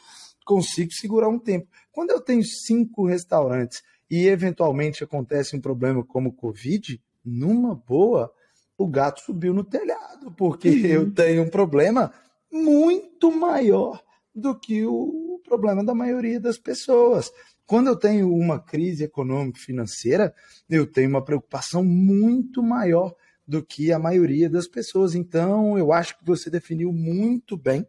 consigo 0.45 0.91
segurar 0.91 1.29
um 1.29 1.39
tempo. 1.39 1.67
Quando 1.91 2.11
eu 2.11 2.21
tenho 2.21 2.43
cinco 2.43 3.07
restaurantes 3.07 3.81
e 4.07 4.27
eventualmente 4.27 5.03
acontece 5.03 5.55
um 5.55 5.59
problema 5.59 6.05
como 6.05 6.31
Covid, 6.31 7.01
numa 7.25 7.73
boa, 7.73 8.31
o 8.77 8.87
gato 8.87 9.21
subiu 9.21 9.53
no 9.53 9.63
telhado, 9.63 10.31
porque 10.31 10.69
uhum. 10.69 10.85
eu 10.85 11.11
tenho 11.11 11.43
um 11.43 11.49
problema 11.49 12.13
muito 12.51 13.31
maior 13.31 14.01
do 14.33 14.57
que 14.57 14.85
o 14.85 15.41
problema 15.43 15.83
da 15.83 15.95
maioria 15.95 16.39
das 16.39 16.57
pessoas. 16.57 17.31
Quando 17.65 17.87
eu 17.87 17.95
tenho 17.95 18.33
uma 18.33 18.59
crise 18.59 19.03
econômica 19.03 19.59
financeira, 19.59 20.33
eu 20.69 20.85
tenho 20.85 21.09
uma 21.09 21.23
preocupação 21.23 21.83
muito 21.83 22.61
maior 22.61 23.15
do 23.47 23.63
que 23.63 23.91
a 23.91 23.99
maioria 23.99 24.49
das 24.49 24.67
pessoas. 24.67 25.15
Então, 25.15 25.77
eu 25.77 25.91
acho 25.91 26.17
que 26.17 26.25
você 26.25 26.49
definiu 26.49 26.91
muito 26.91 27.57
bem 27.57 27.85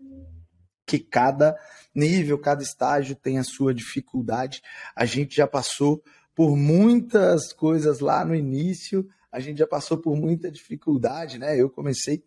que 0.86 0.98
cada 0.98 1.56
nível, 1.94 2.38
cada 2.38 2.62
estágio 2.62 3.14
tem 3.14 3.38
a 3.38 3.44
sua 3.44 3.74
dificuldade. 3.74 4.62
A 4.96 5.04
gente 5.04 5.36
já 5.36 5.46
passou 5.46 6.02
por 6.34 6.56
muitas 6.56 7.52
coisas 7.52 8.00
lá 8.00 8.24
no 8.24 8.34
início, 8.34 9.06
a 9.30 9.40
gente 9.40 9.58
já 9.58 9.66
passou 9.66 9.98
por 9.98 10.16
muita 10.16 10.50
dificuldade, 10.50 11.38
né? 11.38 11.60
Eu 11.60 11.68
comecei 11.70 12.24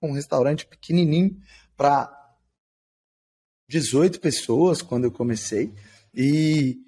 com 0.00 0.10
um 0.10 0.14
restaurante 0.14 0.66
pequenininho 0.66 1.36
para 1.76 2.12
18 3.68 4.20
pessoas 4.20 4.82
quando 4.82 5.04
eu 5.04 5.12
comecei 5.12 5.72
e, 6.14 6.78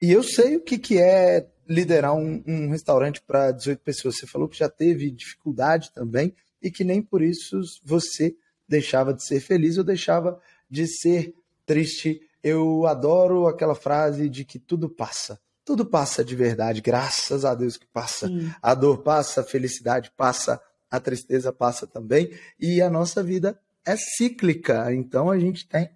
e 0.00 0.12
eu 0.12 0.22
sei 0.22 0.56
o 0.56 0.60
que, 0.60 0.78
que 0.78 0.98
é 0.98 1.48
liderar 1.68 2.14
um, 2.14 2.42
um 2.46 2.70
restaurante 2.70 3.20
para 3.22 3.52
18 3.52 3.80
pessoas. 3.80 4.16
Você 4.16 4.26
falou 4.26 4.48
que 4.48 4.58
já 4.58 4.68
teve 4.68 5.10
dificuldade 5.10 5.92
também 5.92 6.34
e 6.62 6.70
que 6.70 6.84
nem 6.84 7.02
por 7.02 7.22
isso 7.22 7.60
você 7.84 8.36
deixava 8.68 9.14
de 9.14 9.24
ser 9.24 9.40
feliz 9.40 9.78
ou 9.78 9.84
deixava 9.84 10.40
de 10.68 10.86
ser 10.86 11.34
triste. 11.64 12.20
Eu 12.42 12.86
adoro 12.86 13.46
aquela 13.46 13.74
frase 13.74 14.28
de 14.28 14.44
que 14.44 14.58
tudo 14.58 14.88
passa 14.88 15.40
tudo 15.68 15.84
passa 15.84 16.24
de 16.24 16.34
verdade, 16.34 16.80
graças 16.80 17.44
a 17.44 17.54
Deus 17.54 17.76
que 17.76 17.84
passa. 17.84 18.26
Sim. 18.26 18.50
A 18.62 18.74
dor 18.74 19.02
passa, 19.02 19.42
a 19.42 19.44
felicidade 19.44 20.10
passa, 20.16 20.58
a 20.90 20.98
tristeza 20.98 21.52
passa 21.52 21.86
também, 21.86 22.32
e 22.58 22.80
a 22.80 22.88
nossa 22.88 23.22
vida 23.22 23.60
é 23.84 23.94
cíclica, 23.94 24.90
então 24.94 25.30
a 25.30 25.38
gente 25.38 25.68
tem 25.68 25.90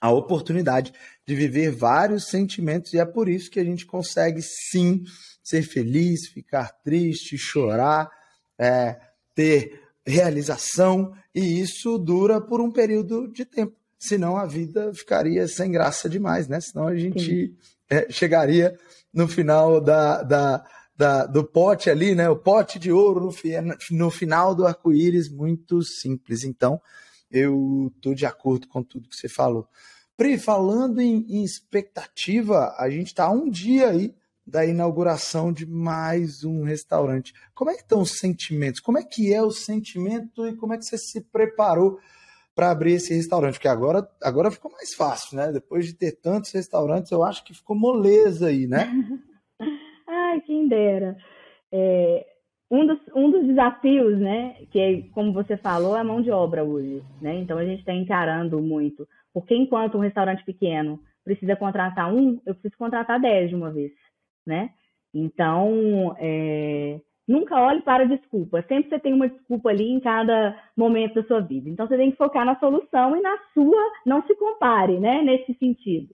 a 0.00 0.10
oportunidade 0.10 0.90
de 1.26 1.34
viver 1.34 1.70
vários 1.70 2.28
sentimentos, 2.28 2.94
e 2.94 2.98
é 2.98 3.04
por 3.04 3.28
isso 3.28 3.50
que 3.50 3.60
a 3.60 3.64
gente 3.64 3.84
consegue 3.84 4.40
sim 4.40 5.04
ser 5.44 5.62
feliz, 5.64 6.28
ficar 6.28 6.72
triste, 6.82 7.36
chorar, 7.36 8.10
é, 8.58 8.98
ter 9.34 9.82
realização, 10.06 11.14
e 11.34 11.60
isso 11.60 11.98
dura 11.98 12.40
por 12.40 12.62
um 12.62 12.70
período 12.70 13.28
de 13.28 13.44
tempo. 13.44 13.76
Senão 13.98 14.38
a 14.38 14.46
vida 14.46 14.94
ficaria 14.94 15.46
sem 15.46 15.70
graça 15.70 16.08
demais, 16.08 16.48
né? 16.48 16.58
Senão 16.58 16.88
a 16.88 16.96
gente 16.96 17.50
sim 17.50 17.72
é, 17.92 18.10
chegaria 18.10 18.74
no 19.12 19.28
final 19.28 19.78
da, 19.78 20.22
da, 20.22 20.64
da, 20.96 21.26
do 21.26 21.44
pote 21.44 21.90
ali, 21.90 22.14
né? 22.14 22.26
O 22.30 22.36
pote 22.36 22.78
de 22.78 22.90
ouro 22.90 23.30
no, 23.60 23.98
no 23.98 24.10
final 24.10 24.54
do 24.54 24.66
arco-íris, 24.66 25.28
muito 25.28 25.82
simples. 25.82 26.42
Então, 26.42 26.80
eu 27.30 27.92
estou 27.94 28.14
de 28.14 28.24
acordo 28.24 28.66
com 28.66 28.82
tudo 28.82 29.10
que 29.10 29.16
você 29.16 29.28
falou. 29.28 29.68
Pri, 30.16 30.38
falando 30.38 31.02
em, 31.02 31.26
em 31.28 31.44
expectativa, 31.44 32.74
a 32.78 32.88
gente 32.88 33.08
está 33.08 33.30
um 33.30 33.50
dia 33.50 33.90
aí 33.90 34.14
da 34.46 34.64
inauguração 34.64 35.52
de 35.52 35.66
mais 35.66 36.44
um 36.44 36.62
restaurante. 36.62 37.34
Como 37.54 37.70
é 37.70 37.74
que 37.74 37.82
estão 37.82 38.00
os 38.00 38.18
sentimentos? 38.18 38.80
Como 38.80 38.98
é 38.98 39.02
que 39.02 39.34
é 39.34 39.42
o 39.42 39.50
sentimento 39.50 40.46
e 40.46 40.56
como 40.56 40.72
é 40.72 40.78
que 40.78 40.84
você 40.84 40.96
se 40.96 41.20
preparou 41.20 41.98
para 42.54 42.70
abrir 42.70 42.94
esse 42.94 43.14
restaurante, 43.14 43.54
porque 43.54 43.68
agora, 43.68 44.06
agora 44.22 44.50
ficou 44.50 44.70
mais 44.70 44.94
fácil, 44.94 45.36
né? 45.36 45.52
Depois 45.52 45.86
de 45.86 45.94
ter 45.94 46.12
tantos 46.20 46.52
restaurantes, 46.52 47.10
eu 47.10 47.22
acho 47.22 47.44
que 47.44 47.54
ficou 47.54 47.76
moleza 47.76 48.48
aí, 48.48 48.66
né? 48.66 48.90
Ai, 50.06 50.40
quem 50.42 50.68
dera. 50.68 51.16
É, 51.72 52.26
um, 52.70 52.86
dos, 52.86 52.98
um 53.14 53.30
dos 53.30 53.46
desafios, 53.46 54.18
né, 54.18 54.56
que 54.70 54.78
é, 54.78 55.02
como 55.12 55.32
você 55.32 55.56
falou, 55.56 55.96
é 55.96 56.00
a 56.00 56.04
mão 56.04 56.20
de 56.20 56.30
obra 56.30 56.62
hoje, 56.62 57.02
né? 57.20 57.34
Então 57.36 57.58
a 57.58 57.64
gente 57.64 57.80
está 57.80 57.94
encarando 57.94 58.60
muito, 58.60 59.08
porque 59.32 59.54
enquanto 59.54 59.96
um 59.96 60.02
restaurante 60.02 60.44
pequeno 60.44 61.00
precisa 61.24 61.56
contratar 61.56 62.12
um, 62.12 62.40
eu 62.44 62.54
preciso 62.54 62.76
contratar 62.76 63.20
dez 63.20 63.48
de 63.48 63.54
uma 63.54 63.70
vez, 63.70 63.92
né? 64.46 64.70
Então, 65.14 66.14
é, 66.18 67.00
Nunca 67.26 67.60
olhe 67.60 67.80
para 67.82 68.02
a 68.02 68.06
desculpa. 68.06 68.62
Sempre 68.62 68.90
você 68.90 68.98
tem 68.98 69.12
uma 69.12 69.28
desculpa 69.28 69.70
ali 69.70 69.88
em 69.90 70.00
cada 70.00 70.58
momento 70.76 71.14
da 71.14 71.24
sua 71.24 71.40
vida. 71.40 71.68
Então 71.68 71.86
você 71.86 71.96
tem 71.96 72.10
que 72.10 72.16
focar 72.16 72.44
na 72.44 72.58
solução 72.58 73.16
e 73.16 73.20
na 73.20 73.36
sua, 73.54 73.80
não 74.04 74.22
se 74.26 74.34
compare, 74.34 74.98
né? 74.98 75.22
Nesse 75.22 75.54
sentido. 75.54 76.12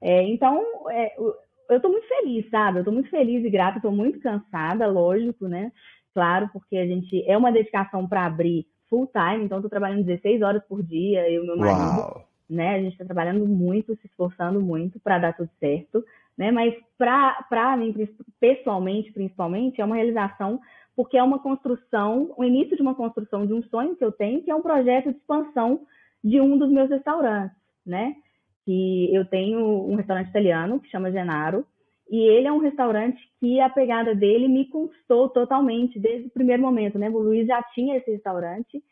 É, 0.00 0.22
então, 0.22 0.64
é, 0.90 1.14
eu 1.18 1.76
estou 1.76 1.90
muito 1.90 2.08
feliz, 2.08 2.48
sabe? 2.50 2.78
Eu 2.78 2.80
estou 2.80 2.94
muito 2.94 3.10
feliz 3.10 3.44
e 3.44 3.50
grata, 3.50 3.78
estou 3.78 3.92
muito 3.92 4.18
cansada, 4.20 4.86
lógico, 4.86 5.46
né? 5.46 5.72
Claro, 6.14 6.48
porque 6.52 6.76
a 6.76 6.86
gente 6.86 7.22
é 7.28 7.36
uma 7.36 7.52
dedicação 7.52 8.08
para 8.08 8.24
abrir 8.24 8.66
full 8.88 9.06
time, 9.08 9.44
então 9.44 9.58
estou 9.58 9.70
trabalhando 9.70 10.04
16 10.04 10.40
horas 10.42 10.62
por 10.66 10.82
dia, 10.82 11.28
eu 11.30 11.44
e 11.44 11.46
meu 11.46 11.56
marido. 11.56 11.98
Uau. 11.98 12.26
Né? 12.48 12.76
A 12.76 12.78
gente 12.80 12.92
está 12.92 13.04
trabalhando 13.04 13.44
muito, 13.44 13.96
se 13.96 14.06
esforçando 14.06 14.60
muito 14.60 15.00
para 15.00 15.18
dar 15.18 15.36
tudo 15.36 15.50
certo 15.58 16.04
né? 16.36 16.50
Mas 16.50 16.74
para 16.98 17.76
mim, 17.76 17.94
pessoalmente, 18.40 19.12
principalmente, 19.12 19.80
é 19.80 19.84
uma 19.84 19.96
realização 19.96 20.60
porque 20.96 21.18
é 21.18 21.22
uma 21.22 21.38
construção, 21.38 22.32
o 22.38 22.42
início 22.42 22.74
de 22.74 22.80
uma 22.80 22.94
construção 22.94 23.46
de 23.46 23.52
um 23.52 23.62
sonho 23.64 23.94
que 23.94 24.04
eu 24.04 24.10
tenho, 24.10 24.42
que 24.42 24.50
é 24.50 24.54
um 24.54 24.62
projeto 24.62 25.10
de 25.10 25.18
expansão 25.18 25.80
de 26.24 26.40
um 26.40 26.56
dos 26.56 26.70
meus 26.70 26.88
restaurantes, 26.88 27.56
né? 27.84 28.16
Que 28.64 29.14
eu 29.14 29.24
tenho 29.26 29.60
um 29.60 29.94
restaurante 29.94 30.30
italiano 30.30 30.80
que 30.80 30.88
chama 30.88 31.12
Genaro 31.12 31.66
E 32.10 32.18
ele 32.18 32.48
é 32.48 32.52
um 32.52 32.58
restaurante 32.58 33.20
que 33.38 33.60
a 33.60 33.68
pegada 33.68 34.14
dele 34.14 34.48
me 34.48 34.68
conquistou 34.70 35.28
totalmente 35.28 36.00
desde 36.00 36.28
o 36.28 36.30
primeiro 36.30 36.62
momento, 36.62 36.98
né? 36.98 37.10
O 37.10 37.18
Luiz 37.18 37.46
já 37.46 37.62
tinha 37.74 37.96
esse 37.96 38.10
restaurante 38.10 38.82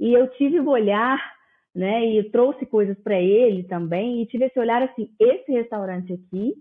e 0.00 0.14
eu 0.14 0.28
tive 0.30 0.58
o 0.58 0.68
olhar, 0.70 1.20
né? 1.74 2.06
E 2.06 2.30
trouxe 2.30 2.64
coisas 2.64 2.98
para 3.00 3.20
ele 3.20 3.64
também 3.64 4.22
e 4.22 4.26
tive 4.26 4.46
esse 4.46 4.58
olhar 4.58 4.82
assim, 4.82 5.10
esse 5.20 5.52
restaurante 5.52 6.14
aqui, 6.14 6.54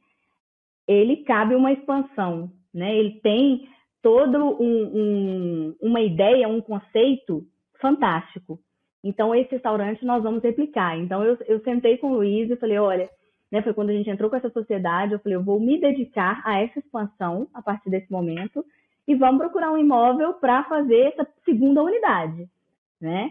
ele 0.90 1.18
cabe 1.18 1.54
uma 1.54 1.72
expansão, 1.72 2.52
né? 2.74 2.98
Ele 2.98 3.20
tem 3.22 3.70
todo 4.02 4.60
um, 4.60 4.84
um, 4.84 5.76
uma 5.80 6.02
ideia, 6.02 6.48
um 6.48 6.62
conceito 6.62 7.46
fantástico. 7.80 8.60
Então, 9.04 9.36
esse 9.36 9.52
restaurante 9.52 10.04
nós 10.04 10.24
vamos 10.24 10.42
replicar. 10.42 10.98
Então, 10.98 11.24
eu, 11.24 11.38
eu 11.46 11.60
sentei 11.62 12.00
com 12.00 12.08
o 12.12 12.16
Luiz 12.16 12.50
e 12.50 12.56
falei, 12.56 12.80
olha, 12.80 13.08
né, 13.52 13.62
foi 13.62 13.72
quando 13.72 13.92
a 13.92 13.94
gente 13.94 14.10
entrou 14.10 14.32
com 14.32 14.36
essa 14.36 14.50
sociedade, 14.50 15.14
eu 15.14 15.20
falei, 15.20 15.36
eu 15.36 15.44
vou 15.44 15.60
me 15.60 15.80
dedicar 15.80 16.42
a 16.44 16.60
essa 16.60 16.80
expansão 16.80 17.48
a 17.54 17.62
partir 17.62 17.92
desse 17.92 18.12
momento 18.12 18.66
e 19.08 19.14
vamos 19.14 19.38
procurar 19.40 19.72
um 19.72 19.78
imóvel 19.78 20.34
para 20.34 20.64
fazer 20.64 21.14
essa 21.14 21.28
segunda 21.46 21.84
unidade, 21.84 22.50
né? 23.00 23.30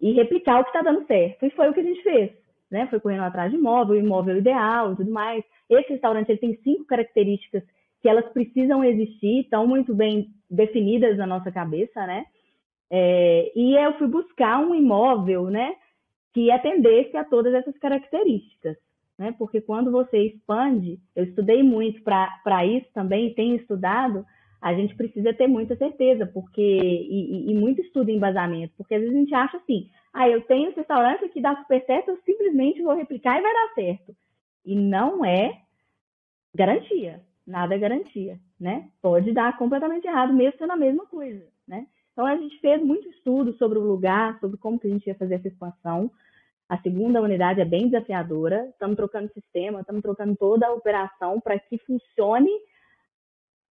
E 0.00 0.12
replicar 0.12 0.60
o 0.60 0.64
que 0.64 0.70
está 0.70 0.82
dando 0.82 1.06
certo. 1.06 1.46
E 1.46 1.50
foi 1.50 1.68
o 1.68 1.72
que 1.72 1.80
a 1.80 1.84
gente 1.84 2.02
fez, 2.02 2.32
né? 2.68 2.88
Foi 2.88 2.98
correndo 2.98 3.22
atrás 3.22 3.52
de 3.52 3.56
imóvel, 3.56 3.96
imóvel 3.96 4.36
ideal 4.36 4.92
e 4.92 4.96
tudo 4.96 5.10
mais. 5.12 5.44
Esse 5.68 5.92
restaurante 5.92 6.30
ele 6.30 6.38
tem 6.38 6.58
cinco 6.62 6.84
características 6.84 7.62
que 8.00 8.08
elas 8.08 8.26
precisam 8.32 8.84
existir, 8.84 9.40
estão 9.40 9.66
muito 9.66 9.94
bem 9.94 10.28
definidas 10.50 11.16
na 11.16 11.26
nossa 11.26 11.50
cabeça, 11.50 12.06
né? 12.06 12.24
É, 12.90 13.52
e 13.54 13.74
eu 13.74 13.98
fui 13.98 14.08
buscar 14.08 14.60
um 14.60 14.74
imóvel, 14.74 15.50
né, 15.50 15.74
que 16.32 16.50
atendesse 16.50 17.16
a 17.16 17.24
todas 17.24 17.52
essas 17.52 17.76
características, 17.78 18.76
né? 19.18 19.34
Porque 19.38 19.60
quando 19.60 19.90
você 19.90 20.18
expande, 20.18 20.98
eu 21.14 21.24
estudei 21.24 21.62
muito 21.62 22.02
para 22.02 22.64
isso 22.64 22.86
também, 22.94 23.34
tenho 23.34 23.56
estudado, 23.56 24.24
a 24.60 24.74
gente 24.74 24.94
precisa 24.96 25.32
ter 25.34 25.46
muita 25.46 25.76
certeza, 25.76 26.26
porque 26.26 26.60
e, 26.60 27.50
e, 27.50 27.54
muito 27.54 27.80
estudo 27.80 28.10
em 28.10 28.16
embasamento, 28.16 28.72
porque 28.76 28.94
às 28.94 29.00
vezes 29.00 29.14
a 29.14 29.18
gente 29.18 29.34
acha 29.34 29.56
assim, 29.56 29.88
ah, 30.12 30.28
eu 30.28 30.40
tenho 30.42 30.68
esse 30.68 30.78
restaurante 30.78 31.28
que 31.28 31.40
dá 31.40 31.56
super 31.56 31.84
certo, 31.84 32.10
eu 32.10 32.18
simplesmente 32.24 32.82
vou 32.82 32.94
replicar 32.94 33.38
e 33.38 33.42
vai 33.42 33.52
dar 33.52 33.74
certo. 33.74 34.16
E 34.68 34.74
não 34.74 35.24
é 35.24 35.62
garantia, 36.54 37.24
nada 37.46 37.74
é 37.74 37.78
garantia, 37.78 38.38
né? 38.60 38.90
Pode 39.00 39.32
dar 39.32 39.56
completamente 39.56 40.06
errado, 40.06 40.34
mesmo 40.34 40.58
sendo 40.58 40.74
a 40.74 40.76
mesma 40.76 41.06
coisa, 41.06 41.48
né? 41.66 41.86
Então 42.12 42.26
a 42.26 42.36
gente 42.36 42.60
fez 42.60 42.82
muito 42.82 43.08
estudo 43.08 43.54
sobre 43.54 43.78
o 43.78 43.82
lugar, 43.82 44.38
sobre 44.40 44.58
como 44.58 44.78
que 44.78 44.86
a 44.86 44.90
gente 44.90 45.06
ia 45.06 45.14
fazer 45.14 45.36
essa 45.36 45.48
expansão. 45.48 46.10
A 46.68 46.76
segunda 46.82 47.22
unidade 47.22 47.62
é 47.62 47.64
bem 47.64 47.88
desafiadora. 47.88 48.68
Estamos 48.68 48.94
trocando 48.94 49.32
sistema, 49.32 49.80
estamos 49.80 50.02
trocando 50.02 50.36
toda 50.36 50.66
a 50.66 50.74
operação 50.74 51.40
para 51.40 51.58
que 51.58 51.78
funcione 51.78 52.50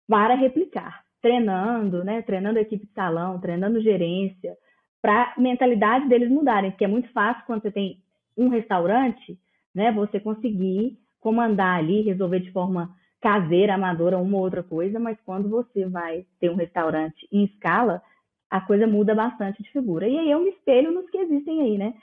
para 0.07 0.35
replicar, 0.35 1.03
treinando, 1.23 2.03
né? 2.03 2.21
Treinando 2.21 2.59
a 2.59 2.61
equipe 2.61 2.85
de 2.85 2.93
salão, 2.93 3.39
treinando 3.39 3.81
gerência, 3.81 4.55
para 5.01 5.33
a 5.35 5.41
mentalidade 5.41 6.07
deles 6.07 6.29
mudarem, 6.29 6.69
porque 6.69 6.85
é 6.85 6.87
muito 6.87 7.11
fácil 7.13 7.43
quando 7.47 7.63
você 7.63 7.71
tem 7.71 7.99
um 8.37 8.47
restaurante, 8.47 9.39
né? 9.73 9.91
Você 9.91 10.19
conseguir 10.19 10.97
comandar 11.19 11.79
ali, 11.79 12.01
resolver 12.01 12.39
de 12.39 12.51
forma 12.51 12.93
caseira, 13.21 13.75
amadora, 13.75 14.17
uma 14.17 14.37
ou 14.37 14.43
outra 14.43 14.61
coisa, 14.61 14.99
mas 14.99 15.17
quando 15.25 15.49
você 15.49 15.85
vai 15.87 16.25
ter 16.39 16.49
um 16.49 16.55
restaurante 16.55 17.27
em 17.31 17.45
escala, 17.45 18.01
a 18.49 18.59
coisa 18.59 18.85
muda 18.85 19.15
bastante 19.15 19.63
de 19.63 19.71
figura. 19.71 20.07
E 20.07 20.17
aí 20.17 20.29
eu 20.29 20.41
me 20.41 20.49
espelho 20.49 20.91
nos 20.91 21.09
que 21.09 21.17
existem 21.17 21.61
aí, 21.61 21.77
né? 21.77 21.93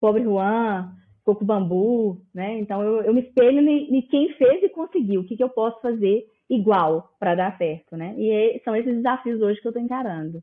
Pobre 0.00 0.22
Juan, 0.22 0.90
Coco 1.22 1.44
Bambu, 1.44 2.22
né? 2.34 2.58
Então 2.58 2.82
eu, 2.82 3.02
eu 3.02 3.12
me 3.12 3.20
espelho 3.20 3.60
em 3.60 4.02
quem 4.08 4.32
fez 4.34 4.62
e 4.62 4.68
conseguiu, 4.70 5.20
o 5.20 5.24
que, 5.24 5.36
que 5.36 5.44
eu 5.44 5.50
posso 5.50 5.80
fazer 5.80 6.26
igual 6.48 7.14
para 7.20 7.34
dar 7.34 7.56
certo, 7.58 7.96
né? 7.96 8.14
E 8.18 8.60
são 8.64 8.74
esses 8.74 8.96
desafios 8.96 9.40
hoje 9.40 9.60
que 9.60 9.66
eu 9.66 9.70
estou 9.70 9.82
encarando. 9.82 10.42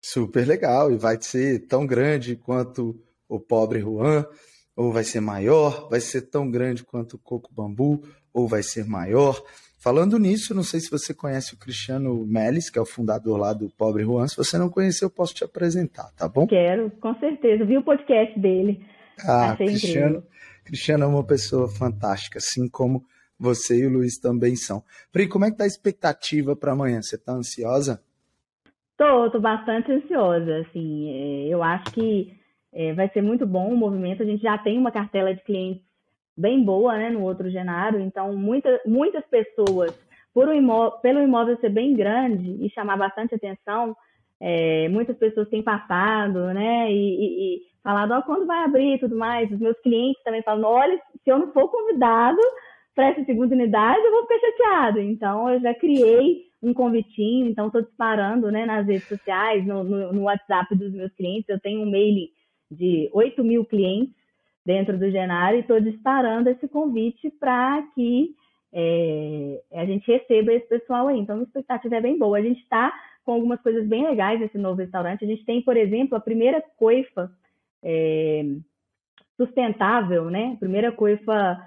Super 0.00 0.46
legal, 0.46 0.90
e 0.92 0.96
vai 0.96 1.20
ser 1.20 1.66
tão 1.66 1.86
grande 1.86 2.36
quanto 2.36 2.98
o 3.28 3.38
Pobre 3.38 3.80
Juan, 3.80 4.24
ou 4.78 4.92
vai 4.92 5.02
ser 5.02 5.18
maior, 5.18 5.88
vai 5.90 5.98
ser 5.98 6.22
tão 6.30 6.48
grande 6.48 6.84
quanto 6.84 7.14
o 7.14 7.18
Coco 7.18 7.52
Bambu, 7.52 8.00
ou 8.32 8.46
vai 8.46 8.62
ser 8.62 8.86
maior. 8.86 9.42
Falando 9.76 10.20
nisso, 10.20 10.54
não 10.54 10.62
sei 10.62 10.78
se 10.78 10.88
você 10.88 11.12
conhece 11.12 11.52
o 11.52 11.58
Cristiano 11.58 12.24
Melis, 12.24 12.70
que 12.70 12.78
é 12.78 12.82
o 12.82 12.86
fundador 12.86 13.38
lá 13.38 13.52
do 13.52 13.68
Pobre 13.70 14.04
Juan. 14.04 14.28
Se 14.28 14.36
você 14.36 14.56
não 14.56 14.68
conhecer, 14.68 15.04
eu 15.04 15.10
posso 15.10 15.34
te 15.34 15.42
apresentar, 15.42 16.12
tá 16.16 16.28
bom? 16.28 16.46
Quero, 16.46 16.92
com 17.00 17.12
certeza. 17.16 17.64
Vi 17.64 17.76
o 17.76 17.82
podcast 17.82 18.38
dele. 18.38 18.86
Ah, 19.26 19.50
Achei 19.50 19.66
Cristiano, 19.66 20.18
incrível. 20.18 20.30
Cristiano 20.64 21.04
é 21.04 21.06
uma 21.08 21.24
pessoa 21.24 21.68
fantástica, 21.68 22.38
assim 22.38 22.68
como 22.68 23.04
você 23.36 23.80
e 23.80 23.86
o 23.86 23.90
Luiz 23.90 24.16
também 24.20 24.54
são. 24.54 24.84
Pri, 25.10 25.26
como 25.26 25.44
é 25.44 25.50
que 25.50 25.56
tá 25.56 25.64
a 25.64 25.66
expectativa 25.68 26.54
para 26.54 26.70
amanhã? 26.70 27.02
Você 27.02 27.18
tá 27.18 27.32
ansiosa? 27.32 28.00
Tô, 28.96 29.28
tô 29.28 29.40
bastante 29.40 29.90
ansiosa, 29.90 30.58
assim. 30.58 31.10
É, 31.10 31.48
eu 31.48 31.64
acho 31.64 31.92
que 31.92 32.37
é, 32.72 32.92
vai 32.92 33.08
ser 33.10 33.22
muito 33.22 33.46
bom 33.46 33.68
o 33.68 33.76
movimento. 33.76 34.22
A 34.22 34.26
gente 34.26 34.42
já 34.42 34.56
tem 34.58 34.78
uma 34.78 34.90
cartela 34.90 35.34
de 35.34 35.42
clientes 35.42 35.88
bem 36.38 36.62
boa 36.62 36.96
né, 36.96 37.10
no 37.10 37.22
outro 37.22 37.50
genário, 37.50 38.00
então 38.00 38.32
muita, 38.36 38.80
muitas 38.86 39.24
pessoas, 39.26 39.92
por 40.32 40.54
imóvel, 40.54 40.98
pelo 41.00 41.20
imóvel 41.20 41.58
ser 41.58 41.70
bem 41.70 41.94
grande 41.94 42.64
e 42.64 42.70
chamar 42.70 42.96
bastante 42.96 43.34
atenção, 43.34 43.96
é, 44.40 44.88
muitas 44.88 45.16
pessoas 45.18 45.48
têm 45.48 45.64
passado, 45.64 46.54
né, 46.54 46.92
e, 46.92 46.94
e, 46.94 47.56
e 47.56 47.60
falado, 47.82 48.12
ó, 48.12 48.22
quando 48.22 48.46
vai 48.46 48.62
abrir? 48.64 48.94
e 48.94 48.98
tudo 49.00 49.16
mais, 49.16 49.50
os 49.50 49.58
meus 49.58 49.76
clientes 49.80 50.22
também 50.22 50.42
falam, 50.42 50.70
olha, 50.70 50.96
se 51.24 51.28
eu 51.28 51.40
não 51.40 51.52
for 51.52 51.68
convidado 51.68 52.38
para 52.94 53.08
essa 53.08 53.24
segunda 53.24 53.54
unidade, 53.56 54.00
eu 54.00 54.12
vou 54.12 54.22
ficar 54.22 54.38
chateado, 54.38 55.00
então 55.00 55.50
eu 55.50 55.60
já 55.60 55.74
criei 55.74 56.46
um 56.62 56.72
convitinho, 56.72 57.48
então 57.48 57.66
estou 57.66 57.82
disparando, 57.82 58.50
né, 58.52 58.64
nas 58.64 58.86
redes 58.86 59.08
sociais, 59.08 59.66
no, 59.66 59.82
no, 59.82 60.12
no 60.12 60.22
WhatsApp 60.22 60.72
dos 60.76 60.92
meus 60.92 61.12
clientes, 61.14 61.48
eu 61.48 61.58
tenho 61.58 61.82
um 61.82 61.90
mail 61.90 62.28
de 62.70 63.08
8 63.12 63.42
mil 63.42 63.64
clientes, 63.64 64.18
dentro 64.68 64.98
do 64.98 65.10
Genário 65.10 65.56
e 65.56 65.60
estou 65.60 65.80
disparando 65.80 66.50
esse 66.50 66.68
convite 66.68 67.30
para 67.30 67.82
que 67.94 68.34
é, 68.70 69.62
a 69.72 69.86
gente 69.86 70.06
receba 70.06 70.52
esse 70.52 70.68
pessoal 70.68 71.08
aí. 71.08 71.18
Então, 71.18 71.40
a 71.40 71.42
expectativa 71.42 71.96
é 71.96 72.00
bem 72.02 72.18
boa. 72.18 72.36
A 72.36 72.42
gente 72.42 72.60
está 72.60 72.92
com 73.24 73.32
algumas 73.32 73.60
coisas 73.62 73.86
bem 73.86 74.06
legais 74.06 74.38
nesse 74.38 74.58
novo 74.58 74.80
restaurante. 74.80 75.24
A 75.24 75.28
gente 75.28 75.42
tem, 75.46 75.62
por 75.62 75.74
exemplo, 75.74 76.16
a 76.16 76.20
primeira 76.20 76.62
coifa 76.76 77.30
é, 77.82 78.44
sustentável, 79.38 80.26
né? 80.26 80.52
A 80.52 80.56
primeira 80.58 80.92
coifa 80.92 81.58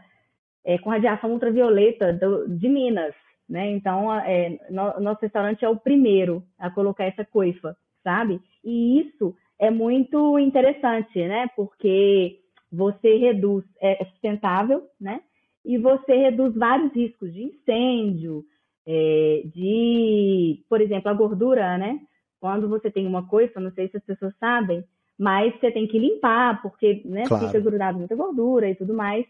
é, 0.63 0.77
com 0.77 0.91
radiação 0.91 1.31
ultravioleta 1.31 2.13
do, 2.13 2.47
de 2.49 2.69
Minas, 2.69 3.15
né? 3.49 3.71
Então, 3.71 4.13
é, 4.13 4.59
no, 4.69 4.99
nosso 4.99 5.21
restaurante 5.21 5.65
é 5.65 5.69
o 5.69 5.77
primeiro 5.77 6.43
a 6.59 6.69
colocar 6.69 7.05
essa 7.05 7.25
coifa, 7.25 7.75
sabe? 8.03 8.39
E 8.63 8.99
isso 8.99 9.35
é 9.61 9.69
muito 9.69 10.39
interessante, 10.39 11.19
né? 11.27 11.47
Porque 11.55 12.39
você 12.71 13.15
reduz, 13.17 13.63
é, 13.79 14.01
é 14.01 14.05
sustentável, 14.05 14.83
né? 14.99 15.21
E 15.63 15.77
você 15.77 16.15
reduz 16.15 16.55
vários 16.55 16.91
riscos 16.93 17.31
de 17.31 17.43
incêndio, 17.43 18.43
é, 18.87 19.43
de, 19.45 20.65
por 20.67 20.81
exemplo, 20.81 21.11
a 21.11 21.13
gordura, 21.13 21.77
né? 21.77 21.99
Quando 22.39 22.67
você 22.67 22.89
tem 22.89 23.05
uma 23.05 23.27
coisa, 23.27 23.59
não 23.59 23.71
sei 23.73 23.87
se 23.87 23.97
as 23.97 24.03
pessoas 24.03 24.35
sabem, 24.39 24.83
mas 25.15 25.53
você 25.59 25.69
tem 25.69 25.85
que 25.85 25.99
limpar, 25.99 26.59
porque 26.63 27.03
né, 27.05 27.25
claro. 27.27 27.45
fica 27.45 27.59
grudado 27.59 27.99
muita 27.99 28.15
gordura 28.15 28.67
e 28.67 28.73
tudo 28.73 28.95
mais. 28.95 29.27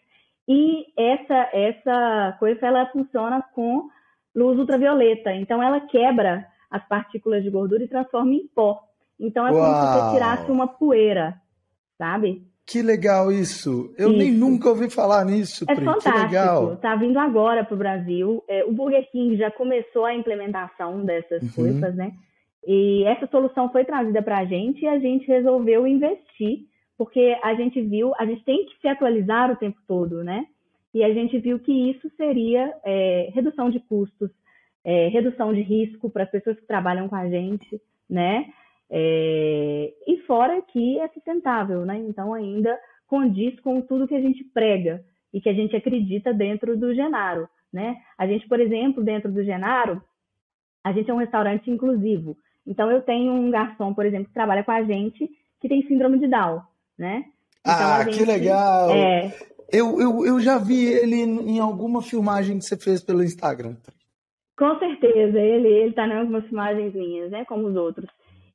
E 0.47 0.85
essa, 0.97 1.49
essa 1.51 2.37
coisa, 2.39 2.67
ela 2.67 2.85
funciona 2.85 3.43
com 3.53 3.89
luz 4.33 4.57
ultravioleta. 4.57 5.33
Então, 5.33 5.61
ela 5.61 5.81
quebra 5.81 6.47
as 6.69 6.87
partículas 6.87 7.43
de 7.43 7.49
gordura 7.49 7.83
e 7.83 7.89
transforma 7.89 8.33
em 8.33 8.47
pó. 8.47 8.90
Então, 9.21 9.45
é 9.47 9.51
Uau. 9.51 9.61
como 9.61 9.75
se 9.75 9.99
você 9.99 10.13
tirasse 10.13 10.51
uma 10.51 10.67
poeira, 10.67 11.35
sabe? 11.97 12.45
Que 12.65 12.81
legal 12.81 13.31
isso! 13.31 13.93
Eu 13.97 14.09
isso. 14.09 14.17
nem 14.17 14.31
nunca 14.31 14.69
ouvi 14.69 14.89
falar 14.89 15.25
nisso, 15.25 15.65
É 15.67 15.75
Pri. 15.75 15.85
fantástico. 15.85 16.17
Que 16.17 16.23
legal. 16.25 16.77
Tá 16.77 16.95
vindo 16.95 17.19
agora 17.19 17.63
para 17.63 17.75
o 17.75 17.77
Brasil. 17.77 18.43
É, 18.47 18.63
o 18.65 18.71
Burger 18.71 19.09
King 19.11 19.35
já 19.37 19.51
começou 19.51 20.05
a 20.05 20.15
implementação 20.15 21.03
dessas 21.05 21.43
uhum. 21.43 21.51
coisas, 21.53 21.95
né? 21.95 22.13
E 22.65 23.03
essa 23.05 23.27
solução 23.27 23.71
foi 23.71 23.83
trazida 23.83 24.21
para 24.21 24.39
a 24.39 24.45
gente 24.45 24.81
e 24.81 24.87
a 24.87 24.99
gente 24.99 25.27
resolveu 25.27 25.87
investir, 25.87 26.59
porque 26.97 27.37
a 27.43 27.55
gente 27.55 27.81
viu, 27.81 28.13
a 28.17 28.25
gente 28.25 28.43
tem 28.43 28.65
que 28.65 28.79
se 28.79 28.87
atualizar 28.87 29.51
o 29.51 29.55
tempo 29.55 29.79
todo, 29.87 30.23
né? 30.23 30.45
E 30.93 31.03
a 31.03 31.13
gente 31.13 31.39
viu 31.39 31.57
que 31.59 31.71
isso 31.91 32.09
seria 32.15 32.73
é, 32.83 33.31
redução 33.33 33.69
de 33.69 33.79
custos, 33.79 34.29
é, 34.83 35.07
redução 35.07 35.53
de 35.53 35.61
risco 35.61 36.09
para 36.09 36.23
as 36.23 36.31
pessoas 36.31 36.59
que 36.59 36.67
trabalham 36.67 37.07
com 37.09 37.15
a 37.15 37.27
gente, 37.27 37.81
né? 38.09 38.45
É, 38.91 39.93
e 40.05 40.17
fora 40.27 40.61
que 40.61 40.99
é 40.99 41.07
sustentável, 41.09 41.85
né? 41.85 41.97
Então 41.97 42.33
ainda 42.33 42.77
condiz 43.07 43.57
com 43.61 43.81
tudo 43.81 44.07
que 44.07 44.15
a 44.15 44.21
gente 44.21 44.43
prega 44.43 45.03
e 45.33 45.39
que 45.39 45.47
a 45.47 45.53
gente 45.53 45.75
acredita 45.75 46.33
dentro 46.33 46.77
do 46.77 46.93
Genaro, 46.93 47.47
né? 47.71 47.95
A 48.17 48.27
gente, 48.27 48.47
por 48.47 48.59
exemplo, 48.59 49.03
dentro 49.03 49.31
do 49.31 49.43
Genaro, 49.43 50.01
a 50.83 50.91
gente 50.91 51.09
é 51.09 51.13
um 51.13 51.17
restaurante 51.17 51.71
inclusivo. 51.71 52.35
Então 52.67 52.91
eu 52.91 53.01
tenho 53.01 53.31
um 53.33 53.49
garçom, 53.49 53.93
por 53.93 54.05
exemplo, 54.05 54.27
que 54.27 54.33
trabalha 54.33 54.63
com 54.63 54.71
a 54.71 54.83
gente 54.83 55.29
que 55.61 55.69
tem 55.69 55.87
síndrome 55.87 56.19
de 56.19 56.27
Down, 56.27 56.61
né? 56.97 57.23
Então, 57.61 57.75
ah, 57.75 58.03
gente, 58.03 58.17
que 58.17 58.25
legal! 58.25 58.89
É, 58.89 59.31
Eu, 59.71 60.01
eu, 60.01 60.25
eu 60.25 60.39
já 60.41 60.57
vi 60.57 60.85
ele 60.85 61.15
em 61.15 61.59
alguma 61.59 62.01
filmagem 62.01 62.57
que 62.57 62.65
você 62.65 62.77
fez 62.77 63.01
pelo 63.01 63.23
Instagram. 63.23 63.77
Com 64.57 64.77
certeza, 64.77 65.39
ele 65.39 65.67
ele 65.67 65.93
tá 65.93 66.05
em 66.05 66.19
algumas 66.19 66.43
filmagens 66.45 66.93
minhas, 66.93 67.31
né, 67.31 67.45
como 67.45 67.67
os 67.67 67.75
outros. 67.75 68.09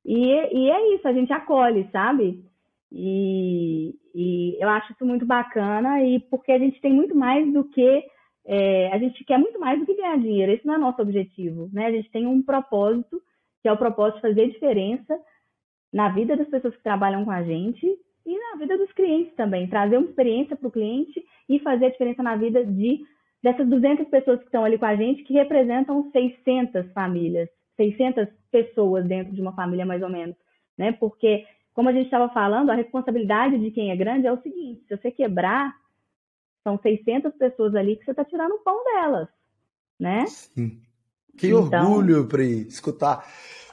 E, 0.07 0.29
e 0.57 0.71
é 0.71 0.95
isso, 0.95 1.09
a 1.09 1.13
gente 1.13 1.33
acolhe, 1.33 1.89
sabe? 1.91 2.45
E, 2.93 3.93
e 4.15 4.57
eu 4.61 4.69
acho 4.69 4.93
isso 4.93 5.05
muito 5.05 5.27
bacana 5.27 6.01
e 6.05 6.21
porque 6.21 6.53
a 6.53 6.59
gente 6.59 6.81
tem 6.81 6.93
muito 6.93 7.17
mais 7.17 7.53
do 7.53 7.65
que 7.65 8.05
é, 8.45 8.93
a 8.93 8.99
gente 8.99 9.25
quer 9.25 9.39
muito 9.39 9.59
mais 9.59 9.81
do 9.81 9.85
que 9.85 9.97
ganhar 9.97 10.17
dinheiro. 10.19 10.53
Esse 10.53 10.65
não 10.65 10.75
é 10.75 10.79
nosso 10.79 11.03
objetivo, 11.03 11.69
né? 11.73 11.87
A 11.87 11.91
gente 11.91 12.09
tem 12.13 12.25
um 12.25 12.41
propósito 12.41 13.21
que 13.61 13.69
é 13.69 13.73
o 13.73 13.77
propósito 13.77 14.17
de 14.17 14.23
fazer 14.23 14.49
diferença 14.53 15.19
na 15.93 16.09
vida 16.11 16.37
das 16.37 16.49
pessoas 16.49 16.77
que 16.77 16.83
trabalham 16.85 17.25
com 17.25 17.33
a 17.33 17.43
gente 17.43 17.85
e 18.25 18.39
na 18.39 18.59
vida 18.59 18.79
dos 18.79 18.93
clientes 18.93 19.35
também, 19.35 19.69
trazer 19.69 19.97
uma 19.99 20.09
experiência 20.09 20.55
para 20.55 20.69
o 20.69 20.71
cliente 20.73 21.21
e 21.49 21.59
fazer 21.59 21.87
a 21.87 21.91
diferença 21.91 22.23
na 22.23 22.37
vida 22.37 22.65
de 22.65 23.01
dessas 23.43 23.69
200 23.69 24.07
pessoas 24.09 24.39
que 24.39 24.47
estão 24.47 24.65
ali 24.65 24.79
com 24.79 24.87
a 24.87 24.95
gente, 24.95 25.25
que 25.25 25.35
representam 25.35 26.11
600 26.13 26.93
famílias, 26.93 27.49
600 27.77 28.29
pessoas 28.51 29.07
dentro 29.07 29.33
de 29.33 29.41
uma 29.41 29.53
família 29.53 29.85
mais 29.85 30.03
ou 30.03 30.09
menos, 30.09 30.37
né? 30.77 30.93
Porque 30.93 31.47
como 31.74 31.91
a 31.91 31.93
gente 31.93 32.07
estava 32.07 32.33
falando, 32.33 32.70
a 32.70 32.74
responsabilidade 32.74 33.59
de 33.59 33.70
quem 33.70 33.91
é 33.91 33.97
grande 33.97 34.27
é 34.27 34.33
o 34.33 34.41
seguinte: 34.41 34.83
se 34.89 34.97
você 34.97 35.11
quebrar, 35.11 35.77
são 36.64 36.79
600 36.79 37.35
pessoas 37.35 37.74
ali 37.74 37.97
que 37.97 38.05
você 38.05 38.12
está 38.12 38.24
tirando 38.24 38.53
o 38.53 38.61
pão 38.61 38.83
delas, 38.85 39.29
né? 40.01 40.27
Sim. 40.27 40.81
Que 41.37 41.49
então... 41.49 41.93
orgulho, 41.93 42.27
Pri, 42.27 42.66
escutar 42.66 43.27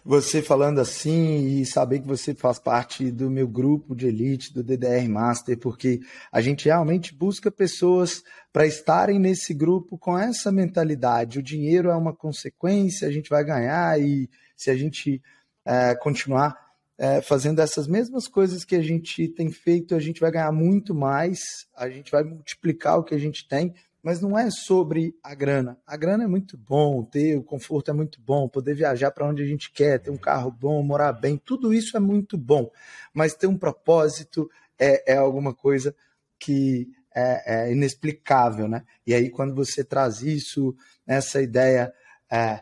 você 0.06 0.42
falando 0.42 0.80
assim 0.80 1.60
e 1.60 1.66
saber 1.66 2.00
que 2.00 2.08
você 2.08 2.34
faz 2.34 2.60
parte 2.60 3.10
do 3.10 3.30
meu 3.30 3.48
grupo 3.48 3.96
de 3.96 4.08
elite, 4.08 4.54
do 4.54 4.62
DDR 4.62 5.08
Master, 5.08 5.58
porque 5.58 6.02
a 6.32 6.42
gente 6.42 6.66
realmente 6.66 7.16
busca 7.16 7.50
pessoas 7.50 8.22
para 8.52 8.68
estarem 8.68 9.18
nesse 9.18 9.54
grupo 9.54 9.98
com 9.98 10.18
essa 10.18 10.52
mentalidade. 10.52 11.40
O 11.40 11.44
dinheiro 11.44 11.90
é 11.90 11.96
uma 11.96 12.14
consequência, 12.14 13.08
a 13.08 13.12
gente 13.12 13.30
vai 13.30 13.44
ganhar 13.46 14.00
e 14.00 14.30
se 14.58 14.70
a 14.70 14.76
gente 14.76 15.22
é, 15.66 15.96
continuar 15.96 16.58
é, 16.98 17.22
fazendo 17.22 17.60
essas 17.60 17.88
mesmas 17.88 18.28
coisas 18.28 18.66
que 18.66 18.76
a 18.76 18.82
gente 18.82 19.28
tem 19.30 19.50
feito, 19.50 19.96
a 19.96 20.00
gente 20.00 20.20
vai 20.20 20.32
ganhar 20.32 20.52
muito 20.52 20.94
mais, 20.94 21.66
a 21.76 21.90
gente 21.90 22.12
vai 22.12 22.24
multiplicar 22.24 23.00
o 23.00 23.04
que 23.04 23.16
a 23.16 23.20
gente 23.20 23.48
tem, 23.48 23.74
mas 24.04 24.20
não 24.20 24.38
é 24.38 24.52
sobre 24.52 25.18
a 25.24 25.34
grana. 25.34 25.80
A 25.88 25.96
grana 25.96 26.26
é 26.26 26.28
muito 26.28 26.58
bom, 26.58 27.06
ter 27.06 27.38
o 27.38 27.44
conforto 27.44 27.90
é 27.90 27.94
muito 27.94 28.20
bom, 28.20 28.50
poder 28.50 28.76
viajar 28.76 29.12
para 29.12 29.26
onde 29.26 29.42
a 29.42 29.46
gente 29.46 29.72
quer, 29.72 29.98
ter 29.98 30.12
um 30.12 30.18
carro 30.18 30.52
bom, 30.52 30.84
morar 30.84 31.14
bem, 31.14 31.38
tudo 31.38 31.74
isso 31.74 31.96
é 31.96 32.02
muito 32.02 32.38
bom. 32.38 32.70
Mas 33.14 33.34
ter 33.34 33.48
um 33.48 33.58
propósito 33.58 34.52
é, 34.78 35.14
é 35.14 35.16
alguma 35.16 35.54
coisa 35.54 35.96
que 36.38 36.92
é, 37.16 37.68
é, 37.70 37.72
inexplicável, 37.72 38.68
né? 38.68 38.84
E 39.08 39.14
aí 39.14 39.30
quando 39.30 39.56
você 39.56 39.86
traz 39.86 40.22
isso, 40.22 40.76
essa 41.08 41.42
ideia 41.42 41.94
é, 42.30 42.62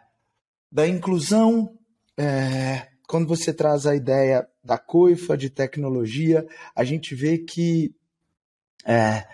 da 0.72 0.88
inclusão, 0.88 1.76
é, 2.16 2.88
quando 3.08 3.28
você 3.28 3.52
traz 3.52 3.88
a 3.88 3.96
ideia 3.96 4.48
da 4.64 4.78
coifa, 4.78 5.36
de 5.36 5.50
tecnologia, 5.50 6.46
a 6.76 6.84
gente 6.84 7.16
vê 7.16 7.40
que 7.40 7.96
é, 8.86 9.26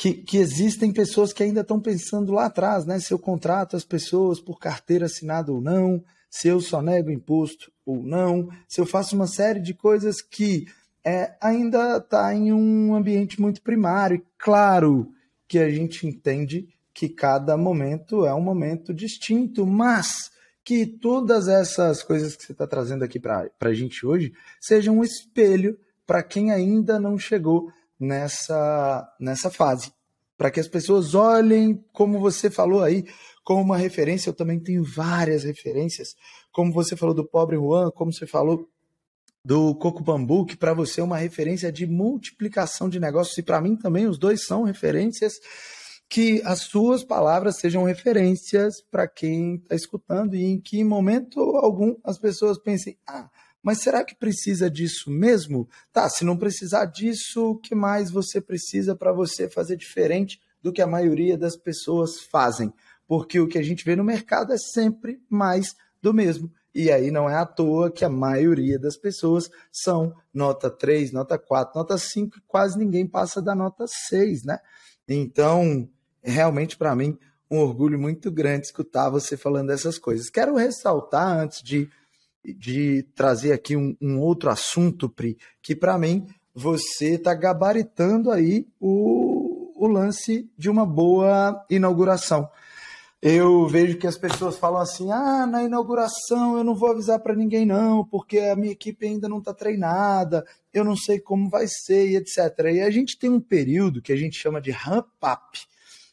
que, 0.00 0.14
que 0.14 0.38
existem 0.38 0.90
pessoas 0.90 1.30
que 1.30 1.42
ainda 1.42 1.60
estão 1.60 1.78
pensando 1.78 2.32
lá 2.32 2.46
atrás, 2.46 2.86
né? 2.86 2.98
Se 2.98 3.12
eu 3.12 3.18
contrato 3.18 3.76
as 3.76 3.84
pessoas 3.84 4.40
por 4.40 4.58
carteira 4.58 5.04
assinada 5.04 5.52
ou 5.52 5.60
não, 5.60 6.02
se 6.30 6.48
eu 6.48 6.58
só 6.58 6.80
nego 6.80 7.10
imposto 7.10 7.70
ou 7.84 8.02
não, 8.02 8.48
se 8.66 8.80
eu 8.80 8.86
faço 8.86 9.14
uma 9.14 9.26
série 9.26 9.60
de 9.60 9.74
coisas 9.74 10.22
que 10.22 10.64
é, 11.04 11.36
ainda 11.38 11.98
está 11.98 12.34
em 12.34 12.50
um 12.50 12.94
ambiente 12.94 13.38
muito 13.38 13.60
primário. 13.60 14.24
Claro 14.38 15.12
que 15.46 15.58
a 15.58 15.68
gente 15.68 16.06
entende 16.06 16.66
que 16.94 17.06
cada 17.06 17.54
momento 17.58 18.24
é 18.24 18.32
um 18.32 18.40
momento 18.40 18.94
distinto, 18.94 19.66
mas 19.66 20.30
que 20.64 20.86
todas 20.86 21.46
essas 21.46 22.02
coisas 22.02 22.34
que 22.34 22.46
você 22.46 22.52
está 22.52 22.66
trazendo 22.66 23.04
aqui 23.04 23.20
para 23.20 23.50
a 23.60 23.74
gente 23.74 24.06
hoje 24.06 24.32
sejam 24.58 24.96
um 24.96 25.04
espelho 25.04 25.78
para 26.06 26.22
quem 26.22 26.50
ainda 26.50 26.98
não 26.98 27.18
chegou 27.18 27.70
nessa, 28.00 29.06
nessa 29.20 29.50
fase. 29.50 29.92
Para 30.38 30.50
que 30.50 30.58
as 30.58 30.66
pessoas 30.68 31.14
olhem, 31.14 31.84
como 31.92 32.18
você 32.18 32.50
falou 32.50 32.82
aí, 32.82 33.04
como 33.44 33.60
uma 33.60 33.76
referência. 33.76 34.30
Eu 34.30 34.34
também 34.34 34.58
tenho 34.58 34.82
várias 34.82 35.44
referências, 35.44 36.16
como 36.50 36.72
você 36.72 36.96
falou 36.96 37.14
do 37.14 37.26
Pobre 37.26 37.56
Juan, 37.56 37.90
como 37.90 38.12
você 38.12 38.26
falou 38.26 38.68
do 39.44 39.74
Coco 39.74 40.02
Bambu, 40.02 40.44
que 40.44 40.56
para 40.56 40.74
você 40.74 41.00
é 41.00 41.04
uma 41.04 41.16
referência 41.16 41.72
de 41.72 41.86
multiplicação 41.86 42.88
de 42.88 43.00
negócios, 43.00 43.36
e 43.38 43.42
para 43.42 43.60
mim 43.60 43.74
também 43.74 44.06
os 44.06 44.18
dois 44.18 44.44
são 44.44 44.62
referências. 44.62 45.34
Que 46.08 46.42
as 46.44 46.62
suas 46.62 47.04
palavras 47.04 47.58
sejam 47.58 47.84
referências 47.84 48.82
para 48.90 49.06
quem 49.06 49.56
está 49.56 49.76
escutando 49.76 50.34
e 50.34 50.44
em 50.44 50.60
que 50.60 50.82
momento 50.82 51.40
algum 51.56 51.94
as 52.02 52.18
pessoas 52.18 52.58
pensem: 52.58 52.98
ah, 53.06 53.30
mas 53.62 53.78
será 53.78 54.04
que 54.04 54.14
precisa 54.14 54.70
disso 54.70 55.10
mesmo? 55.10 55.68
Tá, 55.92 56.08
se 56.08 56.24
não 56.24 56.36
precisar 56.36 56.86
disso, 56.86 57.50
o 57.50 57.58
que 57.58 57.74
mais 57.74 58.10
você 58.10 58.40
precisa 58.40 58.94
para 58.94 59.12
você 59.12 59.48
fazer 59.48 59.76
diferente 59.76 60.40
do 60.62 60.72
que 60.72 60.82
a 60.82 60.86
maioria 60.86 61.36
das 61.36 61.56
pessoas 61.56 62.20
fazem? 62.20 62.72
Porque 63.06 63.38
o 63.40 63.48
que 63.48 63.58
a 63.58 63.62
gente 63.62 63.84
vê 63.84 63.94
no 63.96 64.04
mercado 64.04 64.52
é 64.52 64.58
sempre 64.58 65.20
mais 65.28 65.74
do 66.00 66.14
mesmo. 66.14 66.50
E 66.74 66.90
aí 66.90 67.10
não 67.10 67.28
é 67.28 67.34
à 67.34 67.44
toa 67.44 67.90
que 67.90 68.04
a 68.04 68.08
maioria 68.08 68.78
das 68.78 68.96
pessoas 68.96 69.50
são 69.72 70.14
nota 70.32 70.70
3, 70.70 71.12
nota 71.12 71.36
4, 71.36 71.76
nota 71.76 71.98
5, 71.98 72.38
e 72.38 72.42
quase 72.46 72.78
ninguém 72.78 73.06
passa 73.06 73.42
da 73.42 73.54
nota 73.54 73.84
6, 74.08 74.44
né? 74.44 74.58
Então, 75.08 75.88
realmente 76.22 76.76
para 76.76 76.94
mim, 76.94 77.18
um 77.50 77.58
orgulho 77.58 77.98
muito 77.98 78.30
grande 78.30 78.66
escutar 78.66 79.10
você 79.10 79.36
falando 79.36 79.70
essas 79.70 79.98
coisas. 79.98 80.30
Quero 80.30 80.54
ressaltar 80.54 81.36
antes 81.36 81.60
de 81.62 81.90
de 82.44 83.02
trazer 83.14 83.52
aqui 83.52 83.76
um, 83.76 83.96
um 84.00 84.18
outro 84.20 84.50
assunto, 84.50 85.08
Pri, 85.08 85.36
que 85.62 85.74
para 85.74 85.98
mim 85.98 86.26
você 86.54 87.14
está 87.14 87.34
gabaritando 87.34 88.30
aí 88.30 88.66
o, 88.80 89.72
o 89.76 89.86
lance 89.86 90.48
de 90.56 90.68
uma 90.68 90.84
boa 90.84 91.64
inauguração. 91.70 92.48
Eu 93.22 93.66
vejo 93.66 93.98
que 93.98 94.06
as 94.06 94.16
pessoas 94.16 94.56
falam 94.56 94.80
assim: 94.80 95.12
ah, 95.12 95.46
na 95.46 95.62
inauguração 95.62 96.56
eu 96.56 96.64
não 96.64 96.74
vou 96.74 96.90
avisar 96.90 97.20
para 97.20 97.36
ninguém, 97.36 97.66
não, 97.66 98.02
porque 98.04 98.38
a 98.38 98.56
minha 98.56 98.72
equipe 98.72 99.06
ainda 99.06 99.28
não 99.28 99.38
está 99.38 99.52
treinada, 99.52 100.42
eu 100.72 100.82
não 100.82 100.96
sei 100.96 101.20
como 101.20 101.50
vai 101.50 101.66
ser, 101.68 102.08
e 102.08 102.16
etc. 102.16 102.38
E 102.72 102.80
a 102.80 102.90
gente 102.90 103.18
tem 103.18 103.28
um 103.28 103.40
período 103.40 104.00
que 104.00 104.12
a 104.12 104.16
gente 104.16 104.38
chama 104.38 104.60
de 104.60 104.70
ramp-up. 104.70 105.60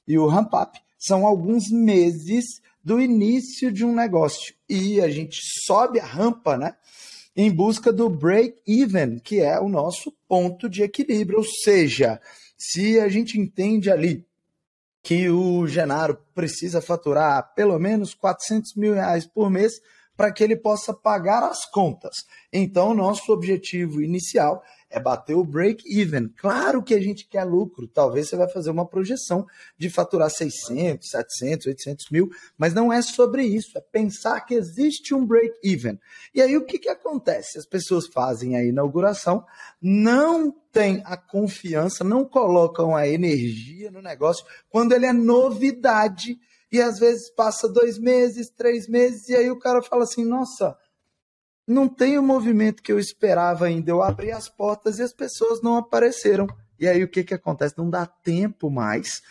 E 0.05 0.17
o 0.17 0.27
ramp-up 0.27 0.77
são 0.97 1.25
alguns 1.25 1.69
meses 1.71 2.61
do 2.83 2.99
início 2.99 3.71
de 3.71 3.85
um 3.85 3.95
negócio. 3.95 4.56
E 4.69 5.01
a 5.01 5.09
gente 5.09 5.39
sobe 5.65 5.99
a 5.99 6.05
rampa, 6.05 6.57
né? 6.57 6.75
Em 7.35 7.51
busca 7.51 7.93
do 7.93 8.09
break-even, 8.09 9.19
que 9.19 9.39
é 9.39 9.59
o 9.59 9.69
nosso 9.69 10.11
ponto 10.27 10.69
de 10.69 10.83
equilíbrio. 10.83 11.39
Ou 11.39 11.45
seja, 11.45 12.19
se 12.57 12.99
a 12.99 13.07
gente 13.07 13.39
entende 13.39 13.91
ali 13.91 14.25
que 15.03 15.29
o 15.29 15.65
Genaro 15.67 16.19
precisa 16.35 16.81
faturar 16.81 17.53
pelo 17.53 17.79
menos 17.79 18.13
400 18.13 18.75
mil 18.75 18.93
reais 18.93 19.25
por 19.25 19.49
mês 19.49 19.79
para 20.17 20.31
que 20.33 20.43
ele 20.43 20.57
possa 20.57 20.93
pagar 20.93 21.43
as 21.43 21.63
contas. 21.69 22.13
Então, 22.51 22.93
nosso 22.93 23.31
objetivo 23.31 24.01
inicial 24.01 24.63
é 24.89 24.99
bater 24.99 25.35
o 25.35 25.43
break-even. 25.43 26.29
Claro 26.37 26.81
que 26.81 26.93
a 26.93 26.99
gente 26.99 27.27
quer 27.27 27.43
lucro, 27.43 27.87
talvez 27.87 28.29
você 28.29 28.35
vai 28.35 28.47
fazer 28.47 28.69
uma 28.69 28.87
projeção 28.87 29.45
de 29.77 29.89
faturar 29.89 30.29
600, 30.29 31.09
700, 31.09 31.67
800 31.67 32.09
mil, 32.09 32.29
mas 32.57 32.73
não 32.73 32.91
é 32.91 33.01
sobre 33.01 33.43
isso, 33.43 33.77
é 33.77 33.81
pensar 33.81 34.41
que 34.41 34.53
existe 34.53 35.13
um 35.13 35.25
break-even. 35.25 35.99
E 36.33 36.41
aí 36.41 36.55
o 36.55 36.65
que, 36.65 36.79
que 36.79 36.89
acontece? 36.89 37.57
As 37.57 37.65
pessoas 37.65 38.07
fazem 38.07 38.55
a 38.55 38.63
inauguração, 38.63 39.45
não 39.81 40.51
têm 40.71 41.01
a 41.05 41.17
confiança, 41.17 42.03
não 42.03 42.23
colocam 42.23 42.95
a 42.95 43.07
energia 43.07 43.91
no 43.91 44.01
negócio 44.01 44.45
quando 44.69 44.93
ele 44.93 45.05
é 45.05 45.13
novidade. 45.13 46.37
E 46.71 46.81
às 46.81 46.99
vezes 46.99 47.29
passa 47.29 47.67
dois 47.67 47.97
meses, 47.97 48.49
três 48.49 48.89
meses, 48.89 49.29
e 49.29 49.35
aí 49.35 49.49
o 49.49 49.57
cara 49.57 49.81
fala 49.81 50.03
assim: 50.03 50.25
nossa, 50.25 50.77
não 51.67 51.89
tem 51.89 52.17
o 52.17 52.23
movimento 52.23 52.81
que 52.81 52.91
eu 52.91 52.97
esperava 52.97 53.65
ainda. 53.65 53.91
Eu 53.91 54.01
abri 54.01 54.31
as 54.31 54.47
portas 54.47 54.99
e 54.99 55.03
as 55.03 55.11
pessoas 55.11 55.61
não 55.61 55.75
apareceram. 55.75 56.47
E 56.79 56.87
aí 56.87 57.03
o 57.03 57.09
que, 57.09 57.23
que 57.23 57.33
acontece? 57.33 57.77
Não 57.77 57.89
dá 57.89 58.05
tempo 58.05 58.69
mais. 58.71 59.21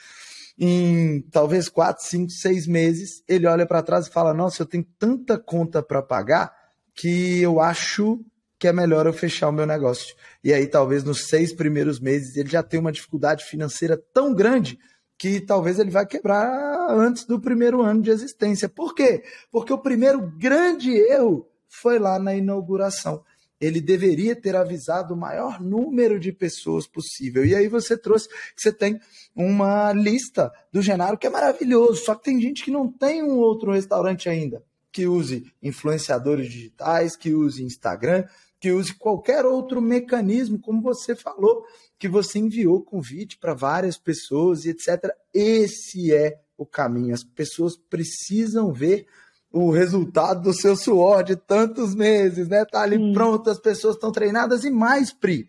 Em 0.59 1.23
talvez 1.31 1.69
quatro, 1.69 2.05
cinco, 2.05 2.31
seis 2.31 2.67
meses, 2.67 3.23
ele 3.27 3.47
olha 3.47 3.67
para 3.67 3.83
trás 3.83 4.07
e 4.07 4.11
fala: 4.11 4.35
Nossa, 4.35 4.63
eu 4.63 4.67
tenho 4.67 4.87
tanta 4.99 5.39
conta 5.39 5.83
para 5.83 6.03
pagar 6.03 6.55
que 6.95 7.41
eu 7.41 7.61
acho 7.61 8.21
que 8.59 8.69
é 8.69 8.73
melhor 8.73 9.07
eu 9.07 9.13
fechar 9.13 9.49
o 9.49 9.53
meu 9.53 9.67
negócio. 9.67 10.15
E 10.43 10.53
aí, 10.53 10.67
talvez 10.67 11.05
nos 11.05 11.29
seis 11.29 11.53
primeiros 11.53 12.01
meses, 12.01 12.37
ele 12.37 12.49
já 12.49 12.63
tem 12.63 12.81
uma 12.81 12.93
dificuldade 12.93 13.45
financeira 13.45 14.03
tão 14.15 14.35
grande 14.35 14.79
que 15.19 15.41
talvez 15.41 15.79
ele 15.79 15.91
vai 15.91 16.07
quebrar 16.07 16.91
antes 16.91 17.25
do 17.25 17.41
primeiro 17.41 17.83
ano 17.83 18.03
de 18.03 18.11
existência. 18.11 18.69
Por 18.69 18.95
quê? 18.95 19.25
Porque 19.51 19.73
o 19.73 19.79
primeiro 19.79 20.21
grande 20.39 20.91
erro 20.91 21.47
foi 21.69 21.99
lá 21.99 22.19
na 22.19 22.35
inauguração. 22.35 23.25
ele 23.59 23.81
deveria 23.81 24.37
ter 24.37 24.55
avisado 24.55 25.15
o 25.15 25.17
maior 25.17 25.61
número 25.61 26.21
de 26.21 26.31
pessoas 26.31 26.87
possível. 26.87 27.45
E 27.45 27.55
aí 27.55 27.69
você 27.69 27.97
trouxe 27.97 28.29
que 28.29 28.61
você 28.61 28.71
tem 28.71 29.01
uma 29.35 29.93
lista 29.93 30.53
do 30.71 30.83
Genaro 30.83 31.17
que 31.17 31.27
é 31.27 31.31
maravilhoso, 31.31 32.05
só 32.05 32.15
que 32.15 32.25
tem 32.25 32.41
gente 32.41 32.63
que 32.63 32.71
não 32.71 32.87
tem 32.91 33.23
um 33.23 33.39
outro 33.39 33.73
restaurante 33.73 34.29
ainda, 34.29 34.63
que 34.93 35.07
use 35.07 35.51
influenciadores 35.63 36.51
digitais, 36.51 37.17
que 37.17 37.33
use 37.33 37.65
Instagram, 37.65 38.25
que 38.61 38.73
use 38.73 38.95
qualquer 38.95 39.45
outro 39.45 39.81
mecanismo, 39.81 40.59
como 40.59 40.83
você 40.83 41.15
falou, 41.15 41.65
que 41.99 42.09
você 42.09 42.39
enviou 42.39 42.83
convite 42.83 43.39
para 43.39 43.55
várias 43.55 43.97
pessoas 43.97 44.65
e 44.65 44.71
etc. 44.71 45.11
Esse 45.33 46.13
é 46.13 46.41
o 46.57 46.67
caminho. 46.67 47.15
As 47.15 47.25
pessoas 47.25 47.77
precisam 47.77 48.73
ver 48.73 49.07
o 49.53 49.71
resultado 49.71 50.43
do 50.43 50.53
seu 50.53 50.77
suor 50.77 51.23
de 51.25 51.37
tantos 51.37 51.95
meses, 51.95 52.49
né? 52.49 52.65
Tá 52.65 52.83
ali 52.83 52.97
Sim. 52.97 53.13
pronto, 53.13 53.49
as 53.49 53.59
pessoas 53.59 53.95
estão 53.95 54.13
treinadas 54.13 54.65
e 54.65 54.71
mais, 54.71 55.13
Pri. 55.13 55.49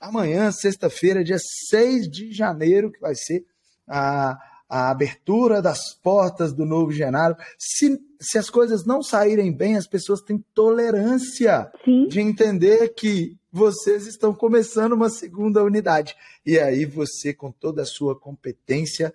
Amanhã, 0.00 0.50
sexta-feira, 0.50 1.22
dia 1.22 1.38
6 1.70 2.08
de 2.10 2.32
janeiro, 2.32 2.90
que 2.90 3.00
vai 3.00 3.14
ser 3.14 3.44
a, 3.86 4.38
a 4.68 4.90
abertura 4.90 5.60
das 5.60 5.94
portas 5.94 6.52
do 6.52 6.64
novo 6.64 6.90
Genaro. 6.90 7.36
Se, 7.58 8.00
se 8.20 8.38
as 8.38 8.48
coisas 8.50 8.84
não 8.84 9.02
saírem 9.02 9.52
bem, 9.52 9.76
as 9.76 9.86
pessoas 9.86 10.20
têm 10.20 10.44
tolerância 10.54 11.70
Sim. 11.84 12.08
de 12.08 12.20
entender 12.20 12.88
que 12.94 13.36
vocês 13.52 14.06
estão 14.06 14.34
começando 14.34 14.94
uma 14.94 15.10
segunda 15.10 15.62
unidade. 15.62 16.16
E 16.44 16.58
aí 16.58 16.86
você, 16.86 17.34
com 17.34 17.52
toda 17.52 17.82
a 17.82 17.86
sua 17.86 18.18
competência, 18.18 19.12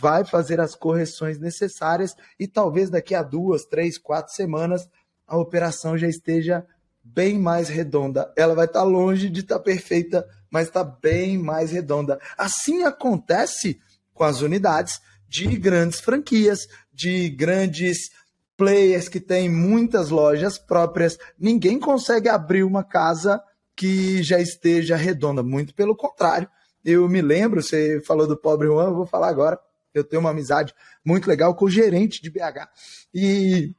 vai 0.00 0.24
fazer 0.24 0.60
as 0.60 0.74
correções 0.74 1.38
necessárias 1.38 2.14
e 2.38 2.46
talvez 2.46 2.90
daqui 2.90 3.14
a 3.14 3.22
duas, 3.22 3.64
três, 3.64 3.98
quatro 3.98 4.34
semanas 4.34 4.88
a 5.26 5.36
operação 5.36 5.96
já 5.96 6.08
esteja 6.08 6.64
bem 7.02 7.38
mais 7.38 7.68
redonda. 7.68 8.32
Ela 8.36 8.54
vai 8.54 8.66
estar 8.66 8.82
longe 8.82 9.28
de 9.28 9.40
estar 9.40 9.58
perfeita, 9.58 10.26
mas 10.50 10.68
está 10.68 10.84
bem 10.84 11.38
mais 11.38 11.70
redonda. 11.70 12.18
Assim 12.36 12.84
acontece 12.84 13.78
com 14.12 14.24
as 14.24 14.40
unidades 14.40 15.00
de 15.28 15.56
grandes 15.56 16.00
franquias, 16.00 16.66
de 16.92 17.28
grandes 17.30 18.10
players 18.56 19.08
que 19.08 19.20
têm 19.20 19.48
muitas 19.48 20.10
lojas 20.10 20.58
próprias. 20.58 21.18
Ninguém 21.38 21.78
consegue 21.78 22.28
abrir 22.28 22.62
uma 22.62 22.84
casa 22.84 23.42
que 23.76 24.22
já 24.22 24.38
esteja 24.38 24.96
redonda, 24.96 25.42
muito 25.42 25.74
pelo 25.74 25.96
contrário. 25.96 26.48
Eu 26.84 27.08
me 27.08 27.20
lembro, 27.20 27.62
você 27.62 28.00
falou 28.02 28.26
do 28.26 28.36
pobre 28.36 28.68
Juan, 28.68 28.88
eu 28.88 28.94
vou 28.94 29.06
falar 29.06 29.28
agora 29.28 29.58
eu 29.94 30.04
tenho 30.04 30.20
uma 30.20 30.30
amizade 30.30 30.74
muito 31.04 31.28
legal 31.28 31.54
com 31.54 31.66
o 31.66 31.70
gerente 31.70 32.20
de 32.20 32.30
BH. 32.30 32.68
E 33.14 33.74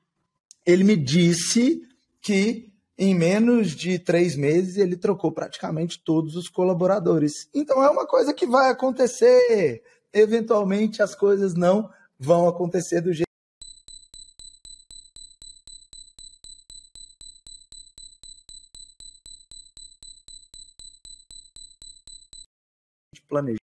ele 0.66 0.84
me 0.84 0.95
disse 0.95 1.82
que 2.22 2.72
em 2.97 3.13
menos 3.13 3.72
de 3.72 3.99
três 3.99 4.36
meses 4.36 4.78
ele 4.78 4.95
trocou 4.95 5.32
praticamente 5.32 6.01
todos 6.03 6.36
os 6.36 6.47
colaboradores. 6.47 7.49
Então 7.53 7.84
é 7.84 7.89
uma 7.89 8.07
coisa 8.07 8.34
que 8.34 8.47
vai 8.47 8.72
acontecer. 8.72 9.84
Eventualmente 10.13 11.03
as 11.03 11.13
coisas 11.13 11.53
não 11.53 11.89
vão 12.18 12.47
acontecer 12.47 13.01
do 13.01 13.11
jeito. 13.11 13.26
planejar. 23.28 23.64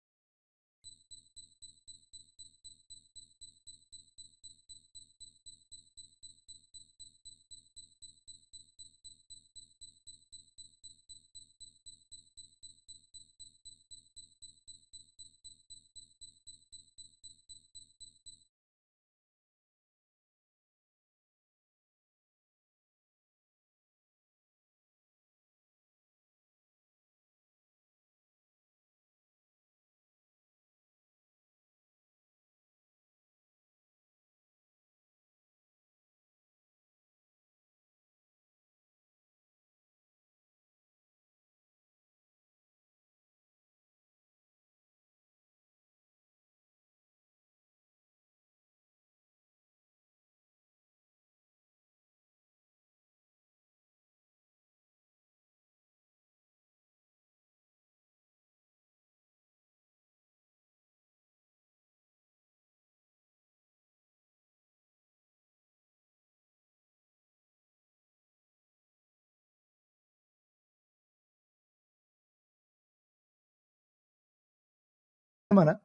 Né? 75.54 75.80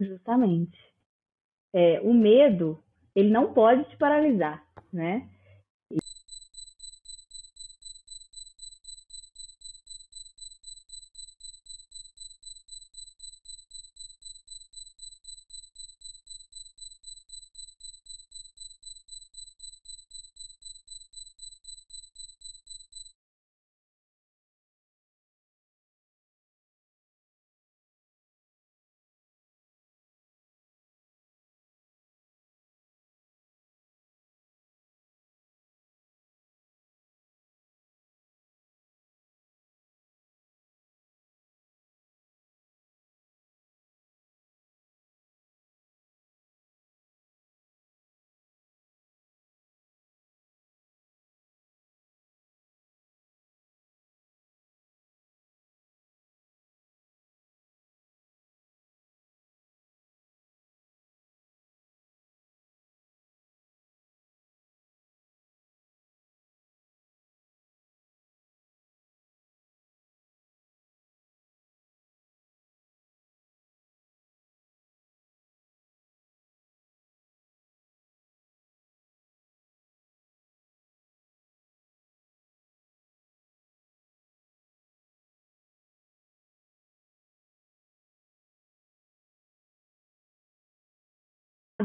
Justamente. 0.00 0.78
É, 1.72 2.00
o 2.02 2.12
medo, 2.12 2.82
ele 3.14 3.30
não 3.30 3.52
pode 3.52 3.84
te 3.84 3.96
paralisar, 3.96 4.64
né? 4.92 5.29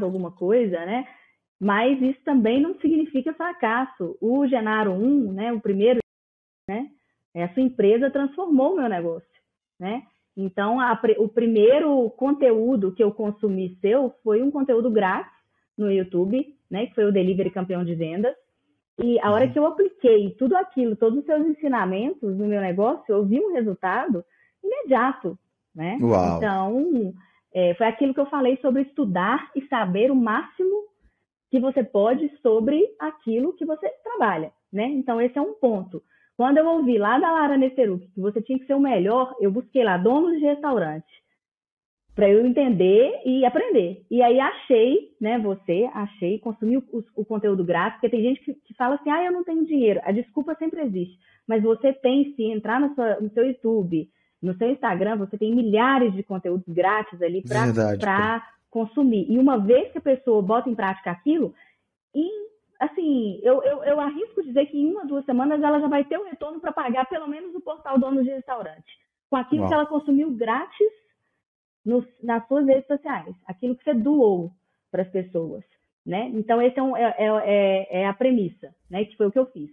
Alguma 0.04 0.30
coisa, 0.30 0.84
né? 0.84 1.06
Mas 1.60 2.00
isso 2.02 2.20
também 2.24 2.60
não 2.60 2.78
significa 2.80 3.32
fracasso. 3.32 4.16
O 4.20 4.46
Genaro 4.46 4.92
1, 4.92 5.32
né, 5.32 5.52
o 5.52 5.60
primeiro, 5.60 6.00
né, 6.68 6.88
essa 7.34 7.60
empresa 7.60 8.10
transformou 8.10 8.72
o 8.72 8.76
meu 8.76 8.88
negócio, 8.88 9.28
né? 9.80 10.02
Então, 10.36 10.78
a, 10.78 11.00
o 11.18 11.28
primeiro 11.28 12.10
conteúdo 12.10 12.92
que 12.92 13.02
eu 13.02 13.10
consumi 13.10 13.78
seu 13.80 14.14
foi 14.22 14.42
um 14.42 14.50
conteúdo 14.50 14.90
grátis 14.90 15.32
no 15.78 15.90
YouTube, 15.90 16.54
né, 16.70 16.86
que 16.86 16.94
foi 16.94 17.04
o 17.06 17.12
Delivery 17.12 17.50
Campeão 17.50 17.84
de 17.84 17.94
Vendas. 17.94 18.34
E 19.02 19.18
a 19.20 19.30
hora 19.30 19.46
uhum. 19.46 19.52
que 19.52 19.58
eu 19.58 19.66
apliquei 19.66 20.30
tudo 20.38 20.56
aquilo, 20.56 20.96
todos 20.96 21.18
os 21.18 21.24
seus 21.24 21.46
ensinamentos 21.46 22.36
no 22.36 22.46
meu 22.46 22.60
negócio, 22.60 23.04
eu 23.08 23.24
vi 23.24 23.40
um 23.40 23.52
resultado 23.52 24.24
imediato, 24.62 25.38
né? 25.74 25.98
Uau. 26.00 26.36
Então, 26.36 27.14
é, 27.56 27.72
foi 27.72 27.86
aquilo 27.86 28.12
que 28.12 28.20
eu 28.20 28.26
falei 28.26 28.58
sobre 28.58 28.82
estudar 28.82 29.50
e 29.56 29.66
saber 29.66 30.10
o 30.10 30.14
máximo 30.14 30.84
que 31.50 31.58
você 31.58 31.82
pode 31.82 32.30
sobre 32.42 32.84
aquilo 32.98 33.54
que 33.54 33.64
você 33.64 33.88
trabalha, 34.04 34.52
né? 34.70 34.84
Então, 34.84 35.18
esse 35.22 35.38
é 35.38 35.40
um 35.40 35.54
ponto. 35.54 36.02
Quando 36.36 36.58
eu 36.58 36.66
ouvi 36.66 36.98
lá 36.98 37.18
da 37.18 37.32
Lara 37.32 37.56
Nesteruk 37.56 38.06
que 38.08 38.20
você 38.20 38.42
tinha 38.42 38.58
que 38.58 38.66
ser 38.66 38.74
o 38.74 38.80
melhor, 38.80 39.34
eu 39.40 39.50
busquei 39.50 39.82
lá 39.82 39.96
donos 39.96 40.38
de 40.38 40.44
restaurante 40.44 41.10
para 42.14 42.28
eu 42.28 42.44
entender 42.44 43.22
e 43.24 43.42
aprender. 43.46 44.04
E 44.10 44.20
aí 44.20 44.38
achei, 44.38 45.12
né, 45.18 45.38
você, 45.38 45.88
achei, 45.94 46.38
consumi 46.38 46.76
o, 46.76 46.84
o, 47.14 47.24
conteúdo 47.24 47.64
grátis, 47.64 47.98
porque 47.98 48.14
tem 48.14 48.22
gente 48.22 48.40
que, 48.42 48.52
que, 48.52 48.74
fala 48.74 48.96
assim, 48.96 49.08
ah, 49.08 49.24
eu 49.24 49.32
não 49.32 49.44
tenho 49.44 49.64
dinheiro. 49.64 50.00
A 50.04 50.12
desculpa 50.12 50.54
sempre 50.56 50.82
existe. 50.82 51.18
Mas 51.48 51.62
você 51.62 51.94
tem, 51.94 52.34
se 52.34 52.42
entrar 52.42 52.80
seu, 52.94 53.22
no 53.22 53.30
seu 53.30 53.46
YouTube, 53.46 54.10
no 54.42 54.56
seu 54.56 54.70
Instagram, 54.70 55.16
você 55.16 55.38
tem 55.38 55.54
milhares 55.54 56.12
de 56.14 56.22
conteúdos 56.22 56.66
grátis 56.68 57.20
ali 57.22 57.42
para 57.42 58.46
consumir. 58.70 59.26
E 59.30 59.38
uma 59.38 59.58
vez 59.58 59.90
que 59.92 59.98
a 59.98 60.02
pessoa 60.02 60.42
bota 60.42 60.68
em 60.68 60.74
prática 60.74 61.10
aquilo, 61.10 61.54
em, 62.14 62.46
assim, 62.78 63.40
eu, 63.42 63.62
eu, 63.62 63.84
eu 63.84 64.00
arrisco 64.00 64.42
dizer 64.42 64.66
que 64.66 64.78
em 64.78 64.90
uma, 64.90 65.06
duas 65.06 65.24
semanas 65.24 65.62
ela 65.62 65.80
já 65.80 65.88
vai 65.88 66.04
ter 66.04 66.18
o 66.18 66.22
um 66.22 66.28
retorno 66.28 66.60
para 66.60 66.72
pagar 66.72 67.06
pelo 67.06 67.26
menos 67.26 67.54
o 67.54 67.60
portal 67.60 67.98
dono 67.98 68.22
de 68.22 68.30
restaurante. 68.30 68.98
Com 69.30 69.36
aquilo 69.36 69.62
Uau. 69.62 69.68
que 69.68 69.74
ela 69.74 69.86
consumiu 69.86 70.30
grátis 70.32 70.92
nos, 71.84 72.04
nas 72.22 72.46
suas 72.48 72.66
redes 72.66 72.86
sociais, 72.86 73.34
aquilo 73.46 73.76
que 73.76 73.84
você 73.84 73.94
doou 73.94 74.50
para 74.90 75.02
as 75.02 75.08
pessoas, 75.08 75.64
né? 76.04 76.30
Então, 76.34 76.60
esse 76.60 76.78
é, 76.78 76.82
um, 76.82 76.96
é, 76.96 77.14
é, 77.18 77.26
é, 77.26 78.00
é, 78.02 78.06
a 78.06 78.12
premissa, 78.12 78.74
né? 78.90 79.04
Que 79.04 79.16
foi 79.16 79.26
o 79.26 79.32
que 79.32 79.38
eu 79.38 79.46
fiz. 79.46 79.70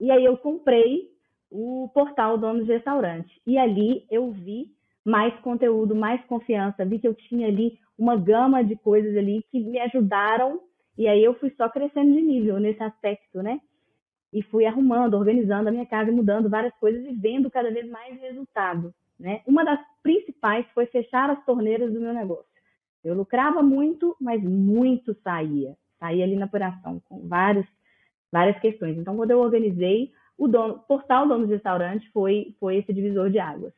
E 0.00 0.10
aí 0.10 0.24
eu 0.24 0.36
comprei 0.36 1.13
o 1.56 1.88
portal 1.94 2.36
Donos 2.36 2.66
de 2.66 2.72
Restaurante. 2.72 3.40
E 3.46 3.56
ali 3.56 4.04
eu 4.10 4.32
vi 4.32 4.72
mais 5.04 5.32
conteúdo, 5.40 5.94
mais 5.94 6.20
confiança, 6.24 6.84
vi 6.84 6.98
que 6.98 7.06
eu 7.06 7.14
tinha 7.14 7.46
ali 7.46 7.78
uma 7.96 8.16
gama 8.16 8.64
de 8.64 8.74
coisas 8.74 9.16
ali 9.16 9.44
que 9.52 9.60
me 9.60 9.78
ajudaram, 9.78 10.60
e 10.98 11.06
aí 11.06 11.22
eu 11.22 11.34
fui 11.34 11.50
só 11.56 11.68
crescendo 11.68 12.12
de 12.12 12.20
nível 12.20 12.58
nesse 12.58 12.82
aspecto, 12.82 13.40
né? 13.40 13.60
E 14.32 14.42
fui 14.42 14.66
arrumando, 14.66 15.14
organizando 15.14 15.68
a 15.68 15.72
minha 15.72 15.86
casa, 15.86 16.10
mudando 16.10 16.50
várias 16.50 16.74
coisas 16.80 17.06
e 17.06 17.12
vendo 17.12 17.48
cada 17.48 17.70
vez 17.70 17.88
mais 17.88 18.20
resultado. 18.20 18.92
Né? 19.18 19.40
Uma 19.46 19.64
das 19.64 19.78
principais 20.02 20.66
foi 20.74 20.86
fechar 20.86 21.30
as 21.30 21.44
torneiras 21.44 21.92
do 21.92 22.00
meu 22.00 22.12
negócio. 22.12 22.44
Eu 23.04 23.14
lucrava 23.14 23.62
muito, 23.62 24.16
mas 24.20 24.42
muito 24.42 25.14
saía. 25.22 25.76
Saía 26.00 26.24
ali 26.24 26.34
na 26.34 26.46
operação, 26.46 27.00
com 27.08 27.28
vários, 27.28 27.66
várias 28.32 28.58
questões. 28.58 28.98
Então, 28.98 29.16
quando 29.16 29.30
eu 29.30 29.38
organizei, 29.38 30.10
o 30.36 30.48
dono, 30.48 30.80
portal 30.80 31.26
Donos 31.26 31.48
de 31.48 31.54
Restaurante 31.54 32.10
foi, 32.10 32.54
foi 32.58 32.76
esse 32.76 32.92
divisor 32.92 33.30
de 33.30 33.38
águas. 33.38 33.72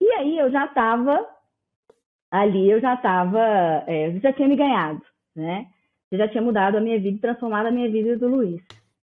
E 0.00 0.10
aí 0.12 0.38
eu 0.38 0.50
já 0.50 0.66
estava 0.66 1.26
ali, 2.30 2.70
eu 2.70 2.80
já 2.80 2.94
estava, 2.94 3.38
é, 3.86 4.18
já 4.20 4.32
tinha 4.32 4.48
me 4.48 4.56
ganhado, 4.56 5.02
né? 5.34 5.66
Eu 6.10 6.18
já 6.18 6.28
tinha 6.28 6.42
mudado 6.42 6.76
a 6.76 6.80
minha 6.80 6.98
vida, 6.98 7.20
transformado 7.20 7.66
a 7.66 7.70
minha 7.70 7.90
vida 7.90 8.16
do 8.16 8.28
Luiz, 8.28 8.62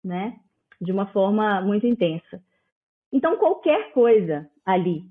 né? 0.04 0.38
De 0.80 0.92
uma 0.92 1.08
forma 1.08 1.62
muito 1.62 1.86
intensa. 1.86 2.42
Então, 3.12 3.38
qualquer 3.38 3.92
coisa 3.92 4.50
ali 4.66 5.04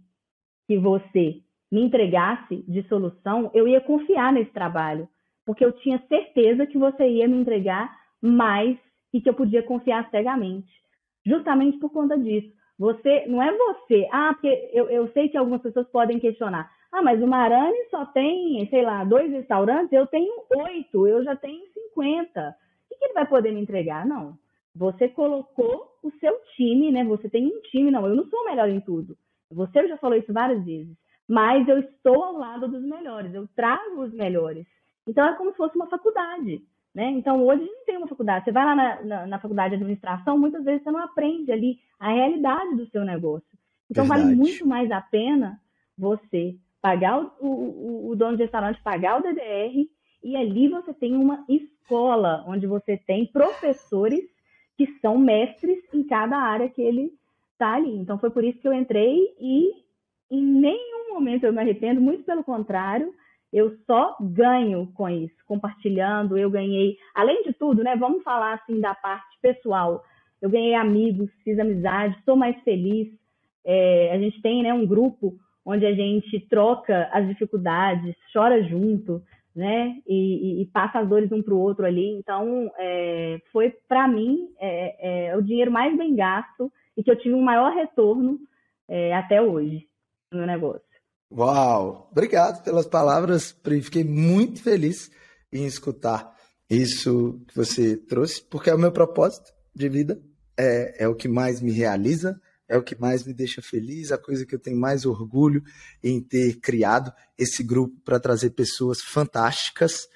que 0.67 0.79
você 0.79 1.43
me 1.71 1.83
entregasse 1.83 2.65
de 2.67 2.83
solução, 2.89 3.51
eu 3.55 3.69
ia 3.69 3.81
confiar 3.81 4.33
nesse 4.33 4.51
trabalho, 4.51 5.09
porque 5.45 5.65
eu 5.65 5.73
tinha 5.73 6.03
certeza 6.09 6.67
que 6.67 6.79
você 6.79 7.09
ia 7.09 7.29
me 7.29 7.37
entregar 7.37 7.97
mais 8.21 8.77
e 9.13 9.21
que 9.21 9.29
eu 9.29 9.35
podia 9.35 9.63
confiar 9.63 10.09
cegamente. 10.11 10.80
Justamente 11.25 11.79
por 11.79 11.91
conta 11.91 12.19
disso. 12.19 12.51
Você, 12.79 13.27
não 13.27 13.43
é 13.43 13.53
você. 13.57 14.09
Ah, 14.11 14.33
porque 14.33 14.71
eu, 14.73 14.89
eu 14.89 15.09
sei 15.13 15.29
que 15.29 15.37
algumas 15.37 15.61
pessoas 15.61 15.87
podem 15.89 16.19
questionar. 16.19 16.71
Ah, 16.93 17.03
mas 17.03 17.23
o 17.23 17.27
Marani 17.27 17.77
só 17.91 18.07
tem, 18.07 18.67
sei 18.69 18.83
lá, 18.83 19.05
dois 19.05 19.31
restaurantes, 19.31 19.93
eu 19.93 20.07
tenho 20.07 20.33
oito, 20.57 21.07
eu 21.07 21.23
já 21.23 21.37
tenho 21.37 21.63
cinquenta. 21.73 22.57
O 22.91 22.99
que 22.99 23.05
ele 23.05 23.15
vai 23.15 23.27
poder 23.27 23.53
me 23.53 23.61
entregar? 23.61 24.07
Não. 24.07 24.37
Você 24.75 25.09
colocou 25.09 25.89
o 26.03 26.11
seu 26.13 26.33
time, 26.57 26.91
né? 26.91 27.05
Você 27.05 27.29
tem 27.29 27.47
um 27.47 27.61
time, 27.71 27.91
não, 27.91 28.07
eu 28.07 28.15
não 28.15 28.27
sou 28.27 28.41
o 28.41 28.45
melhor 28.47 28.69
em 28.69 28.81
tudo. 28.81 29.17
Você 29.51 29.87
já 29.89 29.97
falou 29.97 30.17
isso 30.17 30.33
várias 30.33 30.65
vezes, 30.65 30.97
mas 31.29 31.69
eu 31.69 31.79
estou 31.81 32.23
ao 32.23 32.39
lado 32.39 32.69
dos 32.69 32.83
melhores, 32.83 33.35
eu 33.35 33.49
trago 33.55 34.03
os 34.03 34.13
melhores. 34.13 34.67
Então 35.07 35.27
é 35.27 35.35
como 35.37 35.51
se 35.51 35.57
fosse 35.57 35.77
uma 35.77 35.89
faculdade. 35.89 36.63
Né? 36.95 37.11
Então, 37.11 37.45
hoje 37.45 37.63
a 37.63 37.67
gente 37.67 37.85
tem 37.85 37.97
uma 37.97 38.09
faculdade. 38.09 38.45
Você 38.45 38.53
vai 38.53 38.65
lá 38.65 38.75
na, 38.75 39.03
na, 39.03 39.27
na, 39.27 39.39
faculdade 39.39 39.71
de 39.71 39.77
administração, 39.77 40.39
muitas 40.39 40.65
vezes 40.65 40.83
você 40.83 40.91
não 40.91 41.01
aprende 41.01 41.53
ali 41.53 41.79
a 41.99 42.13
realidade 42.13 42.77
do 42.77 42.87
seu 42.91 43.05
negócio. 43.05 43.49
Então, 43.89 44.05
Verdade. 44.05 44.25
vale 44.25 44.37
muito 44.37 44.67
mais 44.67 44.91
a 44.91 45.01
pena 45.01 45.61
você 45.97 46.57
pagar 46.81 47.21
o, 47.21 47.47
o, 47.47 48.11
o, 48.11 48.17
dono 48.17 48.37
de 48.37 48.43
restaurante, 48.43 48.83
pagar 48.83 49.19
o 49.19 49.23
DDR, 49.23 49.89
e 50.23 50.37
ali 50.37 50.69
você 50.69 50.93
tem 50.93 51.15
uma 51.15 51.45
escola, 51.49 52.45
onde 52.47 52.67
você 52.67 52.97
tem 52.97 53.27
professores 53.27 54.25
que 54.77 54.87
são 55.01 55.19
mestres 55.19 55.79
em 55.93 56.03
cada 56.03 56.39
área 56.39 56.69
que 56.69 56.81
ele 56.81 57.13
está 57.53 57.75
ali. 57.75 57.95
Então 57.99 58.19
foi 58.19 58.31
por 58.31 58.43
isso 58.43 58.59
que 58.59 58.67
eu 58.67 58.73
entrei 58.73 59.19
e 59.39 59.71
em 60.31 60.43
nenhum 60.43 61.13
momento 61.13 61.45
eu 61.45 61.53
me 61.53 61.61
arrependo, 61.61 62.01
muito 62.01 62.25
pelo 62.25 62.43
contrário, 62.43 63.13
eu 63.53 63.77
só 63.87 64.17
ganho 64.21 64.91
com 64.95 65.09
isso, 65.09 65.35
compartilhando, 65.47 66.39
eu 66.39 66.51
ganhei, 66.51 66.97
além 67.15 67.43
de 67.43 67.53
tudo, 67.53 67.83
né, 67.83 67.97
vamos 67.97 68.23
falar 68.23 68.55
assim 68.55 68.81
da 68.81 68.95
parte 68.95 69.39
pessoal, 69.43 70.05
eu 70.41 70.49
ganhei 70.49 70.75
amigos, 70.75 71.31
fiz 71.45 71.59
amizade, 71.59 72.17
sou 72.25 72.37
mais 72.37 72.57
feliz, 72.63 73.09
é, 73.65 74.13
a 74.13 74.19
gente 74.19 74.41
tem 74.41 74.63
né, 74.63 74.73
um 74.73 74.87
grupo 74.87 75.35
onde 75.65 75.85
a 75.85 75.93
gente 75.93 76.41
troca 76.49 77.09
as 77.13 77.27
dificuldades, 77.29 78.15
chora 78.33 78.63
junto, 78.65 79.23
né? 79.55 79.97
E, 80.07 80.15
e, 80.15 80.63
e 80.63 80.67
passa 80.67 81.01
as 81.01 81.09
dores 81.09 81.31
um 81.33 81.43
para 81.43 81.55
o 81.55 81.61
outro 81.61 81.85
ali. 81.85 82.09
Então, 82.19 82.71
é, 82.79 83.41
foi 83.53 83.71
para 83.89 84.09
mim 84.09 84.49
é, 84.59 85.29
é, 85.29 85.37
o 85.37 85.43
dinheiro 85.43 85.71
mais 85.71 85.97
bem 85.97 86.15
gasto 86.15 86.73
e 86.97 87.03
que 87.03 87.11
eu 87.11 87.17
tive 87.17 87.35
um 87.35 87.43
maior 87.43 87.73
retorno 87.75 88.39
é, 88.89 89.15
até 89.15 89.41
hoje 89.43 89.87
no 90.33 90.39
meu 90.39 90.47
negócio. 90.47 90.90
Uau! 91.33 92.09
Obrigado 92.11 92.65
pelas 92.65 92.89
palavras, 92.89 93.53
Pri. 93.53 93.81
Fiquei 93.81 94.03
muito 94.03 94.61
feliz 94.61 95.13
em 95.53 95.65
escutar 95.65 96.37
isso 96.69 97.41
que 97.47 97.55
você 97.55 97.97
trouxe, 97.97 98.43
porque 98.43 98.69
é 98.69 98.75
o 98.75 98.79
meu 98.79 98.91
propósito 98.91 99.53
de 99.73 99.89
vida, 99.89 100.21
é, 100.57 101.05
é 101.05 101.09
o 101.09 101.15
que 101.15 101.29
mais 101.29 101.61
me 101.61 101.71
realiza, 101.71 102.41
é 102.69 102.77
o 102.77 102.83
que 102.83 102.99
mais 103.01 103.25
me 103.25 103.33
deixa 103.33 103.63
feliz, 103.63 104.11
a 104.11 104.19
coisa 104.19 104.45
que 104.45 104.57
eu 104.57 104.59
tenho 104.59 104.77
mais 104.77 105.07
orgulho 105.07 105.63
em 106.03 106.21
ter 106.21 106.59
criado 106.59 107.13
esse 107.39 107.63
grupo 107.63 107.95
para 108.05 108.19
trazer 108.19 108.51
pessoas 108.51 109.01
fantásticas 109.01 110.09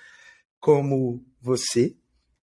como 0.59 1.25
você. 1.41 1.95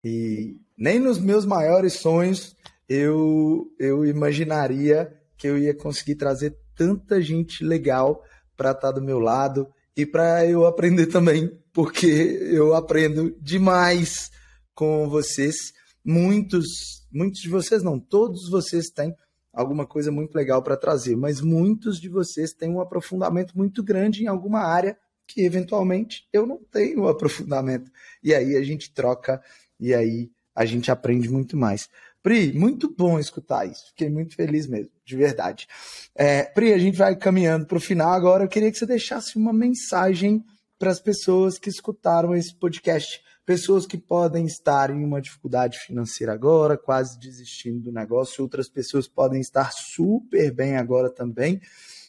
E 0.02 0.58
nem 0.78 0.98
nos 0.98 1.20
meus 1.20 1.46
maiores 1.46 1.94
sonhos 1.94 2.56
eu, 2.88 3.70
eu 3.78 4.06
imaginaria 4.06 5.14
que 5.38 5.48
eu 5.48 5.58
ia 5.58 5.74
conseguir 5.74 6.16
trazer 6.16 6.58
tanta 6.74 7.22
gente 7.22 7.66
legal 7.66 8.24
para 8.62 8.72
estar 8.72 8.90
tá 8.90 8.92
do 8.92 9.02
meu 9.02 9.18
lado 9.18 9.68
e 9.98 10.06
para 10.06 10.46
eu 10.46 10.68
aprender 10.68 11.08
também, 11.08 11.52
porque 11.74 12.06
eu 12.06 12.76
aprendo 12.76 13.36
demais 13.42 14.30
com 14.76 15.10
vocês. 15.10 15.74
Muitos, 16.06 16.68
muitos 17.12 17.42
de 17.42 17.50
vocês 17.50 17.82
não, 17.82 18.00
todos 18.00 18.48
vocês 18.52 18.92
têm 18.92 19.16
alguma 19.52 19.88
coisa 19.88 20.12
muito 20.12 20.36
legal 20.36 20.62
para 20.62 20.78
trazer, 20.78 21.16
mas 21.16 21.42
muitos 21.42 22.00
de 22.00 22.08
vocês 22.08 22.54
têm 22.54 22.70
um 22.70 22.80
aprofundamento 22.80 23.58
muito 23.58 23.82
grande 23.82 24.24
em 24.24 24.28
alguma 24.28 24.60
área 24.60 24.96
que 25.26 25.42
eventualmente 25.42 26.28
eu 26.32 26.46
não 26.46 26.60
tenho 26.72 27.08
aprofundamento. 27.10 27.90
E 28.24 28.32
aí 28.32 28.56
a 28.56 28.62
gente 28.62 28.94
troca 28.94 29.42
e 29.80 29.92
aí 29.92 30.30
a 30.54 30.66
gente 30.66 30.92
aprende 30.92 31.28
muito 31.28 31.58
mais. 31.58 31.90
Pri, 32.24 32.54
muito 32.54 32.94
bom 32.96 33.20
escutar 33.20 33.66
isso. 33.66 33.88
Fiquei 33.88 34.10
muito 34.10 34.36
feliz 34.36 34.68
mesmo, 34.68 34.92
de 35.04 35.16
verdade. 35.16 35.68
É, 36.16 36.44
Pri, 36.44 36.74
a 36.74 36.78
gente 36.78 36.98
vai 36.98 37.16
caminhando 37.16 37.66
para 37.66 37.78
o 37.78 37.82
final 37.82 38.14
agora. 38.14 38.44
Eu 38.44 38.50
queria 38.50 38.72
que 38.72 38.78
você 38.78 38.86
deixasse 38.86 39.38
uma 39.38 39.52
mensagem 39.52 40.44
para 40.78 40.92
as 40.92 41.00
pessoas 41.00 41.58
que 41.58 41.70
escutaram 41.70 42.36
esse 42.36 42.54
podcast. 42.56 43.22
Pessoas 43.46 43.88
que 43.88 43.98
podem 43.98 44.46
estar 44.46 44.92
em 44.92 45.04
uma 45.04 45.20
dificuldade 45.20 45.80
financeira 45.80 46.32
agora, 46.32 46.78
quase 46.78 47.20
desistindo 47.20 47.80
do 47.82 47.92
negócio. 47.92 48.44
Outras 48.44 48.70
pessoas 48.70 49.08
podem 49.08 49.42
estar 49.42 49.72
super 49.72 50.54
bem 50.54 50.78
agora 50.78 51.10
também 51.10 51.60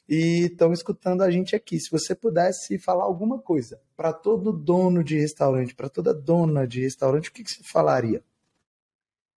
e 0.09 0.45
estão 0.45 0.73
escutando 0.73 1.23
a 1.23 1.31
gente 1.31 1.57
aqui. 1.57 1.81
Se 1.81 1.91
você 1.91 2.15
pudesse 2.15 2.79
falar 2.79 3.05
alguma 3.05 3.39
coisa 3.39 3.81
para 3.97 4.13
todo 4.13 4.53
dono 4.53 5.03
de 5.03 5.19
restaurante, 5.19 5.75
para 5.75 5.89
toda 5.89 6.13
dona 6.13 6.67
de 6.67 6.83
restaurante, 6.83 7.31
o 7.31 7.33
que, 7.33 7.45
que 7.45 7.51
você 7.51 7.63
falaria? 7.63 8.23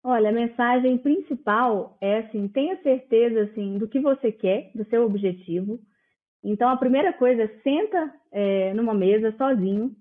Olha, 0.08 0.30
a 0.30 0.32
mensagem 0.32 1.00
principal 1.00 1.98
é 2.00 2.20
assim, 2.20 2.48
tenha 2.48 2.80
certeza 2.84 3.42
assim 3.42 3.80
do 3.80 3.88
que 3.88 4.00
você 4.00 4.32
quer, 4.32 4.70
do 4.76 4.86
seu 4.86 5.04
objetivo. 5.04 5.80
Então, 6.44 6.70
a 6.70 6.78
primeira 6.78 7.12
coisa 7.12 7.42
é 7.42 7.48
senta 7.64 8.14
é, 8.32 8.72
numa 8.76 8.94
mesa 8.94 9.36
sozinho, 9.36 9.96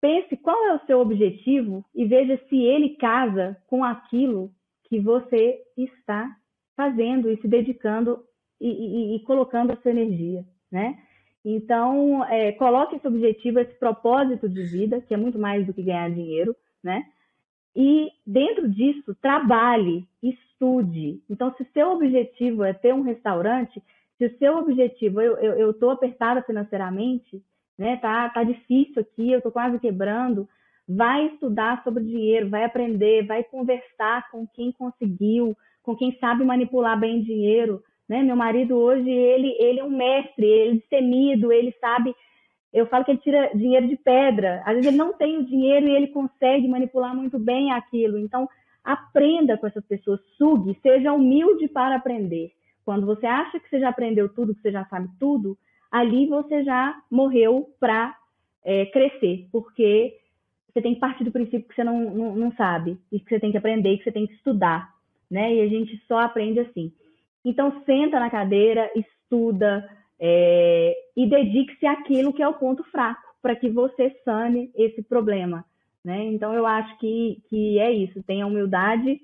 pense 0.00 0.34
qual 0.38 0.56
é 0.68 0.74
o 0.76 0.86
seu 0.86 1.00
objetivo 1.00 1.84
e 1.94 2.06
veja 2.06 2.40
se 2.48 2.56
ele 2.56 2.96
casa 2.96 3.54
com 3.66 3.84
aquilo 3.84 4.50
que 4.84 4.98
você 4.98 5.60
está 5.76 6.34
fazendo 6.74 7.30
e 7.30 7.36
se 7.42 7.46
dedicando 7.46 8.24
e, 8.58 8.70
e, 8.70 9.16
e 9.16 9.20
colocando 9.24 9.70
a 9.70 9.76
sua 9.82 9.90
energia, 9.90 10.42
né? 10.72 10.98
Então, 11.44 12.24
é, 12.24 12.52
coloque 12.52 12.96
esse 12.96 13.06
objetivo, 13.06 13.58
esse 13.58 13.78
propósito 13.78 14.48
de 14.48 14.62
vida, 14.62 15.02
que 15.02 15.12
é 15.12 15.16
muito 15.18 15.38
mais 15.38 15.66
do 15.66 15.74
que 15.74 15.82
ganhar 15.82 16.10
dinheiro, 16.10 16.56
né? 16.82 17.04
E 17.76 18.10
dentro 18.26 18.68
disso, 18.68 19.16
trabalhe, 19.20 20.06
estude. 20.22 21.20
Então, 21.28 21.52
se 21.56 21.64
seu 21.72 21.90
objetivo 21.90 22.62
é 22.62 22.72
ter 22.72 22.94
um 22.94 23.02
restaurante, 23.02 23.82
se 24.16 24.26
o 24.26 24.38
seu 24.38 24.58
objetivo, 24.58 25.20
eu 25.20 25.70
estou 25.70 25.90
apertada 25.90 26.42
financeiramente, 26.42 27.42
né? 27.76 27.96
Tá, 27.96 28.28
tá 28.28 28.44
difícil 28.44 29.02
aqui, 29.02 29.32
eu 29.32 29.38
estou 29.38 29.50
quase 29.52 29.78
quebrando. 29.78 30.48
Vai 30.88 31.26
estudar 31.26 31.82
sobre 31.82 32.04
dinheiro, 32.04 32.48
vai 32.48 32.64
aprender, 32.64 33.26
vai 33.26 33.42
conversar 33.42 34.30
com 34.30 34.46
quem 34.46 34.70
conseguiu, 34.70 35.56
com 35.82 35.96
quem 35.96 36.16
sabe 36.18 36.44
manipular 36.44 36.98
bem 36.98 37.22
dinheiro. 37.22 37.82
Né? 38.08 38.22
Meu 38.22 38.36
marido 38.36 38.76
hoje, 38.76 39.10
ele, 39.10 39.56
ele 39.58 39.80
é 39.80 39.84
um 39.84 39.90
mestre, 39.90 40.46
ele 40.46 40.70
é 40.70 40.74
destemido, 40.74 41.50
ele 41.50 41.74
sabe 41.80 42.14
eu 42.74 42.86
falo 42.86 43.04
que 43.04 43.12
ele 43.12 43.20
tira 43.20 43.52
dinheiro 43.54 43.86
de 43.86 43.96
pedra. 43.96 44.60
Às 44.66 44.74
vezes 44.74 44.88
ele 44.88 44.96
não 44.96 45.12
tem 45.12 45.38
o 45.38 45.44
dinheiro 45.44 45.86
e 45.86 45.94
ele 45.94 46.08
consegue 46.08 46.66
manipular 46.66 47.14
muito 47.14 47.38
bem 47.38 47.70
aquilo. 47.70 48.18
Então, 48.18 48.48
aprenda 48.82 49.56
com 49.56 49.68
essas 49.68 49.86
pessoas, 49.86 50.20
sugue, 50.36 50.76
seja 50.82 51.12
humilde 51.12 51.68
para 51.68 51.94
aprender. 51.94 52.50
Quando 52.84 53.06
você 53.06 53.26
acha 53.26 53.60
que 53.60 53.70
você 53.70 53.78
já 53.78 53.90
aprendeu 53.90 54.28
tudo, 54.28 54.54
que 54.54 54.60
você 54.60 54.72
já 54.72 54.84
sabe 54.86 55.08
tudo, 55.20 55.56
ali 55.90 56.26
você 56.26 56.64
já 56.64 57.00
morreu 57.08 57.70
para 57.78 58.14
é, 58.64 58.86
crescer, 58.86 59.46
porque 59.52 60.18
você 60.68 60.82
tem 60.82 60.94
que 60.94 61.00
partir 61.00 61.22
do 61.22 61.30
princípio 61.30 61.68
que 61.68 61.74
você 61.76 61.84
não, 61.84 62.10
não, 62.10 62.34
não 62.34 62.52
sabe, 62.56 62.98
e 63.12 63.20
que 63.20 63.28
você 63.28 63.38
tem 63.38 63.52
que 63.52 63.56
aprender, 63.56 63.96
que 63.98 64.04
você 64.04 64.10
tem 64.10 64.26
que 64.26 64.34
estudar, 64.34 64.92
né? 65.30 65.54
E 65.54 65.60
a 65.60 65.68
gente 65.68 65.96
só 66.08 66.18
aprende 66.18 66.58
assim. 66.58 66.92
Então, 67.44 67.82
senta 67.86 68.18
na 68.18 68.28
cadeira, 68.28 68.90
estuda, 68.96 69.88
é, 70.20 70.94
e 71.16 71.28
dedique-se 71.28 71.86
àquilo 71.86 72.32
que 72.32 72.42
é 72.42 72.48
o 72.48 72.54
ponto 72.54 72.84
fraco, 72.84 73.22
para 73.42 73.56
que 73.56 73.68
você 73.68 74.10
sane 74.24 74.70
esse 74.74 75.02
problema. 75.02 75.64
Né? 76.04 76.24
Então, 76.24 76.52
eu 76.54 76.66
acho 76.66 76.96
que, 76.98 77.42
que 77.48 77.78
é 77.78 77.90
isso: 77.90 78.22
tenha 78.22 78.46
humildade 78.46 79.20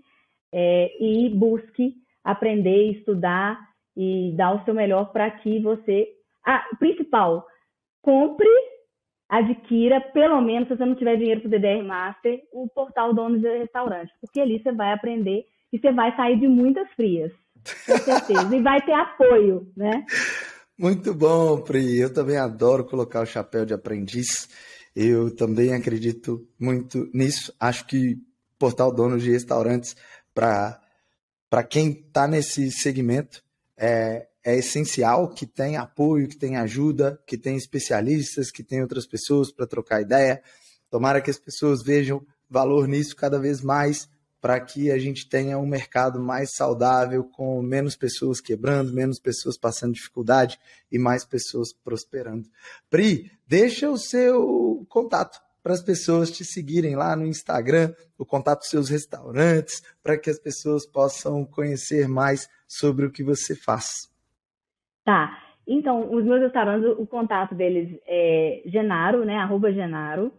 é, 0.52 0.90
e 1.00 1.28
busque 1.30 1.94
aprender, 2.24 2.92
estudar 2.92 3.58
e 3.96 4.32
dar 4.36 4.54
o 4.54 4.64
seu 4.64 4.74
melhor 4.74 5.12
para 5.12 5.30
que 5.30 5.60
você. 5.60 6.08
Ah, 6.44 6.64
principal, 6.78 7.46
compre, 8.00 8.48
adquira, 9.28 10.00
pelo 10.00 10.40
menos, 10.40 10.68
se 10.68 10.76
você 10.76 10.84
não 10.84 10.94
tiver 10.94 11.16
dinheiro 11.16 11.42
para 11.42 11.48
o 11.48 11.50
DDR 11.50 11.82
Master, 11.84 12.40
o 12.52 12.66
portal 12.68 13.14
Dono 13.14 13.38
de 13.38 13.58
Restaurante, 13.58 14.12
porque 14.20 14.40
ali 14.40 14.60
você 14.60 14.72
vai 14.72 14.92
aprender 14.92 15.44
e 15.72 15.78
você 15.78 15.92
vai 15.92 16.14
sair 16.16 16.38
de 16.38 16.48
muitas 16.48 16.90
frias, 16.92 17.30
com 17.86 17.96
certeza, 17.98 18.56
e 18.56 18.62
vai 18.62 18.80
ter 18.80 18.92
apoio, 18.92 19.66
né? 19.76 20.04
Muito 20.80 21.12
bom, 21.12 21.60
Pri. 21.60 21.98
Eu 21.98 22.10
também 22.10 22.38
adoro 22.38 22.86
colocar 22.86 23.20
o 23.20 23.26
chapéu 23.26 23.66
de 23.66 23.74
aprendiz. 23.74 24.48
Eu 24.96 25.30
também 25.30 25.74
acredito 25.74 26.48
muito 26.58 27.06
nisso. 27.12 27.54
Acho 27.60 27.86
que 27.86 28.16
portal 28.58 28.90
dono 28.90 29.18
de 29.18 29.30
restaurantes 29.30 29.94
para 30.32 30.80
quem 31.68 31.90
está 31.90 32.26
nesse 32.26 32.70
segmento 32.70 33.44
é, 33.76 34.26
é 34.42 34.56
essencial 34.56 35.28
que 35.28 35.44
tenha 35.44 35.82
apoio, 35.82 36.26
que 36.26 36.38
tenha 36.38 36.62
ajuda, 36.62 37.22
que 37.26 37.36
tenha 37.36 37.58
especialistas, 37.58 38.50
que 38.50 38.64
tenha 38.64 38.80
outras 38.80 39.06
pessoas 39.06 39.52
para 39.52 39.66
trocar 39.66 40.00
ideia. 40.00 40.42
Tomara 40.88 41.20
que 41.20 41.30
as 41.30 41.38
pessoas 41.38 41.82
vejam 41.82 42.26
valor 42.48 42.88
nisso 42.88 43.14
cada 43.14 43.38
vez 43.38 43.60
mais 43.60 44.08
para 44.40 44.58
que 44.58 44.90
a 44.90 44.98
gente 44.98 45.28
tenha 45.28 45.58
um 45.58 45.66
mercado 45.66 46.18
mais 46.20 46.54
saudável, 46.54 47.24
com 47.24 47.60
menos 47.60 47.94
pessoas 47.94 48.40
quebrando, 48.40 48.92
menos 48.92 49.18
pessoas 49.18 49.58
passando 49.58 49.94
dificuldade 49.94 50.58
e 50.90 50.98
mais 50.98 51.24
pessoas 51.24 51.72
prosperando. 51.72 52.48
Pri, 52.88 53.30
deixa 53.46 53.90
o 53.90 53.98
seu 53.98 54.86
contato 54.88 55.40
para 55.62 55.74
as 55.74 55.82
pessoas 55.82 56.30
te 56.30 56.44
seguirem 56.44 56.96
lá 56.96 57.14
no 57.14 57.26
Instagram, 57.26 57.92
o 58.18 58.24
contato 58.24 58.60
dos 58.60 58.70
seus 58.70 58.88
restaurantes, 58.88 59.82
para 60.02 60.16
que 60.16 60.30
as 60.30 60.38
pessoas 60.38 60.86
possam 60.86 61.44
conhecer 61.44 62.08
mais 62.08 62.48
sobre 62.66 63.04
o 63.04 63.10
que 63.10 63.22
você 63.22 63.54
faz. 63.54 64.10
Tá. 65.04 65.38
Então, 65.66 66.12
os 66.12 66.24
meus 66.24 66.40
restaurantes, 66.40 66.88
o 66.98 67.06
contato 67.06 67.54
deles 67.54 68.00
é 68.06 68.62
Genaro, 68.66 69.24
né? 69.24 69.36
Arroba 69.36 69.72
Genaro. 69.72 70.32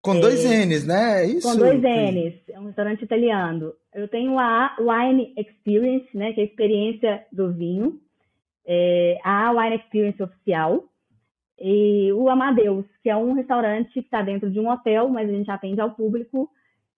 Com 0.00 0.20
dois 0.20 0.44
é, 0.44 0.64
N's, 0.64 0.86
né? 0.86 1.24
É 1.24 1.26
isso? 1.26 1.48
Com 1.48 1.56
dois 1.56 1.80
N's. 1.80 2.34
É 2.48 2.58
um 2.58 2.66
restaurante 2.66 3.04
italiano. 3.04 3.72
Eu 3.92 4.06
tenho 4.08 4.38
a 4.38 4.76
Wine 4.78 5.34
Experience, 5.36 6.08
né? 6.16 6.32
Que 6.32 6.40
é 6.40 6.44
a 6.44 6.46
experiência 6.46 7.26
do 7.32 7.52
vinho. 7.52 8.00
É, 8.66 9.18
a 9.24 9.50
Wine 9.50 9.76
Experience 9.76 10.22
oficial. 10.22 10.84
E 11.60 12.12
o 12.12 12.28
Amadeus, 12.28 12.86
que 13.02 13.10
é 13.10 13.16
um 13.16 13.32
restaurante 13.32 13.92
que 13.92 14.00
está 14.00 14.22
dentro 14.22 14.50
de 14.50 14.60
um 14.60 14.70
hotel, 14.70 15.08
mas 15.08 15.28
a 15.28 15.32
gente 15.32 15.50
atende 15.50 15.80
ao 15.80 15.90
público, 15.90 16.48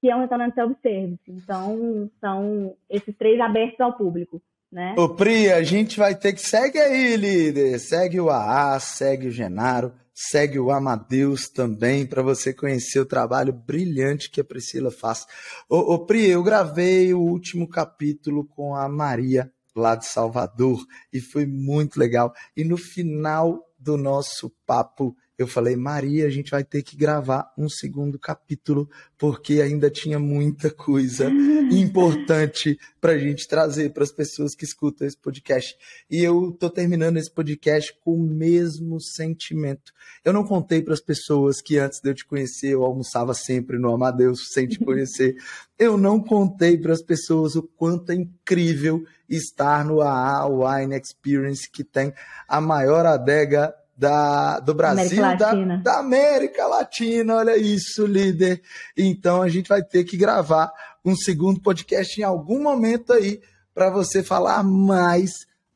que 0.01 0.11
é 0.11 0.15
um 0.15 0.21
restaurante 0.21 0.55
self-service. 0.55 1.19
Então, 1.27 2.11
são 2.21 2.75
esses 2.91 3.17
três 3.17 3.41
abertos 3.41 3.81
ao 3.81 3.97
público. 3.97 4.43
Né? 4.71 4.95
Ô 4.99 5.09
Pri, 5.09 5.51
a 5.51 5.63
gente 5.63 5.99
vai 5.99 6.15
ter 6.15 6.35
que. 6.35 6.41
Segue 6.41 6.79
aí, 6.79 7.17
líder. 7.17 7.79
Segue 7.79 8.21
o 8.21 8.29
AA, 8.29 8.79
segue 8.79 9.29
o 9.29 9.33
Genaro 9.33 9.93
Segue 10.23 10.59
o 10.59 10.71
Amadeus 10.71 11.49
também 11.49 12.05
para 12.05 12.21
você 12.21 12.53
conhecer 12.53 13.01
o 13.01 13.07
trabalho 13.07 13.55
brilhante 13.55 14.31
que 14.31 14.39
a 14.39 14.45
Priscila 14.45 14.91
faz. 14.91 15.25
Ô, 15.67 15.95
ô 15.95 16.05
Pri, 16.05 16.27
eu 16.27 16.43
gravei 16.43 17.15
o 17.15 17.21
último 17.21 17.67
capítulo 17.67 18.45
com 18.45 18.77
a 18.77 18.87
Maria 18.87 19.51
lá 19.75 19.95
de 19.95 20.05
Salvador 20.05 20.85
e 21.11 21.23
foi 21.23 21.47
muito 21.47 21.99
legal. 21.99 22.35
E 22.55 22.63
no 22.65 22.77
final 22.77 23.65
do 23.79 23.97
nosso 23.97 24.53
papo, 24.67 25.17
eu 25.43 25.47
falei, 25.47 25.75
Maria, 25.75 26.27
a 26.27 26.31
gente 26.31 26.51
vai 26.51 26.63
ter 26.63 26.83
que 26.83 26.95
gravar 26.95 27.51
um 27.57 27.67
segundo 27.67 28.19
capítulo, 28.19 28.91
porque 29.17 29.63
ainda 29.63 29.89
tinha 29.89 30.19
muita 30.19 30.71
coisa 30.71 31.31
importante 31.73 32.79
para 33.01 33.13
a 33.13 33.19
gente 33.19 33.49
trazer 33.49 33.91
para 33.91 34.03
as 34.03 34.13
pessoas 34.13 34.55
que 34.55 34.67
escutam 34.67 35.07
esse 35.07 35.17
podcast. 35.17 35.75
E 36.11 36.23
eu 36.23 36.51
estou 36.51 36.69
terminando 36.69 37.17
esse 37.17 37.31
podcast 37.31 37.97
com 38.05 38.17
o 38.17 38.23
mesmo 38.23 39.01
sentimento. 39.01 39.95
Eu 40.23 40.35
não 40.35 40.45
contei 40.45 40.83
para 40.83 40.93
as 40.93 41.01
pessoas 41.01 41.63
que 41.63 41.79
antes 41.79 42.01
de 42.01 42.11
eu 42.11 42.15
te 42.15 42.27
conhecer, 42.27 42.75
eu 42.75 42.85
almoçava 42.85 43.33
sempre 43.33 43.79
no 43.79 43.95
Amadeus 43.95 44.53
sem 44.53 44.69
te 44.69 44.79
conhecer. 44.79 45.37
Eu 45.79 45.97
não 45.97 46.21
contei 46.23 46.77
para 46.77 46.93
as 46.93 47.01
pessoas 47.01 47.57
o 47.57 47.63
quanto 47.63 48.13
é 48.13 48.15
incrível 48.15 49.03
estar 49.27 49.87
no 49.87 50.03
AA 50.03 50.47
Wine 50.47 51.01
Experience, 51.01 51.71
que 51.71 51.83
tem 51.83 52.13
a 52.47 52.61
maior 52.61 53.07
adega 53.07 53.75
da, 54.01 54.59
do 54.61 54.73
Brasil, 54.73 55.21
da, 55.37 55.55
da, 55.77 55.99
América 55.99 56.67
Latina. 56.67 57.37
Olha 57.37 57.55
isso, 57.59 58.07
líder. 58.07 58.63
Então 58.97 59.43
a 59.43 59.49
gente 59.51 59.69
vai 59.69 59.83
ter 59.83 60.05
que 60.05 60.17
gravar 60.17 60.73
um 61.05 61.15
segundo 61.15 61.61
podcast 61.61 62.19
em 62.19 62.25
algum 62.25 62.63
momento 62.63 63.13
aí 63.13 63.43
para 63.75 63.91
você 63.91 64.23
falar 64.23 64.63
mais 64.63 65.31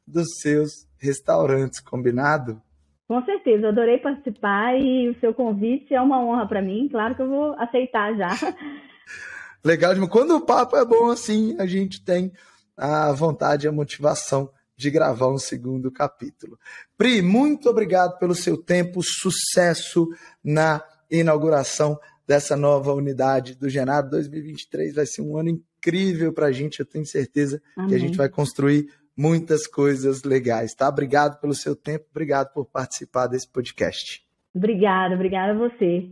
dos 0.06 0.26
seus 0.40 0.88
restaurantes, 0.96 1.80
combinado? 1.80 2.62
Com 3.06 3.22
certeza, 3.26 3.66
eu 3.66 3.68
adorei 3.68 3.98
participar 3.98 4.74
e 4.80 5.10
o 5.10 5.20
seu 5.20 5.34
convite 5.34 5.94
é 5.94 6.00
uma 6.00 6.18
honra 6.24 6.48
para 6.48 6.62
mim. 6.62 6.88
Claro 6.90 7.14
que 7.14 7.20
eu 7.20 7.28
vou 7.28 7.54
aceitar 7.58 8.16
já. 8.16 8.30
Legal, 9.62 9.92
quando 10.08 10.34
o 10.34 10.40
papo 10.40 10.78
é 10.78 10.84
bom 10.84 11.10
assim, 11.10 11.56
a 11.58 11.66
gente 11.66 12.02
tem 12.02 12.32
a 12.74 13.12
vontade 13.12 13.66
e 13.66 13.68
a 13.68 13.72
motivação 13.72 14.48
de 14.76 14.90
gravar 14.90 15.28
um 15.28 15.38
segundo 15.38 15.90
capítulo. 15.90 16.58
Pri, 16.96 17.22
muito 17.22 17.68
obrigado 17.68 18.18
pelo 18.18 18.34
seu 18.34 18.56
tempo, 18.56 19.00
sucesso 19.02 20.08
na 20.42 20.82
inauguração 21.10 21.98
dessa 22.26 22.56
nova 22.56 22.92
unidade 22.92 23.54
do 23.54 23.68
Genado 23.68 24.10
2023. 24.10 24.94
Vai 24.94 25.06
ser 25.06 25.22
um 25.22 25.36
ano 25.36 25.50
incrível 25.50 26.32
para 26.32 26.46
a 26.46 26.52
gente, 26.52 26.80
eu 26.80 26.86
tenho 26.86 27.06
certeza 27.06 27.62
Amém. 27.76 27.90
que 27.90 27.94
a 27.94 27.98
gente 27.98 28.16
vai 28.16 28.28
construir 28.28 28.88
muitas 29.16 29.66
coisas 29.66 30.22
legais, 30.24 30.74
tá? 30.74 30.88
Obrigado 30.88 31.40
pelo 31.40 31.54
seu 31.54 31.76
tempo, 31.76 32.06
obrigado 32.10 32.52
por 32.52 32.64
participar 32.64 33.26
desse 33.26 33.48
podcast. 33.48 34.24
Obrigada, 34.54 35.14
obrigada 35.14 35.52
a 35.52 35.68
você. 35.68 36.10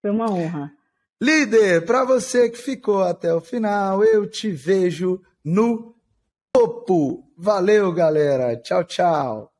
Foi 0.00 0.10
uma 0.10 0.30
honra. 0.30 0.72
Líder, 1.20 1.84
para 1.84 2.04
você 2.04 2.50
que 2.50 2.58
ficou 2.58 3.02
até 3.02 3.32
o 3.32 3.40
final, 3.40 4.02
eu 4.02 4.28
te 4.28 4.50
vejo 4.50 5.22
no 5.44 5.91
topo. 6.52 7.32
Valeu, 7.38 7.92
galera. 7.92 8.60
Tchau, 8.60 8.84
tchau. 8.84 9.51